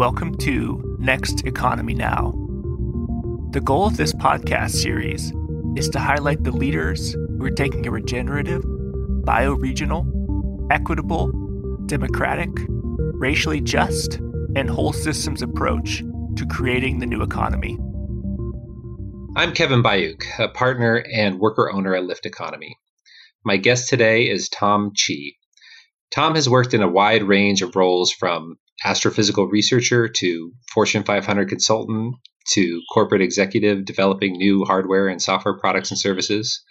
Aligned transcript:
Welcome 0.00 0.34
to 0.38 0.96
Next 0.98 1.46
Economy 1.46 1.92
Now. 1.92 2.32
The 3.50 3.60
goal 3.60 3.86
of 3.86 3.98
this 3.98 4.14
podcast 4.14 4.70
series 4.70 5.30
is 5.76 5.90
to 5.90 5.98
highlight 5.98 6.42
the 6.42 6.52
leaders 6.52 7.12
who 7.12 7.44
are 7.44 7.50
taking 7.50 7.86
a 7.86 7.90
regenerative, 7.90 8.62
bioregional, 8.64 10.06
equitable, 10.70 11.30
democratic, 11.84 12.48
racially 12.56 13.60
just, 13.60 14.14
and 14.56 14.70
whole 14.70 14.94
systems 14.94 15.42
approach 15.42 16.02
to 16.36 16.46
creating 16.46 17.00
the 17.00 17.06
new 17.06 17.20
economy. 17.20 17.76
I'm 19.36 19.52
Kevin 19.52 19.82
Bayuk, 19.82 20.22
a 20.38 20.48
partner 20.48 21.04
and 21.12 21.38
worker 21.38 21.70
owner 21.70 21.94
at 21.94 22.04
Lift 22.04 22.24
Economy. 22.24 22.78
My 23.44 23.58
guest 23.58 23.90
today 23.90 24.30
is 24.30 24.48
Tom 24.48 24.92
Chi. 24.94 25.32
Tom 26.10 26.36
has 26.36 26.48
worked 26.48 26.72
in 26.72 26.82
a 26.82 26.88
wide 26.88 27.22
range 27.22 27.60
of 27.60 27.76
roles 27.76 28.10
from 28.10 28.56
astrophysical 28.84 29.50
researcher 29.50 30.08
to 30.08 30.52
Fortune 30.72 31.04
500 31.04 31.48
consultant 31.48 32.14
to 32.52 32.80
corporate 32.92 33.22
executive 33.22 33.84
developing 33.84 34.32
new 34.32 34.64
hardware 34.64 35.08
and 35.08 35.20
software 35.20 35.58
products 35.58 35.90
and 35.90 35.98
services. 35.98 36.62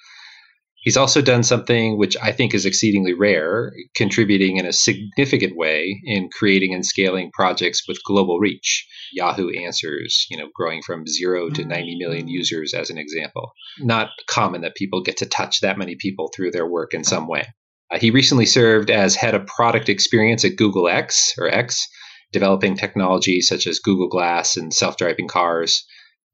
He's 0.82 0.98
also 0.98 1.22
done 1.22 1.44
something 1.44 1.98
which 1.98 2.16
I 2.22 2.32
think 2.32 2.54
is 2.54 2.66
exceedingly 2.66 3.14
rare, 3.14 3.74
contributing 3.96 4.58
in 4.58 4.66
a 4.66 4.72
significant 4.72 5.58
way 5.58 6.00
in 6.06 6.30
creating 6.30 6.74
and 6.74 6.86
scaling 6.86 7.32
projects 7.34 7.86
with 7.86 8.04
global 8.06 8.40
reach. 8.40 8.88
Yahoo 9.12 9.50
Answers, 9.50 10.26
you 10.30 10.38
know, 10.38 10.48
growing 10.56 10.82
from 10.82 11.06
0 11.06 11.50
to 11.50 11.66
90 11.66 11.98
million 12.00 12.28
users 12.30 12.74
as 12.74 12.90
an 12.90 12.98
example. 12.98 13.52
Not 13.80 14.12
common 14.28 14.62
that 14.62 14.76
people 14.76 15.04
get 15.04 15.18
to 15.18 15.26
touch 15.26 15.60
that 15.60 15.78
many 15.78 15.96
people 15.96 16.32
through 16.34 16.52
their 16.52 16.68
work 16.68 16.94
in 16.94 17.04
some 17.04 17.28
way. 17.28 17.48
Uh, 17.92 18.00
he 18.00 18.12
recently 18.12 18.46
served 18.46 18.90
as 18.90 19.16
head 19.16 19.36
of 19.36 19.48
product 19.48 19.90
experience 19.90 20.46
at 20.46 20.56
Google 20.56 20.88
X 20.88 21.34
or 21.38 21.48
X, 21.48 21.88
developing 22.32 22.76
technology 22.76 23.42
such 23.42 23.68
as 23.68 23.80
Google 23.80 24.08
Glass 24.08 24.58
and 24.58 24.74
self-driving 24.74 25.28
cars. 25.28 25.86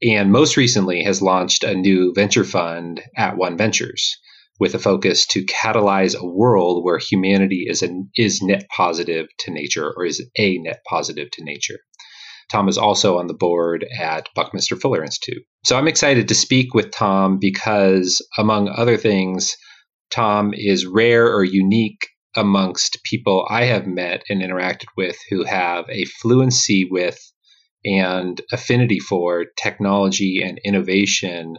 And 0.04 0.32
most 0.32 0.58
recently 0.58 1.04
has 1.04 1.22
launched 1.22 1.64
a 1.64 1.74
new 1.74 2.14
venture 2.14 2.44
fund 2.44 3.02
at 3.18 3.38
One 3.38 3.58
Ventures 3.58 4.18
with 4.60 4.76
a 4.76 4.80
focus 4.80 5.26
to 5.28 5.46
catalyze 5.46 6.16
a 6.16 6.26
world 6.26 6.84
where 6.84 6.98
humanity 6.98 7.66
is, 7.68 7.84
a, 7.84 7.90
is 8.16 8.42
net 8.42 8.68
positive 8.76 9.28
to 9.40 9.52
nature 9.52 9.94
or 9.96 10.06
is 10.06 10.26
a 10.38 10.58
net 10.60 10.82
positive 10.88 11.30
to 11.32 11.44
nature. 11.44 11.80
Tom 12.52 12.70
is 12.70 12.78
also 12.78 13.18
on 13.18 13.28
the 13.28 13.34
board 13.34 13.86
at 14.00 14.30
Buckminster 14.36 14.76
Fuller 14.76 15.04
Institute. 15.04 15.44
So 15.66 15.78
I'm 15.78 15.88
excited 15.88 16.28
to 16.28 16.36
speak 16.36 16.74
with 16.74 16.92
Tom 16.92 17.40
because, 17.40 18.22
among 18.38 18.70
other 18.70 18.98
things, 18.98 19.56
Tom 20.12 20.54
is 20.54 20.86
rare 20.86 21.34
or 21.34 21.44
unique 21.44 22.08
amongst 22.36 23.04
people 23.04 23.48
I 23.50 23.66
have 23.66 23.88
met 23.88 24.24
and 24.30 24.42
interacted 24.42 24.88
with 24.98 25.18
who 25.30 25.44
have 25.44 25.86
a 25.90 26.06
fluency 26.06 26.86
with 26.90 27.20
and 27.84 28.42
affinity 28.52 29.00
for 29.00 29.46
technology 29.58 30.42
and 30.44 30.60
innovation 30.66 31.58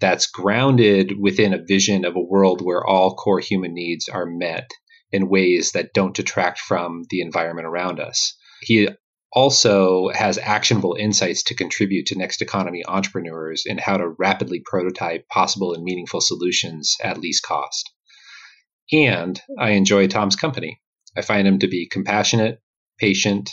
that's 0.00 0.26
grounded 0.26 1.12
within 1.18 1.52
a 1.52 1.64
vision 1.64 2.04
of 2.04 2.14
a 2.14 2.20
world 2.20 2.60
where 2.62 2.86
all 2.86 3.16
core 3.16 3.40
human 3.40 3.74
needs 3.74 4.08
are 4.08 4.26
met 4.26 4.70
in 5.10 5.28
ways 5.28 5.72
that 5.72 5.92
don't 5.92 6.14
detract 6.14 6.58
from 6.60 7.02
the 7.10 7.20
environment 7.20 7.66
around 7.66 7.98
us. 7.98 8.36
He 8.60 8.88
also 9.32 10.08
has 10.14 10.38
actionable 10.38 10.96
insights 10.98 11.42
to 11.44 11.54
contribute 11.54 12.06
to 12.06 12.18
next 12.18 12.40
economy 12.40 12.82
entrepreneurs 12.86 13.64
in 13.66 13.78
how 13.78 13.96
to 13.96 14.08
rapidly 14.08 14.62
prototype 14.64 15.28
possible 15.28 15.74
and 15.74 15.82
meaningful 15.82 16.20
solutions 16.20 16.96
at 17.02 17.18
least 17.18 17.42
cost. 17.42 17.90
And 18.92 19.40
I 19.58 19.70
enjoy 19.70 20.08
Tom's 20.08 20.36
company. 20.36 20.80
I 21.16 21.22
find 21.22 21.46
him 21.46 21.58
to 21.58 21.68
be 21.68 21.88
compassionate, 21.88 22.60
patient, 22.98 23.50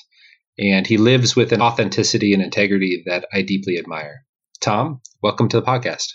and 0.57 0.87
he 0.87 0.97
lives 0.97 1.35
with 1.35 1.51
an 1.51 1.61
authenticity 1.61 2.33
and 2.33 2.41
integrity 2.41 3.03
that 3.05 3.27
I 3.33 3.41
deeply 3.41 3.77
admire. 3.77 4.23
Tom, 4.61 5.01
welcome 5.21 5.49
to 5.49 5.59
the 5.59 5.65
podcast. 5.65 6.07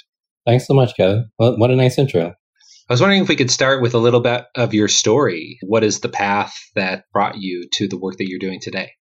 Thanks 0.46 0.66
so 0.66 0.74
much, 0.74 0.96
Kevin. 0.96 1.30
What 1.36 1.70
a 1.70 1.76
nice 1.76 1.98
intro. 1.98 2.28
I 2.28 2.92
was 2.92 3.00
wondering 3.00 3.22
if 3.22 3.28
we 3.28 3.36
could 3.36 3.50
start 3.50 3.82
with 3.82 3.94
a 3.94 3.98
little 3.98 4.20
bit 4.20 4.46
of 4.56 4.74
your 4.74 4.88
story. 4.88 5.58
What 5.62 5.84
is 5.84 6.00
the 6.00 6.08
path 6.08 6.54
that 6.74 7.04
brought 7.12 7.36
you 7.36 7.68
to 7.74 7.86
the 7.86 7.98
work 7.98 8.16
that 8.16 8.28
you're 8.28 8.38
doing 8.38 8.58
today? 8.60 8.92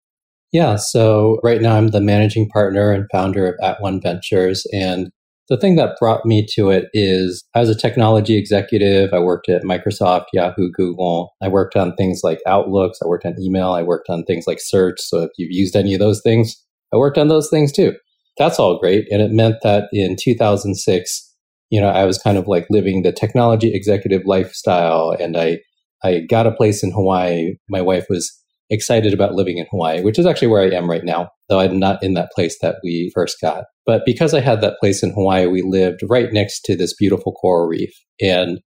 Yeah, 0.51 0.75
so 0.75 1.39
right 1.43 1.61
now 1.61 1.75
I'm 1.75 1.87
the 1.87 2.01
managing 2.01 2.49
partner 2.49 2.91
and 2.91 3.07
founder 3.11 3.47
of 3.47 3.55
At 3.63 3.81
One 3.81 4.01
Ventures. 4.01 4.65
And 4.73 5.11
the 5.49 5.57
thing 5.57 5.75
that 5.75 5.97
brought 5.99 6.25
me 6.25 6.45
to 6.53 6.69
it 6.69 6.85
is 6.93 7.43
I 7.55 7.59
was 7.59 7.69
a 7.69 7.77
technology 7.77 8.37
executive. 8.37 9.13
I 9.13 9.19
worked 9.19 9.49
at 9.49 9.63
Microsoft, 9.63 10.25
Yahoo, 10.31 10.69
Google. 10.71 11.33
I 11.41 11.47
worked 11.47 11.75
on 11.75 11.95
things 11.95 12.21
like 12.23 12.39
Outlooks. 12.45 12.99
I 13.03 13.07
worked 13.07 13.25
on 13.25 13.35
email. 13.41 13.71
I 13.71 13.81
worked 13.81 14.09
on 14.09 14.23
things 14.23 14.45
like 14.45 14.59
search. 14.61 14.99
So 14.99 15.23
if 15.23 15.31
you've 15.37 15.51
used 15.51 15.75
any 15.75 15.93
of 15.95 15.99
those 15.99 16.21
things, 16.21 16.55
I 16.93 16.97
worked 16.97 17.17
on 17.17 17.29
those 17.29 17.49
things 17.49 17.71
too. 17.71 17.93
That's 18.37 18.59
all 18.59 18.79
great. 18.79 19.07
And 19.11 19.21
it 19.21 19.31
meant 19.31 19.55
that 19.63 19.89
in 19.91 20.15
2006, 20.19 21.35
you 21.71 21.81
know, 21.81 21.89
I 21.89 22.05
was 22.05 22.19
kind 22.19 22.37
of 22.37 22.47
like 22.47 22.67
living 22.69 23.01
the 23.01 23.11
technology 23.11 23.73
executive 23.73 24.21
lifestyle 24.25 25.15
and 25.19 25.35
I, 25.35 25.59
I 26.03 26.21
got 26.29 26.47
a 26.47 26.51
place 26.51 26.83
in 26.83 26.91
Hawaii. 26.91 27.55
My 27.69 27.81
wife 27.81 28.05
was 28.09 28.31
excited 28.69 29.13
about 29.13 29.33
living 29.33 29.57
in 29.57 29.65
Hawaii, 29.71 30.01
which 30.01 30.19
is 30.19 30.25
actually 30.25 30.49
where 30.49 30.61
I 30.61 30.75
am 30.75 30.89
right 30.89 31.03
now, 31.03 31.29
though 31.47 31.59
I'm 31.59 31.79
not 31.79 32.03
in 32.03 32.13
that 32.13 32.31
place 32.31 32.57
that 32.61 32.75
we 32.83 33.11
first 33.13 33.37
got. 33.41 33.65
But 33.85 34.03
because 34.05 34.33
I 34.33 34.41
had 34.41 34.61
that 34.61 34.77
place 34.79 35.01
in 35.01 35.11
Hawaii, 35.11 35.47
we 35.47 35.63
lived 35.63 36.01
right 36.07 36.31
next 36.31 36.61
to 36.65 36.75
this 36.75 36.93
beautiful 36.93 37.31
coral 37.33 37.67
reef. 37.67 37.91
And 38.21 38.59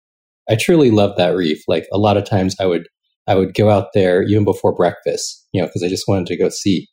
I 0.49 0.57
truly 0.57 0.91
loved 0.91 1.19
that 1.19 1.37
reef. 1.37 1.63
Like 1.69 1.87
a 1.93 1.99
lot 1.99 2.17
of 2.17 2.25
times 2.25 2.57
I 2.59 2.67
would, 2.67 2.89
I 3.27 3.35
would 3.35 3.55
go 3.55 3.69
out 3.69 3.89
there 3.93 4.23
even 4.23 4.45
before 4.45 4.75
breakfast, 4.75 5.47
you 5.53 5.61
know, 5.61 5.67
because 5.67 5.83
I 5.83 5.89
just 5.89 6.09
wanted 6.09 6.27
to 6.29 6.39
go 6.39 6.49
see 6.49 6.89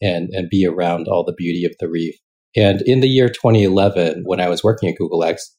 and, 0.00 0.30
and 0.32 0.48
be 0.50 0.66
around 0.66 1.08
all 1.08 1.24
the 1.24 1.34
beauty 1.36 1.64
of 1.64 1.74
the 1.78 1.88
reef. 1.88 2.14
And 2.56 2.80
in 2.82 3.00
the 3.00 3.08
year 3.08 3.28
2011, 3.28 4.22
when 4.24 4.40
I 4.40 4.48
was 4.48 4.64
working 4.64 4.88
at 4.88 4.96
Google 4.96 5.22
X, 5.22 5.54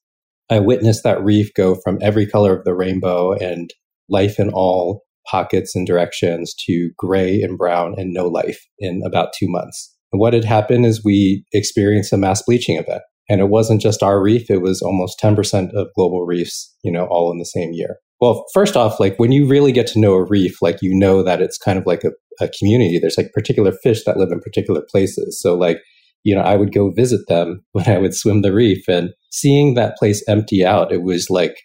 I 0.50 0.60
witnessed 0.60 1.04
that 1.04 1.24
reef 1.24 1.54
go 1.54 1.76
from 1.76 2.00
every 2.02 2.26
color 2.26 2.58
of 2.58 2.64
the 2.64 2.74
rainbow 2.74 3.34
and 3.34 3.70
life 4.10 4.40
in 4.40 4.50
all 4.50 5.04
pockets 5.30 5.76
and 5.76 5.86
directions 5.86 6.54
to 6.66 6.92
gray 6.98 7.42
and 7.42 7.58
brown 7.58 7.96
and 7.98 8.14
no 8.14 8.28
life 8.28 8.60
in 8.80 9.02
about 9.06 9.30
two 9.38 9.48
months. 9.50 9.94
And 10.12 10.20
what 10.20 10.34
had 10.34 10.46
happened 10.46 10.86
is 10.86 11.04
we 11.04 11.44
experienced 11.54 12.14
a 12.14 12.18
mass 12.18 12.42
bleaching 12.44 12.78
event. 12.78 13.02
And 13.30 13.42
it 13.42 13.50
wasn't 13.50 13.82
just 13.82 14.04
our 14.04 14.22
reef, 14.22 14.50
it 14.50 14.62
was 14.62 14.82
almost 14.82 15.20
10% 15.22 15.74
of 15.74 15.88
global 15.96 16.26
reefs, 16.26 16.74
you 16.82 16.92
know, 16.92 17.08
all 17.08 17.30
in 17.30 17.40
the 17.40 17.46
same 17.46 17.72
year. 17.74 17.98
Well, 18.22 18.46
first 18.54 18.78
off, 18.78 19.00
like 19.02 19.18
when 19.18 19.34
you 19.34 19.48
really 19.48 19.74
get 19.74 19.86
to 19.88 20.00
know 20.00 20.14
a 20.14 20.24
reef, 20.24 20.62
like 20.62 20.78
you 20.82 20.98
know 20.98 21.22
that 21.24 21.42
it's 21.42 21.58
kind 21.58 21.78
of 21.78 21.86
like 21.86 22.04
a, 22.06 22.12
a 22.44 22.50
community. 22.58 23.00
There's 23.00 23.18
like 23.18 23.34
particular 23.34 23.74
fish 23.84 24.06
that 24.06 24.18
live 24.18 24.32
in 24.32 24.40
particular 24.40 24.82
places. 24.90 25.42
So 25.42 25.56
like 25.56 25.82
you 26.24 26.36
know, 26.36 26.42
I 26.42 26.58
would 26.58 26.74
go 26.74 26.92
visit 26.92 27.22
them 27.28 27.64
when 27.72 27.88
I 27.88 27.98
would 27.98 28.14
swim 28.14 28.42
the 28.42 28.54
reef 28.54 28.88
and 28.88 29.12
seeing 29.32 29.74
that 29.74 29.98
place 29.98 30.24
empty 30.28 30.66
out, 30.66 30.92
it 30.92 31.04
was 31.04 31.30
like 31.30 31.56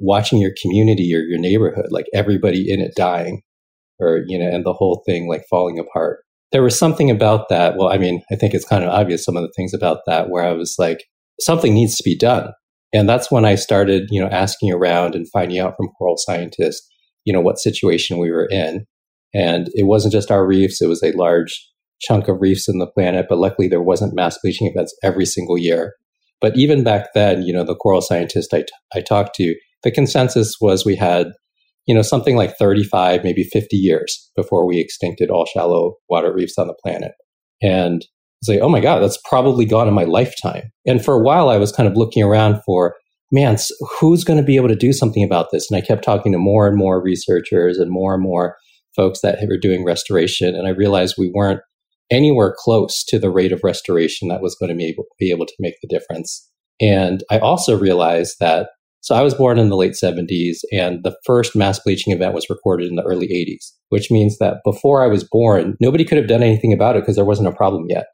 watching 0.00 0.40
your 0.40 0.52
community 0.60 1.14
or 1.14 1.20
your 1.20 1.38
neighborhood, 1.38 1.86
like 1.90 2.06
everybody 2.14 2.70
in 2.70 2.80
it 2.80 2.92
dying 2.96 3.42
or, 3.98 4.20
you 4.26 4.38
know, 4.38 4.48
and 4.48 4.64
the 4.64 4.72
whole 4.72 5.02
thing 5.06 5.28
like 5.28 5.44
falling 5.50 5.78
apart. 5.78 6.20
There 6.52 6.62
was 6.62 6.78
something 6.78 7.10
about 7.10 7.48
that. 7.50 7.76
Well, 7.76 7.88
I 7.88 7.98
mean, 7.98 8.22
I 8.32 8.36
think 8.36 8.54
it's 8.54 8.64
kind 8.64 8.84
of 8.84 8.90
obvious 8.90 9.24
some 9.24 9.36
of 9.36 9.42
the 9.42 9.52
things 9.56 9.74
about 9.74 9.98
that 10.06 10.30
where 10.30 10.44
I 10.44 10.52
was 10.52 10.76
like, 10.78 11.04
something 11.40 11.74
needs 11.74 11.96
to 11.96 12.02
be 12.02 12.16
done. 12.16 12.52
And 12.92 13.08
that's 13.08 13.30
when 13.30 13.44
I 13.44 13.54
started, 13.54 14.08
you 14.10 14.20
know, 14.20 14.28
asking 14.28 14.72
around 14.72 15.14
and 15.14 15.28
finding 15.30 15.58
out 15.58 15.74
from 15.76 15.88
coral 15.98 16.16
scientists, 16.16 16.88
you 17.24 17.32
know, 17.32 17.40
what 17.40 17.58
situation 17.58 18.18
we 18.18 18.30
were 18.30 18.48
in. 18.50 18.86
And 19.34 19.68
it 19.74 19.84
wasn't 19.84 20.12
just 20.12 20.30
our 20.30 20.46
reefs, 20.46 20.80
it 20.80 20.88
was 20.88 21.02
a 21.02 21.12
large 21.12 21.68
chunk 22.00 22.28
of 22.28 22.40
reefs 22.40 22.68
in 22.68 22.78
the 22.78 22.86
planet, 22.86 23.26
but 23.28 23.38
luckily 23.38 23.68
there 23.68 23.82
wasn't 23.82 24.14
mass 24.14 24.38
bleaching 24.42 24.68
events 24.68 24.96
every 25.02 25.26
single 25.26 25.58
year. 25.58 25.94
But 26.40 26.56
even 26.56 26.84
back 26.84 27.08
then, 27.14 27.42
you 27.42 27.52
know, 27.52 27.64
the 27.64 27.74
coral 27.74 28.00
scientist 28.00 28.54
I, 28.54 28.60
t- 28.60 28.68
I 28.94 29.00
talked 29.00 29.34
to, 29.36 29.54
the 29.88 29.94
consensus 29.94 30.56
was 30.60 30.84
we 30.84 30.96
had, 30.96 31.28
you 31.86 31.94
know, 31.94 32.02
something 32.02 32.36
like 32.36 32.58
35, 32.58 33.24
maybe 33.24 33.42
50 33.42 33.74
years 33.74 34.30
before 34.36 34.66
we 34.66 34.84
extincted 34.84 35.30
all 35.30 35.46
shallow 35.46 35.94
water 36.10 36.30
reefs 36.30 36.58
on 36.58 36.66
the 36.66 36.76
planet. 36.82 37.12
And 37.62 38.04
I 38.46 38.52
like, 38.52 38.60
oh 38.60 38.68
my 38.68 38.80
God, 38.80 39.00
that's 39.00 39.18
probably 39.26 39.64
gone 39.64 39.88
in 39.88 39.94
my 39.94 40.04
lifetime. 40.04 40.64
And 40.86 41.02
for 41.02 41.14
a 41.14 41.22
while, 41.22 41.48
I 41.48 41.56
was 41.56 41.72
kind 41.72 41.88
of 41.88 41.96
looking 41.96 42.22
around 42.22 42.60
for, 42.66 42.96
man, 43.32 43.56
who's 43.98 44.24
going 44.24 44.38
to 44.38 44.44
be 44.44 44.56
able 44.56 44.68
to 44.68 44.76
do 44.76 44.92
something 44.92 45.24
about 45.24 45.46
this? 45.52 45.70
And 45.70 45.82
I 45.82 45.86
kept 45.86 46.04
talking 46.04 46.32
to 46.32 46.38
more 46.38 46.68
and 46.68 46.76
more 46.76 47.02
researchers 47.02 47.78
and 47.78 47.90
more 47.90 48.12
and 48.12 48.22
more 48.22 48.56
folks 48.94 49.20
that 49.22 49.38
were 49.48 49.56
doing 49.56 49.86
restoration. 49.86 50.54
And 50.54 50.66
I 50.66 50.70
realized 50.70 51.14
we 51.16 51.32
weren't 51.34 51.60
anywhere 52.10 52.54
close 52.58 53.04
to 53.04 53.18
the 53.18 53.30
rate 53.30 53.52
of 53.52 53.60
restoration 53.64 54.28
that 54.28 54.42
was 54.42 54.54
going 54.60 54.68
to 54.70 54.76
be 54.76 54.88
able, 54.88 55.04
be 55.18 55.30
able 55.30 55.46
to 55.46 55.54
make 55.58 55.76
the 55.80 55.88
difference. 55.88 56.46
And 56.78 57.24
I 57.30 57.38
also 57.38 57.76
realized 57.76 58.36
that, 58.40 58.68
so 59.00 59.14
I 59.14 59.22
was 59.22 59.34
born 59.34 59.58
in 59.58 59.68
the 59.68 59.76
late 59.76 59.92
70s 59.92 60.58
and 60.72 61.02
the 61.02 61.16
first 61.24 61.54
mass 61.56 61.78
bleaching 61.78 62.12
event 62.12 62.34
was 62.34 62.50
recorded 62.50 62.88
in 62.88 62.96
the 62.96 63.04
early 63.04 63.28
80s, 63.28 63.72
which 63.88 64.10
means 64.10 64.38
that 64.38 64.58
before 64.64 65.02
I 65.02 65.06
was 65.06 65.24
born, 65.24 65.76
nobody 65.80 66.04
could 66.04 66.18
have 66.18 66.26
done 66.26 66.42
anything 66.42 66.72
about 66.72 66.96
it 66.96 67.02
because 67.02 67.16
there 67.16 67.24
wasn't 67.24 67.48
a 67.48 67.52
problem 67.52 67.86
yet. 67.88 68.06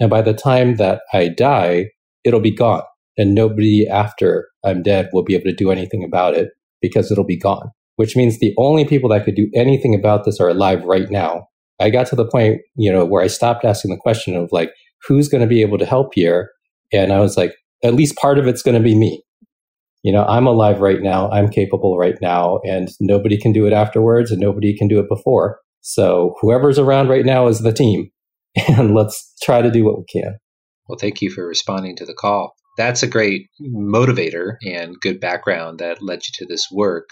And 0.00 0.08
by 0.08 0.22
the 0.22 0.34
time 0.34 0.76
that 0.76 1.02
I 1.12 1.28
die, 1.28 1.86
it'll 2.24 2.40
be 2.40 2.54
gone. 2.54 2.82
And 3.16 3.34
nobody 3.34 3.86
after 3.86 4.48
I'm 4.64 4.82
dead 4.82 5.10
will 5.12 5.24
be 5.24 5.34
able 5.34 5.44
to 5.44 5.54
do 5.54 5.70
anything 5.70 6.04
about 6.04 6.34
it 6.34 6.48
because 6.80 7.12
it'll 7.12 7.24
be 7.24 7.38
gone, 7.38 7.70
which 7.96 8.16
means 8.16 8.38
the 8.38 8.54
only 8.56 8.86
people 8.86 9.10
that 9.10 9.24
could 9.24 9.34
do 9.34 9.50
anything 9.54 9.94
about 9.94 10.24
this 10.24 10.40
are 10.40 10.48
alive 10.48 10.84
right 10.84 11.10
now 11.10 11.48
I 11.80 11.88
got 11.88 12.06
to 12.08 12.16
the 12.16 12.26
point, 12.26 12.60
you 12.76 12.92
know, 12.92 13.04
where 13.04 13.22
I 13.22 13.26
stopped 13.26 13.64
asking 13.64 13.90
the 13.90 13.96
question 13.96 14.36
of 14.36 14.50
like, 14.52 14.72
who's 15.08 15.28
going 15.28 15.40
to 15.40 15.46
be 15.46 15.62
able 15.62 15.78
to 15.78 15.86
help 15.86 16.12
here? 16.14 16.50
And 16.92 17.12
I 17.12 17.20
was 17.20 17.36
like, 17.36 17.54
at 17.82 17.94
least 17.94 18.16
part 18.16 18.38
of 18.38 18.46
it's 18.46 18.62
going 18.62 18.76
to 18.76 18.82
be 18.82 18.94
me. 18.94 19.22
You 20.02 20.12
know, 20.12 20.24
I'm 20.24 20.46
alive 20.46 20.80
right 20.80 21.00
now. 21.00 21.30
I'm 21.30 21.50
capable 21.50 21.98
right 21.98 22.16
now 22.22 22.60
and 22.64 22.88
nobody 23.00 23.38
can 23.38 23.52
do 23.52 23.66
it 23.66 23.72
afterwards 23.72 24.30
and 24.30 24.40
nobody 24.40 24.76
can 24.76 24.88
do 24.88 24.98
it 24.98 25.08
before. 25.08 25.58
So 25.82 26.34
whoever's 26.40 26.78
around 26.78 27.08
right 27.08 27.24
now 27.24 27.48
is 27.48 27.60
the 27.60 27.72
team 27.72 28.10
and 28.68 28.94
let's 28.94 29.34
try 29.42 29.62
to 29.62 29.70
do 29.70 29.84
what 29.84 29.98
we 29.98 30.04
can. 30.10 30.38
Well, 30.88 30.98
thank 30.98 31.22
you 31.22 31.30
for 31.30 31.46
responding 31.46 31.96
to 31.96 32.06
the 32.06 32.14
call. 32.14 32.54
That's 32.76 33.02
a 33.02 33.08
great 33.08 33.48
motivator 33.62 34.56
and 34.62 34.98
good 35.00 35.20
background 35.20 35.78
that 35.80 36.02
led 36.02 36.20
you 36.20 36.32
to 36.34 36.46
this 36.46 36.66
work. 36.72 37.10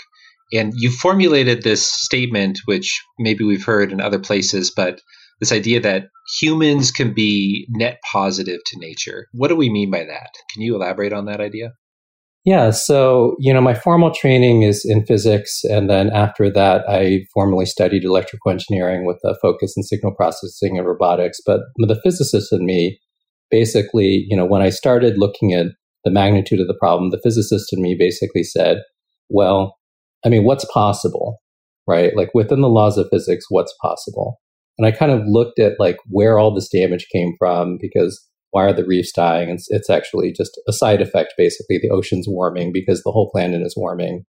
And 0.52 0.72
you 0.74 0.90
formulated 0.90 1.62
this 1.62 1.84
statement, 1.84 2.58
which 2.64 3.02
maybe 3.18 3.44
we've 3.44 3.64
heard 3.64 3.92
in 3.92 4.00
other 4.00 4.18
places, 4.18 4.72
but 4.74 5.00
this 5.40 5.52
idea 5.52 5.80
that 5.80 6.08
humans 6.40 6.90
can 6.90 7.12
be 7.12 7.66
net 7.70 7.98
positive 8.10 8.60
to 8.66 8.78
nature. 8.78 9.26
What 9.32 9.48
do 9.48 9.56
we 9.56 9.70
mean 9.70 9.90
by 9.90 10.04
that? 10.04 10.30
Can 10.52 10.62
you 10.62 10.74
elaborate 10.74 11.12
on 11.12 11.26
that 11.26 11.40
idea? 11.40 11.72
Yeah, 12.48 12.70
so, 12.70 13.36
you 13.38 13.52
know, 13.52 13.60
my 13.60 13.74
formal 13.74 14.10
training 14.10 14.62
is 14.62 14.82
in 14.82 15.04
physics. 15.04 15.64
And 15.64 15.90
then 15.90 16.08
after 16.08 16.50
that, 16.50 16.88
I 16.88 17.26
formally 17.34 17.66
studied 17.66 18.04
electrical 18.04 18.50
engineering 18.50 19.04
with 19.04 19.18
a 19.22 19.34
focus 19.42 19.74
in 19.76 19.82
signal 19.82 20.14
processing 20.14 20.78
and 20.78 20.86
robotics. 20.86 21.40
But 21.44 21.60
the 21.76 22.00
physicist 22.02 22.50
in 22.50 22.64
me, 22.64 23.00
basically, 23.50 24.24
you 24.30 24.34
know, 24.34 24.46
when 24.46 24.62
I 24.62 24.70
started 24.70 25.18
looking 25.18 25.52
at 25.52 25.66
the 26.04 26.10
magnitude 26.10 26.58
of 26.58 26.68
the 26.68 26.78
problem, 26.80 27.10
the 27.10 27.20
physicist 27.22 27.70
in 27.70 27.82
me 27.82 27.94
basically 27.98 28.44
said, 28.44 28.78
well, 29.28 29.76
I 30.24 30.30
mean, 30.30 30.44
what's 30.44 30.64
possible, 30.72 31.42
right? 31.86 32.16
Like 32.16 32.30
within 32.32 32.62
the 32.62 32.68
laws 32.70 32.96
of 32.96 33.08
physics, 33.12 33.44
what's 33.50 33.74
possible? 33.82 34.40
And 34.78 34.86
I 34.86 34.90
kind 34.90 35.12
of 35.12 35.20
looked 35.26 35.58
at 35.58 35.78
like 35.78 35.98
where 36.06 36.38
all 36.38 36.54
this 36.54 36.70
damage 36.70 37.08
came 37.12 37.34
from 37.38 37.76
because 37.78 38.26
why 38.58 38.64
are 38.64 38.72
the 38.72 38.84
reefs 38.84 39.12
dying? 39.12 39.50
It's, 39.50 39.66
it's 39.68 39.88
actually 39.88 40.32
just 40.36 40.60
a 40.66 40.72
side 40.72 41.00
effect, 41.00 41.34
basically. 41.38 41.78
The 41.80 41.90
ocean's 41.90 42.26
warming 42.28 42.72
because 42.72 43.02
the 43.04 43.12
whole 43.12 43.30
planet 43.30 43.62
is 43.62 43.74
warming 43.76 44.24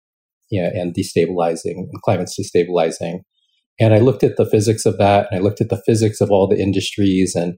yeah, 0.50 0.68
and 0.74 0.94
destabilizing, 0.94 1.76
and 1.76 2.02
climate's 2.04 2.38
destabilizing. 2.38 3.20
And 3.80 3.94
I 3.94 3.98
looked 3.98 4.22
at 4.22 4.36
the 4.36 4.44
physics 4.44 4.84
of 4.84 4.98
that, 4.98 5.28
and 5.30 5.40
I 5.40 5.42
looked 5.42 5.62
at 5.62 5.70
the 5.70 5.80
physics 5.86 6.20
of 6.20 6.30
all 6.30 6.46
the 6.46 6.60
industries, 6.60 7.34
and 7.34 7.54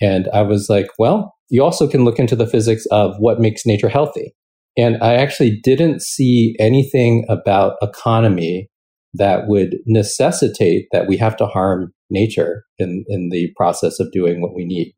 and 0.00 0.28
I 0.32 0.40
was 0.42 0.68
like, 0.70 0.86
well, 0.98 1.34
you 1.50 1.62
also 1.62 1.86
can 1.86 2.04
look 2.06 2.18
into 2.18 2.36
the 2.36 2.46
physics 2.46 2.86
of 2.90 3.14
what 3.18 3.38
makes 3.38 3.66
nature 3.66 3.90
healthy. 3.90 4.34
And 4.78 4.96
I 5.02 5.14
actually 5.14 5.60
didn't 5.62 6.00
see 6.00 6.56
anything 6.58 7.26
about 7.28 7.76
economy 7.82 8.70
that 9.12 9.46
would 9.46 9.76
necessitate 9.86 10.86
that 10.90 11.06
we 11.06 11.18
have 11.18 11.36
to 11.36 11.46
harm 11.46 11.92
nature 12.10 12.64
in, 12.78 13.04
in 13.08 13.28
the 13.30 13.50
process 13.56 14.00
of 14.00 14.10
doing 14.10 14.40
what 14.40 14.54
we 14.54 14.64
need. 14.64 14.94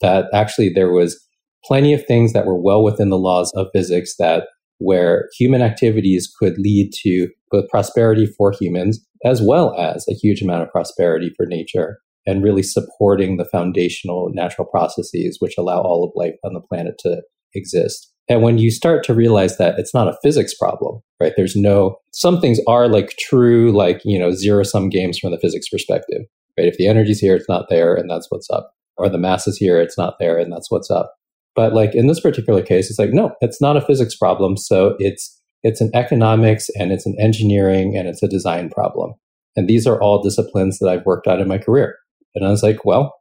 That 0.00 0.26
actually 0.32 0.70
there 0.74 0.92
was 0.92 1.18
plenty 1.64 1.92
of 1.92 2.04
things 2.06 2.32
that 2.32 2.46
were 2.46 2.60
well 2.60 2.82
within 2.82 3.08
the 3.08 3.18
laws 3.18 3.52
of 3.56 3.68
physics 3.72 4.14
that 4.18 4.44
where 4.78 5.28
human 5.38 5.62
activities 5.62 6.32
could 6.38 6.58
lead 6.58 6.92
to 7.02 7.28
both 7.50 7.68
prosperity 7.70 8.26
for 8.26 8.52
humans 8.52 9.04
as 9.24 9.40
well 9.42 9.74
as 9.78 10.06
a 10.08 10.14
huge 10.14 10.42
amount 10.42 10.62
of 10.62 10.70
prosperity 10.70 11.32
for 11.36 11.46
nature 11.46 11.98
and 12.26 12.42
really 12.42 12.62
supporting 12.62 13.36
the 13.36 13.44
foundational 13.44 14.30
natural 14.34 14.66
processes 14.66 15.38
which 15.40 15.54
allow 15.56 15.80
all 15.80 16.04
of 16.04 16.10
life 16.14 16.34
on 16.44 16.52
the 16.52 16.60
planet 16.60 16.96
to 16.98 17.22
exist. 17.54 18.12
And 18.28 18.42
when 18.42 18.58
you 18.58 18.70
start 18.70 19.04
to 19.04 19.14
realize 19.14 19.56
that 19.58 19.78
it's 19.78 19.94
not 19.94 20.08
a 20.08 20.18
physics 20.22 20.52
problem, 20.54 21.00
right? 21.20 21.32
There's 21.36 21.54
no, 21.54 21.96
some 22.12 22.40
things 22.40 22.58
are 22.66 22.88
like 22.88 23.14
true, 23.18 23.72
like, 23.72 24.00
you 24.04 24.18
know, 24.18 24.32
zero 24.32 24.64
sum 24.64 24.88
games 24.88 25.18
from 25.18 25.30
the 25.30 25.38
physics 25.38 25.68
perspective, 25.68 26.22
right? 26.58 26.66
If 26.66 26.76
the 26.76 26.88
energy's 26.88 27.20
here, 27.20 27.36
it's 27.36 27.48
not 27.48 27.66
there, 27.70 27.94
and 27.94 28.10
that's 28.10 28.26
what's 28.28 28.50
up. 28.50 28.72
Or 28.98 29.08
the 29.08 29.18
mass 29.18 29.46
is 29.46 29.56
here, 29.56 29.80
it's 29.80 29.98
not 29.98 30.18
there, 30.18 30.38
and 30.38 30.52
that's 30.52 30.70
what's 30.70 30.90
up. 30.90 31.12
But 31.54 31.72
like 31.72 31.94
in 31.94 32.06
this 32.06 32.20
particular 32.20 32.62
case, 32.62 32.90
it's 32.90 32.98
like, 32.98 33.12
no, 33.12 33.32
it's 33.40 33.60
not 33.60 33.76
a 33.76 33.80
physics 33.80 34.16
problem. 34.16 34.56
So 34.56 34.94
it's, 34.98 35.40
it's 35.62 35.80
an 35.80 35.90
economics 35.94 36.68
and 36.78 36.92
it's 36.92 37.06
an 37.06 37.16
engineering 37.18 37.96
and 37.96 38.08
it's 38.08 38.22
a 38.22 38.28
design 38.28 38.68
problem. 38.68 39.14
And 39.56 39.66
these 39.66 39.86
are 39.86 40.00
all 40.00 40.22
disciplines 40.22 40.78
that 40.78 40.88
I've 40.88 41.06
worked 41.06 41.26
on 41.26 41.40
in 41.40 41.48
my 41.48 41.56
career. 41.56 41.96
And 42.34 42.46
I 42.46 42.50
was 42.50 42.62
like, 42.62 42.84
well, 42.84 43.14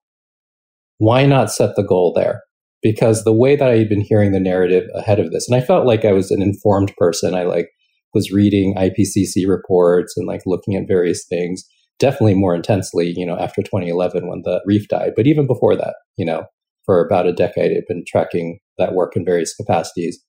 why 0.97 1.25
not 1.25 1.51
set 1.51 1.77
the 1.77 1.83
goal 1.83 2.13
there? 2.13 2.41
because 2.85 3.23
the 3.23 3.33
way 3.33 3.55
that 3.55 3.67
I 3.67 3.77
had 3.77 3.89
been 3.89 4.05
hearing 4.07 4.31
the 4.31 4.39
narrative 4.39 4.87
ahead 4.93 5.19
of 5.19 5.31
this, 5.31 5.49
and 5.49 5.59
I 5.59 5.65
felt 5.65 5.87
like 5.87 6.05
I 6.05 6.11
was 6.11 6.29
an 6.29 6.43
informed 6.43 6.93
person. 6.99 7.33
I 7.33 7.41
like 7.41 7.69
was 8.13 8.31
reading 8.31 8.75
IPCC 8.75 9.47
reports 9.47 10.13
and 10.15 10.27
like 10.27 10.43
looking 10.45 10.75
at 10.75 10.87
various 10.87 11.25
things, 11.27 11.63
definitely 11.99 12.33
more 12.33 12.55
intensely, 12.55 13.13
you 13.15 13.25
know, 13.25 13.37
after 13.37 13.61
2011 13.61 14.27
when 14.27 14.41
the 14.43 14.61
reef 14.65 14.87
died. 14.87 15.13
But 15.15 15.27
even 15.27 15.47
before 15.47 15.75
that, 15.75 15.95
you 16.17 16.25
know, 16.25 16.45
for 16.85 17.05
about 17.05 17.27
a 17.27 17.33
decade, 17.33 17.75
I've 17.75 17.87
been 17.87 18.03
tracking 18.07 18.59
that 18.77 18.93
work 18.93 19.15
in 19.15 19.25
various 19.25 19.55
capacities. 19.55 20.21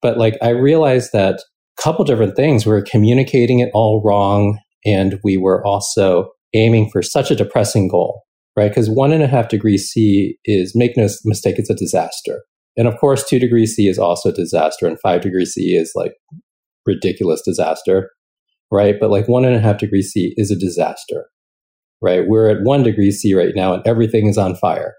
But 0.00 0.18
like 0.18 0.36
I 0.42 0.50
realized 0.50 1.10
that 1.12 1.36
a 1.36 1.82
couple 1.82 2.04
different 2.04 2.36
things, 2.36 2.66
we 2.66 2.72
were 2.72 2.82
communicating 2.82 3.60
it 3.60 3.70
all 3.72 4.02
wrong. 4.04 4.58
And 4.84 5.20
we 5.22 5.36
were 5.36 5.64
also 5.64 6.30
aiming 6.54 6.90
for 6.90 7.02
such 7.02 7.30
a 7.30 7.36
depressing 7.36 7.88
goal 7.88 8.22
right? 8.56 8.68
Because 8.68 8.90
one 8.90 9.12
and 9.12 9.22
a 9.22 9.28
half 9.28 9.48
degrees 9.48 9.88
C 9.88 10.36
is, 10.44 10.72
make 10.74 10.96
no 10.96 11.08
mistake, 11.24 11.56
it's 11.58 11.70
a 11.70 11.74
disaster. 11.74 12.42
And 12.76 12.88
of 12.88 12.98
course, 12.98 13.24
two 13.28 13.38
degrees 13.38 13.74
C 13.74 13.88
is 13.88 13.98
also 13.98 14.30
a 14.30 14.34
disaster, 14.34 14.86
and 14.86 14.98
five 15.00 15.20
degrees 15.20 15.52
C 15.52 15.76
is 15.76 15.92
like 15.94 16.12
ridiculous 16.86 17.42
disaster, 17.44 18.10
right? 18.72 18.96
But 18.98 19.10
like 19.10 19.28
one 19.28 19.44
and 19.44 19.54
a 19.54 19.60
half 19.60 19.78
degrees 19.78 20.10
C 20.10 20.32
is 20.36 20.50
a 20.50 20.58
disaster, 20.58 21.26
right? 22.00 22.22
We're 22.26 22.48
at 22.48 22.62
one 22.62 22.82
degree 22.82 23.12
C 23.12 23.34
right 23.34 23.54
now, 23.54 23.74
and 23.74 23.86
everything 23.86 24.26
is 24.26 24.38
on 24.38 24.56
fire. 24.56 24.94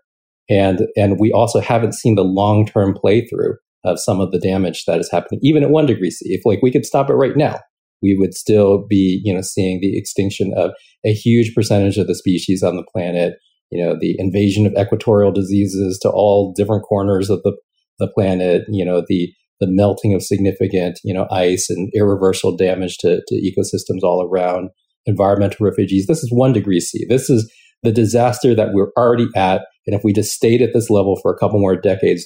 And, 0.50 0.88
and 0.96 1.20
we 1.20 1.32
also 1.32 1.60
haven't 1.60 1.96
seen 1.96 2.16
the 2.16 2.24
long 2.24 2.66
term 2.66 2.94
playthrough 2.94 3.56
of 3.84 4.00
some 4.00 4.22
of 4.22 4.32
the 4.32 4.40
damage 4.40 4.86
that 4.86 5.00
is 5.00 5.10
happening, 5.12 5.40
even 5.44 5.64
at 5.64 5.72
one 5.72 5.88
degree 5.88 6.12
C. 6.12 6.34
If 6.34 6.46
like 6.46 6.60
we 6.62 6.72
could 6.72 6.86
stop 6.86 7.10
it 7.10 7.16
right 7.16 7.36
now, 7.36 7.60
we 8.02 8.16
would 8.16 8.34
still 8.34 8.86
be, 8.88 9.22
you 9.24 9.34
know, 9.34 9.42
seeing 9.42 9.80
the 9.82 9.98
extinction 9.98 10.54
of 10.56 10.72
a 11.04 11.14
huge 11.14 11.56
percentage 11.56 11.98
of 11.98 12.08
the 12.08 12.16
species 12.16 12.62
on 12.62 12.76
the 12.76 12.86
planet, 12.94 13.34
you 13.72 13.84
know, 13.84 13.98
the 14.00 14.16
invasion 14.20 14.68
of 14.68 14.74
equatorial 14.78 15.32
diseases 15.32 15.98
to 16.02 16.10
all 16.10 16.54
different 16.56 16.84
corners 16.84 17.30
of 17.30 17.42
the, 17.44 17.58
the 18.00 18.08
planet, 18.14 18.64
you 18.70 18.86
know, 18.86 19.04
the, 19.08 19.34
the 19.60 19.68
melting 19.70 20.14
of 20.14 20.24
significant, 20.24 21.00
you 21.04 21.14
know, 21.14 21.28
ice 21.32 21.70
and 21.70 21.92
irreversible 21.96 22.56
damage 22.58 22.98
to, 23.00 23.22
to 23.28 23.36
ecosystems 23.36 24.04
all 24.04 24.28
around, 24.28 24.70
environmental 25.06 25.66
refugees. 25.66 26.08
This 26.08 26.24
is 26.24 26.32
one 26.32 26.54
degree 26.54 26.80
C. 26.80 27.06
This 27.08 27.30
is 27.30 27.52
the 27.84 27.92
disaster 27.92 28.56
that 28.56 28.70
we're 28.74 28.92
already 28.98 29.28
at. 29.36 29.62
And 29.86 29.96
if 29.96 30.04
we 30.04 30.14
just 30.14 30.32
stayed 30.32 30.62
at 30.62 30.74
this 30.74 30.90
level 30.90 31.20
for 31.22 31.34
a 31.34 31.38
couple 31.38 31.60
more 31.60 31.76
decades, 31.76 32.26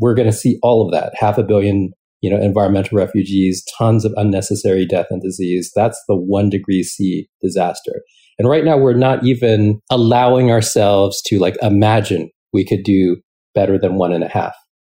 we're 0.00 0.14
going 0.14 0.30
to 0.30 0.36
see 0.36 0.58
all 0.62 0.84
of 0.84 0.92
that. 0.92 1.12
Half 1.16 1.38
a 1.38 1.42
billion 1.42 1.92
you 2.22 2.30
know, 2.30 2.40
environmental 2.40 2.96
refugees, 2.96 3.64
tons 3.76 4.04
of 4.04 4.14
unnecessary 4.16 4.86
death 4.86 5.06
and 5.10 5.20
disease. 5.20 5.70
That's 5.74 6.00
the 6.08 6.16
one 6.16 6.48
degree 6.48 6.84
C 6.84 7.28
disaster. 7.42 8.02
And 8.38 8.48
right 8.48 8.64
now 8.64 8.78
we're 8.78 8.94
not 8.94 9.24
even 9.26 9.80
allowing 9.90 10.50
ourselves 10.50 11.20
to 11.26 11.38
like 11.38 11.56
imagine 11.60 12.30
we 12.52 12.64
could 12.64 12.84
do 12.84 13.16
better 13.54 13.78
than 13.78 13.96
one 13.96 14.12
and 14.12 14.24
a 14.24 14.28
half. 14.28 14.54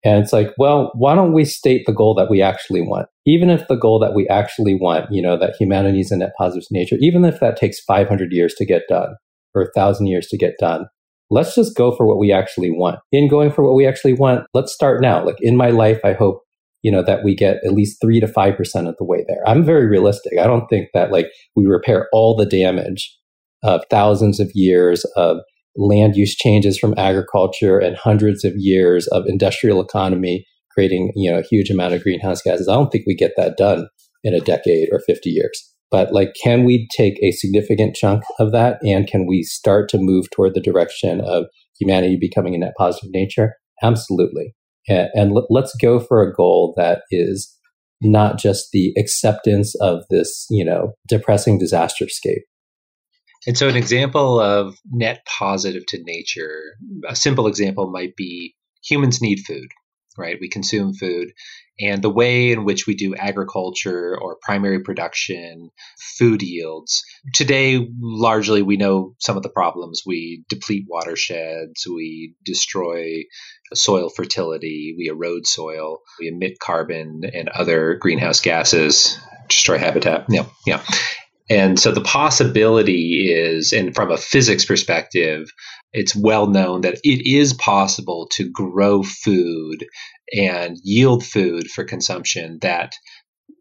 And 0.05 0.23
it's 0.23 0.33
like, 0.33 0.53
well, 0.59 0.91
why 0.95 1.15
don't 1.15 1.33
we 1.33 1.45
state 1.45 1.85
the 1.87 1.93
goal 1.93 2.15
that 2.17 2.31
we 2.31 2.43
actually 2.43 2.83
want? 2.83 3.07
Even 3.25 3.51
if 3.51 3.69
the 3.69 3.77
goal 3.77 4.01
that 4.01 4.15
we 4.15 4.27
actually 4.29 4.75
want, 4.75 5.07
you 5.11 5.23
know, 5.23 5.39
that 5.39 5.55
humanity 5.59 6.01
is 6.01 6.11
a 6.11 6.17
net 6.17 6.33
positive 6.37 6.67
nature, 6.71 6.97
even 7.01 7.25
if 7.25 7.39
that 7.41 7.57
takes 7.57 7.81
500 7.81 8.33
years 8.33 8.55
to 8.55 8.67
get 8.67 8.83
done 8.89 9.15
or 9.55 9.63
1,000 9.63 10.07
years 10.07 10.27
to 10.29 10.37
get 10.37 10.55
done, 10.59 10.87
let's 11.31 11.55
just 11.55 11.77
go 11.77 11.95
for 11.95 12.07
what 12.07 12.19
we 12.19 12.33
actually 12.33 12.71
want. 12.71 12.99
In 13.13 13.29
going 13.29 13.53
for 13.53 13.65
what 13.65 13.77
we 13.77 13.87
actually 13.87 14.15
want, 14.15 14.45
let's 14.55 14.73
start 14.73 15.01
now. 15.01 15.25
Like 15.25 15.37
in 15.41 15.57
my 15.57 15.71
life, 15.71 16.01
I 16.05 16.15
hope 16.15 16.43
you 16.83 16.91
know, 16.91 17.03
that 17.03 17.25
we 17.25 17.35
get 17.35 17.59
at 17.65 17.73
least 17.73 18.01
three 18.01 18.21
to 18.21 18.27
5% 18.27 18.89
of 18.89 18.97
the 18.99 19.05
way 19.05 19.25
there. 19.29 19.41
I'm 19.47 19.65
very 19.65 19.87
realistic. 19.87 20.33
I 20.39 20.47
don't 20.47 20.67
think 20.69 20.89
that 20.95 21.13
like 21.13 21.29
we 21.55 21.67
repair 21.67 22.09
all 22.13 22.37
the 22.37 22.47
damage 22.47 23.17
of 23.63 23.85
thousands 23.89 24.41
of 24.41 24.51
years 24.55 25.05
of 25.17 25.39
land 25.77 26.17
use 26.17 26.35
changes 26.35 26.79
from 26.79 26.95
agriculture 26.97 27.79
and 27.79 27.97
hundreds 27.97 28.45
of 28.45 28.53
years 28.57 29.07
of 29.09 29.25
industrial 29.27 29.81
economy 29.81 30.45
creating, 30.73 31.13
you 31.15 31.31
know, 31.31 31.39
a 31.39 31.47
huge 31.51 31.71
amount 31.71 31.95
of 31.95 32.03
greenhouse 32.03 32.41
gases. 32.43 32.69
I 32.69 32.75
don't 32.75 32.91
think 32.91 33.05
we 33.07 33.15
get 33.15 33.33
that 33.37 33.57
done 33.57 33.89
in 34.25 34.35
a 34.35 34.41
decade 34.41 34.89
or 34.91 35.01
50 35.01 35.31
years. 35.31 35.61
But 35.91 36.13
like, 36.13 36.33
can 36.43 36.65
we 36.65 36.89
take 36.97 37.23
a 37.23 37.33
significant 37.33 37.95
chunk 37.95 38.23
of 38.39 38.53
that 38.53 38.79
and 38.83 39.07
can 39.07 39.27
we 39.27 39.43
start 39.43 39.91
to 39.91 39.99
move 39.99 40.31
toward 40.31 40.55
the 40.55 40.61
direction 40.61 41.21
of 41.21 41.45
humanity 41.79 42.17
becoming 42.19 42.55
a 42.55 42.59
net 42.59 42.73
positive 42.79 43.11
nature? 43.13 43.57
Absolutely 43.83 44.55
and, 44.89 45.09
and 45.15 45.33
let's 45.49 45.75
go 45.81 46.01
for 46.01 46.23
a 46.23 46.33
goal 46.33 46.75
that 46.77 47.03
is 47.11 47.57
not 48.01 48.39
just 48.39 48.69
the 48.73 48.93
acceptance 48.99 49.75
of 49.77 50.03
this, 50.11 50.47
you 50.51 50.65
know, 50.65 50.93
depressing 51.07 51.59
disaster 51.59 52.09
scape. 52.09 52.43
And 53.47 53.59
so, 53.59 53.69
an 53.69 53.77
example 53.77 54.41
of 54.41 54.77
net 54.91 55.27
positive 55.27 55.85
to 55.89 56.03
nature, 56.03 56.77
a 57.09 57.17
simple 57.17 57.47
example 57.47 57.91
might 57.91 58.15
be 58.17 58.55
humans 58.85 59.21
need 59.21 59.41
food, 59.47 59.69
right? 60.17 60.39
We 60.41 60.49
consume 60.49 60.95
food, 60.95 61.33
and 61.81 62.03
the 62.03 62.11
way 62.11 62.53
in 62.53 62.65
which 62.65 62.87
we 62.87 62.95
do 62.95 63.17
agriculture 63.17 64.17
or 64.21 64.39
primary 64.43 64.81
production, 64.83 65.71
food 66.19 66.43
yields. 66.43 67.03
Today, 67.35 67.89
largely, 68.01 68.63
we 68.63 68.77
know 68.77 69.15
some 69.19 69.37
of 69.37 69.43
the 69.43 69.49
problems. 69.49 70.03
We 70.07 70.45
deplete 70.49 70.87
watersheds, 70.89 71.87
we 71.87 72.35
destroy 72.45 73.25
soil 73.75 74.11
fertility, 74.11 74.95
we 74.97 75.09
erode 75.09 75.47
soil, 75.47 75.99
we 76.21 76.29
emit 76.29 76.59
carbon 76.61 77.23
and 77.33 77.49
other 77.49 77.95
greenhouse 77.95 78.41
gases, 78.41 79.19
destroy 79.49 79.79
habitat. 79.79 80.27
Yeah, 80.29 80.47
yeah. 80.67 80.83
And 81.51 81.79
so 81.79 81.93
the 81.93 82.03
possibility 82.03 83.33
is, 83.33 83.73
and 83.73 83.95
from 83.95 84.11
a 84.11 84.17
physics 84.17 84.65
perspective, 84.65 85.49
it's 85.93 86.17
well 86.17 86.47
known 86.47 86.83
that 86.83 86.99
it 87.03 87.29
is 87.29 87.53
possible 87.53 88.29
to 88.33 88.51
grow 88.51 89.03
food 89.03 89.85
and 90.33 90.77
yield 90.83 91.25
food 91.25 91.69
for 91.69 91.85
consumption 91.85 92.59
that 92.63 92.93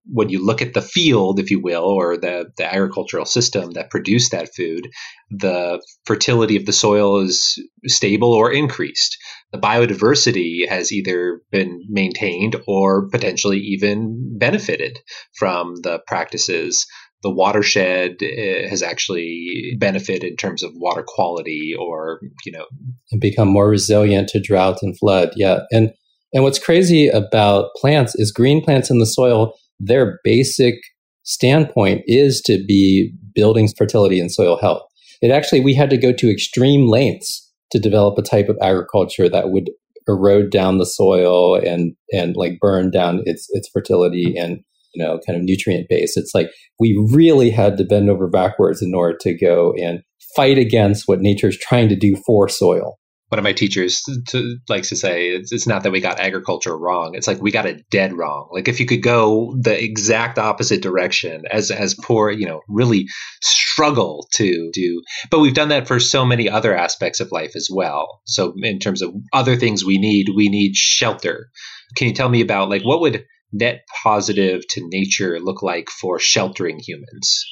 when 0.06 0.30
you 0.30 0.44
look 0.44 0.62
at 0.62 0.74
the 0.74 0.82
field, 0.82 1.40
if 1.40 1.52
you 1.52 1.60
will, 1.60 1.84
or 1.84 2.18
the, 2.18 2.52
the 2.58 2.66
agricultural 2.66 3.26
system 3.26 3.72
that 3.72 3.90
produced 3.90 4.32
that 4.32 4.54
food, 4.56 4.90
the 5.30 5.82
fertility 6.06 6.58
of 6.58 6.66
the 6.66 6.74
soil 6.74 7.20
is 7.20 7.62
stable 7.86 8.34
or 8.34 8.52
increased. 8.52 9.18
The 9.52 9.60
biodiversity 9.60 10.68
has 10.68 10.92
either 10.92 11.42
been 11.52 11.84
maintained 11.88 12.56
or 12.68 13.10
potentially 13.10 13.60
even 13.60 14.38
benefited 14.38 15.00
from 15.38 15.76
the 15.82 16.00
practices 16.08 16.86
the 17.24 17.30
watershed 17.30 18.18
eh, 18.22 18.68
has 18.68 18.82
actually 18.82 19.76
benefited 19.80 20.24
in 20.32 20.38
terms 20.38 20.64
of 20.64 20.72
water 20.76 21.04
quality 21.06 21.74
or 21.80 22.20
you 22.46 22.52
know 22.52 22.66
and 23.12 23.22
become 23.22 23.48
more 23.48 23.70
resilient 23.70 24.28
to 24.30 24.42
drought 24.42 24.80
and 24.82 24.98
flood. 24.98 25.32
Yeah. 25.36 25.60
And 25.72 25.92
and 26.34 26.44
what's 26.44 26.60
crazy 26.60 27.08
about 27.08 27.74
plants 27.76 28.16
is 28.16 28.32
green 28.32 28.64
plants 28.64 28.90
in 28.90 29.00
the 29.00 29.06
soil 29.06 29.54
their 29.82 30.20
basic 30.24 30.76
standpoint 31.24 32.04
is 32.06 32.42
to 32.42 32.64
be 32.66 33.14
building 33.34 33.68
fertility 33.68 34.20
and 34.20 34.32
soil 34.32 34.58
health. 34.58 34.84
It 35.22 35.32
actually 35.32 35.62
we 35.62 35.74
had 35.74 35.90
to 35.90 35.98
go 35.98 36.12
to 36.14 36.32
extreme 36.32 36.88
lengths 36.88 37.50
to 37.72 37.80
develop 37.80 38.18
a 38.18 38.22
type 38.22 38.50
of 38.50 38.58
agriculture 38.62 39.30
that 39.30 39.50
would 39.50 39.70
erode 40.08 40.52
down 40.52 40.78
the 40.78 40.86
soil 40.86 41.56
and 41.56 41.96
and 42.12 42.36
like 42.36 42.60
burn 42.60 42.92
down 42.92 43.22
its 43.26 43.48
its 43.52 43.70
fertility 43.70 44.36
and 44.38 44.62
you 44.94 45.04
know, 45.04 45.20
kind 45.26 45.38
of 45.38 45.44
nutrient 45.44 45.88
base. 45.90 46.18
It's 46.18 46.34
like 46.34 46.50
we 46.80 46.98
really 47.12 47.50
had 47.50 47.78
to 47.78 47.84
bend 47.84 48.10
over 48.10 48.28
backwards 48.28 48.82
in 48.82 48.94
order 48.96 49.18
to 49.22 49.38
go 49.38 49.74
and 49.78 50.02
fight 50.36 50.58
against 50.58 51.08
what 51.08 51.22
nature 51.22 51.48
is 51.48 51.58
trying 51.58 51.90
to 51.90 51.96
do 51.96 52.16
for 52.26 52.48
soil. 52.50 52.98
One 53.30 53.40
of 53.40 53.44
my 53.44 53.54
teachers 53.54 54.04
to, 54.28 54.58
likes 54.68 54.90
to 54.90 54.98
say 54.98 55.30
it's, 55.30 55.54
it's 55.54 55.66
not 55.66 55.84
that 55.84 55.94
we 55.94 56.02
got 56.02 56.20
agriculture 56.20 56.78
wrong; 56.78 57.16
it's 57.16 57.28
like 57.28 57.42
we 57.42 57.50
got 57.50 57.66
it 57.66 57.90
dead 57.90 58.12
wrong. 58.12 58.50
Like 58.52 58.68
if 58.68 58.82
you 58.82 58.86
could 58.86 59.02
go 59.02 59.56
the 59.58 59.82
exact 59.82 60.38
opposite 60.38 60.82
direction, 60.82 61.44
as 61.50 61.72
as 61.72 61.96
poor, 61.96 62.30
you 62.30 62.46
know, 62.46 62.60
really 62.68 63.08
struggle 63.42 64.28
to 64.34 64.70
do. 64.74 65.02
But 65.30 65.40
we've 65.40 65.54
done 65.54 65.70
that 65.70 65.88
for 65.88 65.98
so 66.02 66.26
many 66.26 66.50
other 66.50 66.76
aspects 66.76 67.22
of 67.22 67.32
life 67.32 67.56
as 67.56 67.70
well. 67.72 68.22
So 68.26 68.54
in 68.62 68.80
terms 68.80 69.02
of 69.02 69.14
other 69.32 69.56
things 69.56 69.86
we 69.86 69.98
need, 69.98 70.28
we 70.36 70.50
need 70.50 70.76
shelter. 70.76 71.50
Can 71.96 72.10
you 72.10 72.14
tell 72.14 72.28
me 72.28 72.42
about 72.42 72.70
like 72.70 72.84
what 72.84 73.00
would 73.00 73.24
net 73.52 73.82
positive 74.04 74.62
to 74.70 74.88
nature 74.92 75.40
look 75.40 75.62
like 75.62 75.90
for 75.90 76.20
sheltering 76.20 76.80
humans? 76.80 77.46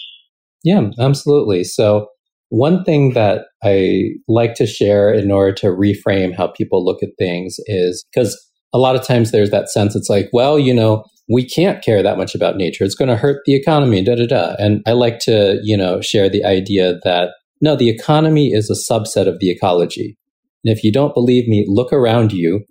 Yeah, 0.64 0.90
absolutely. 1.00 1.64
So, 1.64 2.08
one 2.50 2.84
thing 2.84 3.14
that 3.14 3.46
I 3.64 4.12
like 4.28 4.56
to 4.56 4.66
share 4.66 5.14
in 5.14 5.32
order 5.32 5.54
to 5.54 5.68
reframe 5.68 6.36
how 6.36 6.48
people 6.48 6.84
look 6.84 7.04
at 7.04 7.10
things 7.20 7.58
is 7.68 8.04
because 8.12 8.36
a 8.74 8.80
lot 8.80 8.96
of 8.96 9.06
times 9.06 9.32
there's 9.32 9.52
that 9.52 9.70
sense 9.70 9.96
it's 9.96 10.10
like, 10.10 10.30
well, 10.34 10.58
you 10.58 10.74
know, 10.74 11.06
we 11.32 11.46
can't 11.46 11.84
care 11.84 12.02
that 12.02 12.18
much 12.18 12.34
about 12.34 12.58
nature. 12.58 12.84
It's 12.84 12.96
going 12.96 13.10
to 13.10 13.16
hurt 13.16 13.42
the 13.46 13.54
economy, 13.54 14.04
da 14.04 14.16
da 14.16 14.26
da. 14.26 14.56
And 14.58 14.82
I 14.88 14.94
like 14.94 15.20
to, 15.20 15.60
you 15.64 15.78
know, 15.78 16.02
share 16.02 16.28
the 16.28 16.44
idea 16.44 16.96
that 17.04 17.30
no, 17.62 17.76
the 17.76 17.90
economy 17.90 18.52
is 18.52 18.70
a 18.70 18.94
subset 18.94 19.28
of 19.28 19.40
the 19.40 19.52
ecology. 19.52 20.18
And 20.64 20.76
if 20.76 20.84
you 20.84 20.92
don't 20.92 21.14
believe 21.14 21.48
me, 21.48 21.66
look 21.68 21.94
around 21.94 22.32
you 22.34 22.66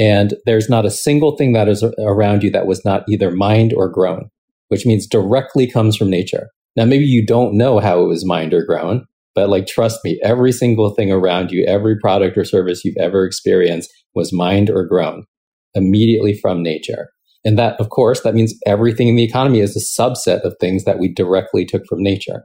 and 0.00 0.34
there's 0.46 0.70
not 0.70 0.86
a 0.86 0.90
single 0.90 1.36
thing 1.36 1.52
that 1.52 1.68
is 1.68 1.84
around 1.98 2.42
you 2.42 2.50
that 2.50 2.66
was 2.66 2.82
not 2.86 3.04
either 3.06 3.30
mined 3.30 3.74
or 3.76 3.86
grown, 3.88 4.30
which 4.68 4.86
means 4.86 5.06
directly 5.06 5.70
comes 5.70 5.94
from 5.94 6.08
nature. 6.08 6.48
Now, 6.74 6.86
maybe 6.86 7.04
you 7.04 7.24
don't 7.24 7.58
know 7.58 7.80
how 7.80 8.02
it 8.02 8.06
was 8.06 8.26
mined 8.26 8.54
or 8.54 8.64
grown, 8.64 9.04
but 9.34 9.50
like, 9.50 9.66
trust 9.66 10.00
me, 10.02 10.18
every 10.24 10.52
single 10.52 10.94
thing 10.94 11.12
around 11.12 11.50
you, 11.50 11.66
every 11.66 11.98
product 12.00 12.38
or 12.38 12.44
service 12.46 12.82
you've 12.82 12.96
ever 12.98 13.26
experienced 13.26 13.92
was 14.14 14.32
mined 14.32 14.70
or 14.70 14.86
grown 14.86 15.24
immediately 15.74 16.36
from 16.40 16.62
nature. 16.62 17.10
And 17.44 17.58
that, 17.58 17.78
of 17.78 17.90
course, 17.90 18.22
that 18.22 18.34
means 18.34 18.54
everything 18.66 19.08
in 19.08 19.16
the 19.16 19.24
economy 19.24 19.60
is 19.60 19.76
a 19.76 20.02
subset 20.02 20.40
of 20.42 20.54
things 20.58 20.84
that 20.84 20.98
we 20.98 21.12
directly 21.12 21.64
took 21.66 21.82
from 21.88 22.02
nature. 22.02 22.44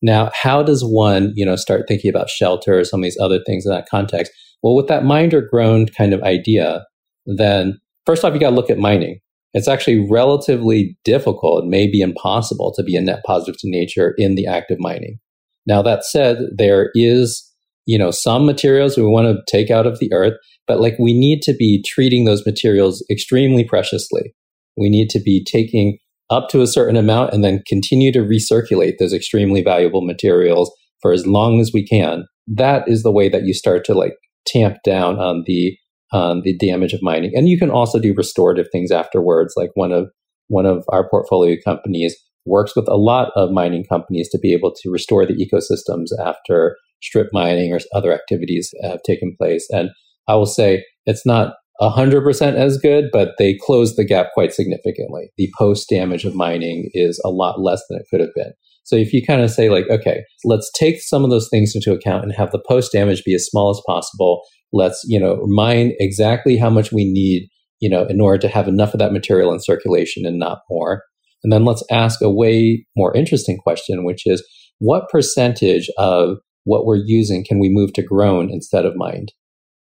Now, 0.00 0.30
how 0.34 0.62
does 0.62 0.82
one, 0.82 1.32
you 1.34 1.44
know, 1.44 1.56
start 1.56 1.86
thinking 1.88 2.08
about 2.08 2.30
shelter 2.30 2.78
or 2.78 2.84
some 2.84 3.00
of 3.00 3.04
these 3.04 3.18
other 3.20 3.40
things 3.44 3.66
in 3.66 3.72
that 3.72 3.88
context? 3.88 4.32
Well, 4.62 4.74
with 4.74 4.88
that 4.88 5.04
mined 5.04 5.34
or 5.34 5.42
grown 5.42 5.86
kind 5.86 6.12
of 6.12 6.22
idea, 6.22 6.84
then 7.26 7.78
first 8.06 8.24
off, 8.24 8.34
you 8.34 8.40
got 8.40 8.50
to 8.50 8.56
look 8.56 8.70
at 8.70 8.78
mining. 8.78 9.20
It's 9.52 9.68
actually 9.68 10.06
relatively 10.10 10.96
difficult, 11.04 11.66
maybe 11.66 12.00
impossible 12.00 12.72
to 12.76 12.82
be 12.82 12.96
a 12.96 13.00
net 13.00 13.20
positive 13.24 13.58
to 13.60 13.70
nature 13.70 14.14
in 14.18 14.34
the 14.34 14.46
act 14.46 14.70
of 14.70 14.80
mining. 14.80 15.18
Now, 15.66 15.80
that 15.82 16.04
said, 16.04 16.38
there 16.56 16.90
is, 16.94 17.48
you 17.86 17.98
know, 17.98 18.10
some 18.10 18.44
materials 18.46 18.96
we 18.96 19.04
want 19.04 19.26
to 19.28 19.42
take 19.48 19.70
out 19.70 19.86
of 19.86 20.00
the 20.00 20.12
earth, 20.12 20.34
but 20.66 20.80
like 20.80 20.98
we 20.98 21.18
need 21.18 21.40
to 21.42 21.54
be 21.54 21.84
treating 21.86 22.24
those 22.24 22.44
materials 22.44 23.04
extremely 23.10 23.64
preciously. 23.64 24.34
We 24.76 24.90
need 24.90 25.08
to 25.10 25.20
be 25.20 25.44
taking 25.44 25.98
up 26.30 26.48
to 26.48 26.62
a 26.62 26.66
certain 26.66 26.96
amount 26.96 27.32
and 27.32 27.44
then 27.44 27.62
continue 27.66 28.10
to 28.12 28.20
recirculate 28.20 28.94
those 28.98 29.12
extremely 29.12 29.62
valuable 29.62 30.00
materials 30.00 30.72
for 31.00 31.12
as 31.12 31.26
long 31.26 31.60
as 31.60 31.70
we 31.72 31.86
can. 31.86 32.24
That 32.46 32.88
is 32.88 33.02
the 33.02 33.12
way 33.12 33.28
that 33.28 33.44
you 33.44 33.54
start 33.54 33.84
to 33.84 33.94
like 33.94 34.14
tamp 34.46 34.78
down 34.84 35.18
on 35.18 35.44
the 35.46 35.76
on 36.12 36.42
the 36.42 36.56
damage 36.56 36.92
of 36.92 37.02
mining. 37.02 37.32
And 37.34 37.48
you 37.48 37.58
can 37.58 37.70
also 37.70 37.98
do 37.98 38.14
restorative 38.16 38.66
things 38.70 38.92
afterwards. 38.92 39.54
Like 39.56 39.70
one 39.74 39.92
of 39.92 40.10
one 40.48 40.66
of 40.66 40.84
our 40.90 41.08
portfolio 41.08 41.56
companies 41.64 42.16
works 42.46 42.76
with 42.76 42.86
a 42.88 42.96
lot 42.96 43.32
of 43.34 43.50
mining 43.50 43.84
companies 43.84 44.28
to 44.30 44.38
be 44.38 44.52
able 44.52 44.72
to 44.82 44.90
restore 44.90 45.26
the 45.26 45.34
ecosystems 45.34 46.08
after 46.24 46.76
strip 47.02 47.28
mining 47.32 47.72
or 47.72 47.80
other 47.94 48.12
activities 48.12 48.72
have 48.82 49.02
taken 49.02 49.34
place. 49.38 49.66
And 49.70 49.90
I 50.28 50.36
will 50.36 50.46
say 50.46 50.84
it's 51.06 51.26
not 51.26 51.54
100% 51.80 52.54
as 52.54 52.78
good, 52.78 53.06
but 53.12 53.32
they 53.38 53.58
close 53.60 53.96
the 53.96 54.04
gap 54.04 54.28
quite 54.34 54.52
significantly. 54.52 55.30
The 55.36 55.50
post 55.58 55.88
damage 55.88 56.24
of 56.24 56.34
mining 56.34 56.90
is 56.92 57.20
a 57.24 57.30
lot 57.30 57.60
less 57.60 57.82
than 57.88 57.98
it 57.98 58.06
could 58.10 58.20
have 58.20 58.34
been. 58.34 58.52
So 58.84 58.96
if 58.96 59.12
you 59.12 59.24
kind 59.26 59.42
of 59.42 59.50
say 59.50 59.70
like, 59.70 59.88
okay, 59.90 60.22
let's 60.44 60.70
take 60.78 61.00
some 61.00 61.24
of 61.24 61.30
those 61.30 61.48
things 61.50 61.72
into 61.74 61.92
account 61.92 62.22
and 62.22 62.32
have 62.34 62.52
the 62.52 62.62
post 62.68 62.92
damage 62.92 63.24
be 63.24 63.34
as 63.34 63.46
small 63.46 63.70
as 63.70 63.80
possible. 63.86 64.42
Let's, 64.72 65.02
you 65.06 65.18
know, 65.18 65.44
mine 65.46 65.92
exactly 65.98 66.56
how 66.56 66.70
much 66.70 66.92
we 66.92 67.04
need, 67.10 67.48
you 67.80 67.88
know, 67.88 68.06
in 68.06 68.20
order 68.20 68.38
to 68.38 68.48
have 68.48 68.68
enough 68.68 68.92
of 68.94 68.98
that 68.98 69.12
material 69.12 69.52
in 69.52 69.60
circulation 69.60 70.26
and 70.26 70.38
not 70.38 70.58
more. 70.70 71.02
And 71.42 71.52
then 71.52 71.64
let's 71.64 71.84
ask 71.90 72.20
a 72.22 72.30
way 72.30 72.86
more 72.96 73.14
interesting 73.16 73.58
question, 73.58 74.04
which 74.04 74.22
is 74.26 74.46
what 74.78 75.08
percentage 75.08 75.88
of 75.98 76.38
what 76.64 76.86
we're 76.86 77.02
using 77.04 77.44
can 77.44 77.58
we 77.58 77.68
move 77.70 77.92
to 77.94 78.02
grown 78.02 78.50
instead 78.50 78.84
of 78.84 78.96
mined? 78.96 79.32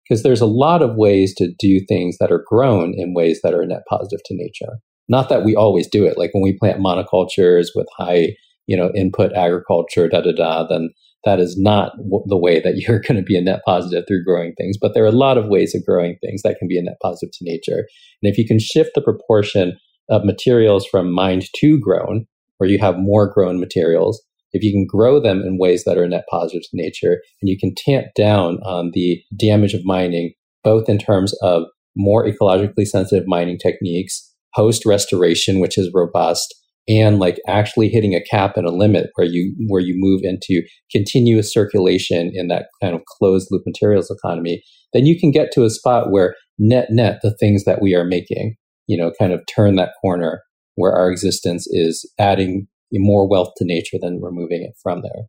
Because 0.08 0.22
there's 0.22 0.40
a 0.40 0.46
lot 0.46 0.82
of 0.82 0.96
ways 0.96 1.34
to 1.36 1.52
do 1.58 1.80
things 1.88 2.16
that 2.18 2.32
are 2.32 2.44
grown 2.48 2.94
in 2.96 3.14
ways 3.14 3.40
that 3.42 3.54
are 3.54 3.64
net 3.66 3.82
positive 3.88 4.20
to 4.24 4.34
nature. 4.36 4.78
Not 5.08 5.28
that 5.28 5.44
we 5.44 5.54
always 5.54 5.88
do 5.88 6.06
it. 6.06 6.18
Like 6.18 6.30
when 6.32 6.42
we 6.42 6.56
plant 6.58 6.80
monocultures 6.80 7.68
with 7.74 7.86
high 7.96 8.34
you 8.66 8.76
know, 8.76 8.90
input 8.94 9.32
agriculture, 9.32 10.08
da 10.08 10.20
da 10.20 10.32
da, 10.32 10.66
then 10.68 10.90
that 11.24 11.40
is 11.40 11.56
not 11.58 11.92
w- 11.96 12.24
the 12.26 12.38
way 12.38 12.60
that 12.60 12.76
you're 12.76 13.00
going 13.00 13.16
to 13.16 13.22
be 13.22 13.36
a 13.36 13.40
net 13.40 13.60
positive 13.66 14.04
through 14.06 14.24
growing 14.24 14.54
things. 14.54 14.76
But 14.80 14.94
there 14.94 15.04
are 15.04 15.08
a 15.08 15.12
lot 15.12 15.38
of 15.38 15.48
ways 15.48 15.74
of 15.74 15.84
growing 15.84 16.16
things 16.20 16.42
that 16.42 16.56
can 16.58 16.68
be 16.68 16.78
a 16.78 16.82
net 16.82 16.96
positive 17.02 17.32
to 17.32 17.44
nature. 17.44 17.86
And 18.22 18.30
if 18.30 18.38
you 18.38 18.46
can 18.46 18.58
shift 18.58 18.90
the 18.94 19.02
proportion 19.02 19.76
of 20.08 20.24
materials 20.24 20.86
from 20.86 21.12
mined 21.12 21.44
to 21.56 21.78
grown, 21.78 22.26
where 22.58 22.68
you 22.68 22.78
have 22.78 22.98
more 22.98 23.32
grown 23.32 23.58
materials, 23.58 24.20
if 24.52 24.62
you 24.62 24.72
can 24.72 24.86
grow 24.86 25.20
them 25.20 25.42
in 25.42 25.58
ways 25.58 25.84
that 25.84 25.96
are 25.96 26.08
net 26.08 26.24
positive 26.30 26.62
to 26.62 26.68
nature, 26.72 27.20
and 27.40 27.48
you 27.48 27.56
can 27.58 27.74
tamp 27.76 28.06
down 28.16 28.58
on 28.64 28.90
the 28.92 29.22
damage 29.38 29.74
of 29.74 29.84
mining, 29.84 30.32
both 30.64 30.88
in 30.88 30.98
terms 30.98 31.32
of 31.42 31.64
more 31.96 32.26
ecologically 32.26 32.86
sensitive 32.86 33.24
mining 33.26 33.58
techniques, 33.58 34.32
post 34.54 34.84
restoration, 34.84 35.60
which 35.60 35.78
is 35.78 35.90
robust, 35.94 36.54
and 36.88 37.18
like 37.18 37.38
actually 37.46 37.88
hitting 37.88 38.14
a 38.14 38.22
cap 38.22 38.56
and 38.56 38.66
a 38.66 38.72
limit 38.72 39.10
where 39.14 39.26
you 39.26 39.54
where 39.68 39.82
you 39.82 39.94
move 39.96 40.20
into 40.24 40.62
continuous 40.90 41.52
circulation 41.52 42.30
in 42.34 42.48
that 42.48 42.66
kind 42.82 42.94
of 42.94 43.02
closed 43.18 43.48
loop 43.50 43.62
materials 43.66 44.10
economy 44.10 44.62
then 44.92 45.06
you 45.06 45.18
can 45.18 45.30
get 45.30 45.52
to 45.52 45.64
a 45.64 45.70
spot 45.70 46.10
where 46.10 46.34
net 46.58 46.88
net 46.90 47.20
the 47.22 47.34
things 47.38 47.64
that 47.64 47.80
we 47.80 47.94
are 47.94 48.04
making 48.04 48.54
you 48.86 48.96
know 48.96 49.12
kind 49.18 49.32
of 49.32 49.40
turn 49.54 49.76
that 49.76 49.92
corner 50.00 50.42
where 50.76 50.92
our 50.92 51.10
existence 51.10 51.66
is 51.70 52.10
adding 52.18 52.66
more 52.92 53.28
wealth 53.28 53.52
to 53.56 53.64
nature 53.64 53.98
than 54.00 54.20
removing 54.22 54.62
it 54.62 54.74
from 54.82 55.02
there 55.02 55.24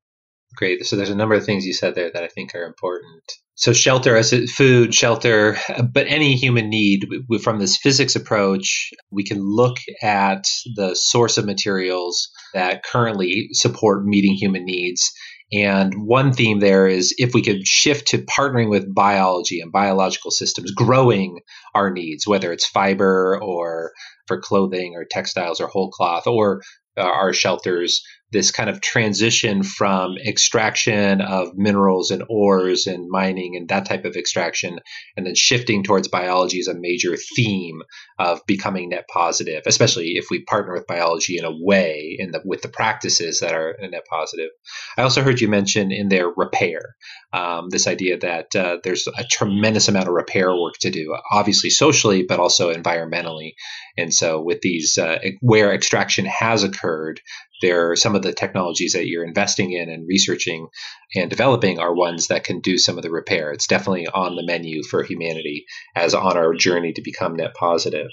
Great. 0.56 0.86
So 0.86 0.96
there's 0.96 1.10
a 1.10 1.16
number 1.16 1.36
of 1.36 1.46
things 1.46 1.66
you 1.66 1.74
said 1.74 1.96
there 1.96 2.12
that 2.12 2.24
I 2.24 2.28
think 2.28 2.54
are 2.56 2.66
important. 2.66 3.24
So 3.56 3.74
shelter 3.74 4.16
as 4.16 4.34
food, 4.52 4.94
shelter, 4.94 5.58
but 5.94 6.08
any 6.08 6.36
human 6.36 6.70
need 6.70 7.08
from 7.44 7.60
this 7.60 7.78
physics 7.78 8.16
approach, 8.16 8.90
we 9.12 9.24
can 9.24 9.40
look 9.40 9.78
at 10.02 10.46
the 10.76 10.96
source 10.96 11.38
of 11.38 11.46
materials 11.46 12.30
that 12.54 12.84
currently 12.84 13.50
support 13.52 14.04
meeting 14.04 14.34
human 14.34 14.66
needs. 14.66 15.12
And 15.54 15.94
one 16.08 16.32
theme 16.34 16.60
there 16.60 16.88
is 16.88 17.14
if 17.18 17.34
we 17.34 17.44
could 17.44 17.68
shift 17.68 18.08
to 18.10 18.20
partnering 18.20 18.70
with 18.70 18.94
biology 18.94 19.60
and 19.60 19.72
biological 19.72 20.32
systems, 20.32 20.72
growing 20.72 21.42
our 21.76 21.92
needs, 21.92 22.26
whether 22.26 22.52
it's 22.52 22.66
fiber 22.66 23.38
or 23.42 23.92
for 24.28 24.40
clothing 24.40 24.94
or 24.96 25.06
textiles 25.10 25.60
or 25.60 25.68
whole 25.68 25.92
cloth 25.92 26.26
or 26.26 26.62
uh, 26.98 27.02
our 27.02 27.34
shelters 27.34 28.02
this 28.32 28.52
kind 28.52 28.70
of 28.70 28.82
transition 28.82 29.64
from 29.64 30.18
extraction 30.18 31.22
of 31.22 31.50
minerals 31.56 32.12
and 32.12 32.24
ores 32.30 32.88
and 32.88 33.10
mining 33.10 33.56
and 33.56 33.70
that 33.70 33.86
type 33.86 34.06
of 34.06 34.16
extraction, 34.16 34.80
and 35.18 35.26
then 35.26 35.36
shifting 35.36 35.84
towards 35.84 36.08
biology 36.08 36.60
is 36.60 36.68
a 36.68 36.74
major 36.74 37.16
theme 37.36 37.82
of 38.20 38.42
becoming 38.46 38.90
net 38.90 39.06
positive, 39.12 39.64
especially 39.66 40.12
if 40.12 40.28
we 40.30 40.44
partner 40.44 40.74
with 40.74 40.88
biology 40.88 41.38
in 41.38 41.46
a 41.46 41.52
way 41.52 42.16
in 42.18 42.32
the 42.32 42.42
with 42.46 42.62
the 42.62 42.70
practices 42.70 43.40
that 43.40 43.54
are 43.54 43.76
net 43.82 44.06
positive. 44.10 44.50
I 44.98 45.04
also 45.04 45.24
heard 45.24 45.42
you 45.42 45.48
mention 45.48 45.92
in 45.92 46.10
there 46.10 46.30
repair, 46.30 46.96
um, 47.34 47.70
this 47.70 47.88
idea 47.88 48.18
that 48.20 48.56
uh, 48.56 48.78
there's 48.84 49.08
a 49.08 49.24
tremendous 49.24 49.88
amount 49.88 50.08
of 50.08 50.14
repair 50.14 50.54
work 50.56 50.76
to 50.82 50.90
do, 50.90 51.16
obviously 51.32 51.70
socially, 51.70 52.24
but 52.24 52.40
also 52.40 52.74
environmentally. 52.74 53.54
And 53.98 54.14
so, 54.14 54.42
with 54.42 54.62
these, 54.62 54.98
uh, 54.98 55.20
where 55.40 55.74
extraction 55.74 56.26
has 56.26 56.64
occurred, 56.64 57.22
there 57.62 57.92
are 57.92 57.96
some 57.96 58.16
of 58.16 58.22
the 58.22 58.34
technologies 58.34 58.94
that 58.94 59.08
you're 59.08 59.26
investing 59.26 59.72
in 59.72 59.90
and 59.90 60.08
researching 60.08 60.68
and 61.16 61.30
developing 61.30 61.80
are 61.80 61.94
ones 61.94 62.28
that 62.28 62.44
can 62.44 62.60
do 62.60 62.78
some 62.78 62.98
of 62.98 63.04
the 63.04 63.12
repair. 63.12 63.52
It's 63.52 63.68
definitely 63.68 64.08
on 64.08 64.36
the 64.36 64.46
menu 64.46 64.84
for 64.84 65.04
humanity 65.04 65.66
as 65.96 66.14
on 66.14 66.38
our 66.38 66.54
journey 66.54 66.94
to 66.94 67.02
become 67.02 67.36
net 67.36 67.54
positive. 67.54 68.08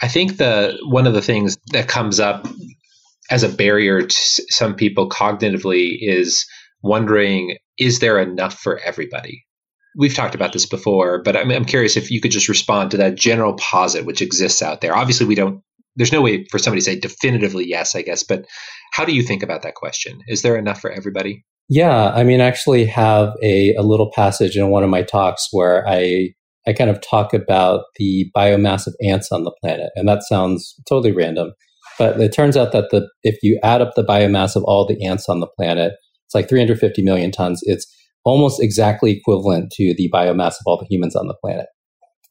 I 0.00 0.08
think 0.08 0.36
the 0.36 0.78
one 0.84 1.06
of 1.06 1.14
the 1.14 1.22
things 1.22 1.58
that 1.72 1.88
comes 1.88 2.20
up 2.20 2.46
as 3.30 3.42
a 3.42 3.48
barrier 3.48 4.02
to 4.02 4.16
some 4.48 4.74
people 4.74 5.08
cognitively 5.08 5.96
is 6.00 6.44
wondering 6.82 7.56
is 7.78 8.00
there 8.00 8.18
enough 8.18 8.58
for 8.58 8.78
everybody? 8.80 9.44
We've 9.96 10.14
talked 10.14 10.34
about 10.34 10.52
this 10.52 10.66
before, 10.66 11.22
but 11.22 11.36
I'm, 11.36 11.50
I'm 11.50 11.64
curious 11.64 11.96
if 11.96 12.10
you 12.10 12.20
could 12.20 12.30
just 12.30 12.48
respond 12.48 12.90
to 12.90 12.96
that 12.98 13.14
general 13.14 13.54
posit 13.54 14.06
which 14.06 14.22
exists 14.22 14.62
out 14.62 14.80
there. 14.80 14.96
Obviously, 14.96 15.26
we 15.26 15.34
don't 15.34 15.62
there's 15.96 16.12
no 16.12 16.22
way 16.22 16.44
for 16.50 16.58
somebody 16.58 16.80
to 16.80 16.84
say 16.84 16.98
definitively 16.98 17.66
yes, 17.66 17.94
I 17.94 18.02
guess, 18.02 18.22
but 18.22 18.46
how 18.92 19.04
do 19.04 19.14
you 19.14 19.22
think 19.22 19.42
about 19.42 19.62
that 19.62 19.74
question? 19.74 20.20
Is 20.28 20.42
there 20.42 20.56
enough 20.56 20.80
for 20.80 20.90
everybody? 20.90 21.44
Yeah, 21.68 22.10
I 22.10 22.24
mean, 22.24 22.40
I 22.40 22.46
actually 22.46 22.84
have 22.86 23.34
a, 23.42 23.74
a 23.74 23.82
little 23.82 24.10
passage 24.14 24.56
in 24.56 24.68
one 24.68 24.84
of 24.84 24.90
my 24.90 25.02
talks 25.02 25.48
where 25.52 25.86
I 25.88 26.30
I 26.66 26.72
kind 26.72 26.90
of 26.90 27.00
talk 27.00 27.34
about 27.34 27.84
the 27.96 28.30
biomass 28.36 28.86
of 28.86 28.94
ants 29.04 29.32
on 29.32 29.44
the 29.44 29.54
planet, 29.62 29.90
and 29.96 30.08
that 30.08 30.22
sounds 30.22 30.74
totally 30.88 31.12
random, 31.12 31.52
but 31.98 32.20
it 32.20 32.32
turns 32.32 32.56
out 32.56 32.72
that 32.72 32.90
the 32.90 33.08
if 33.22 33.38
you 33.42 33.58
add 33.62 33.80
up 33.80 33.94
the 33.94 34.04
biomass 34.04 34.54
of 34.54 34.62
all 34.64 34.86
the 34.86 35.04
ants 35.04 35.28
on 35.28 35.40
the 35.40 35.48
planet, 35.58 35.94
it's 36.26 36.34
like 36.34 36.48
350 36.48 37.02
million 37.02 37.30
tons. 37.30 37.60
It's 37.64 37.86
almost 38.24 38.62
exactly 38.62 39.10
equivalent 39.10 39.72
to 39.72 39.94
the 39.96 40.10
biomass 40.12 40.54
of 40.54 40.62
all 40.66 40.78
the 40.78 40.86
humans 40.88 41.16
on 41.16 41.26
the 41.26 41.34
planet 41.34 41.66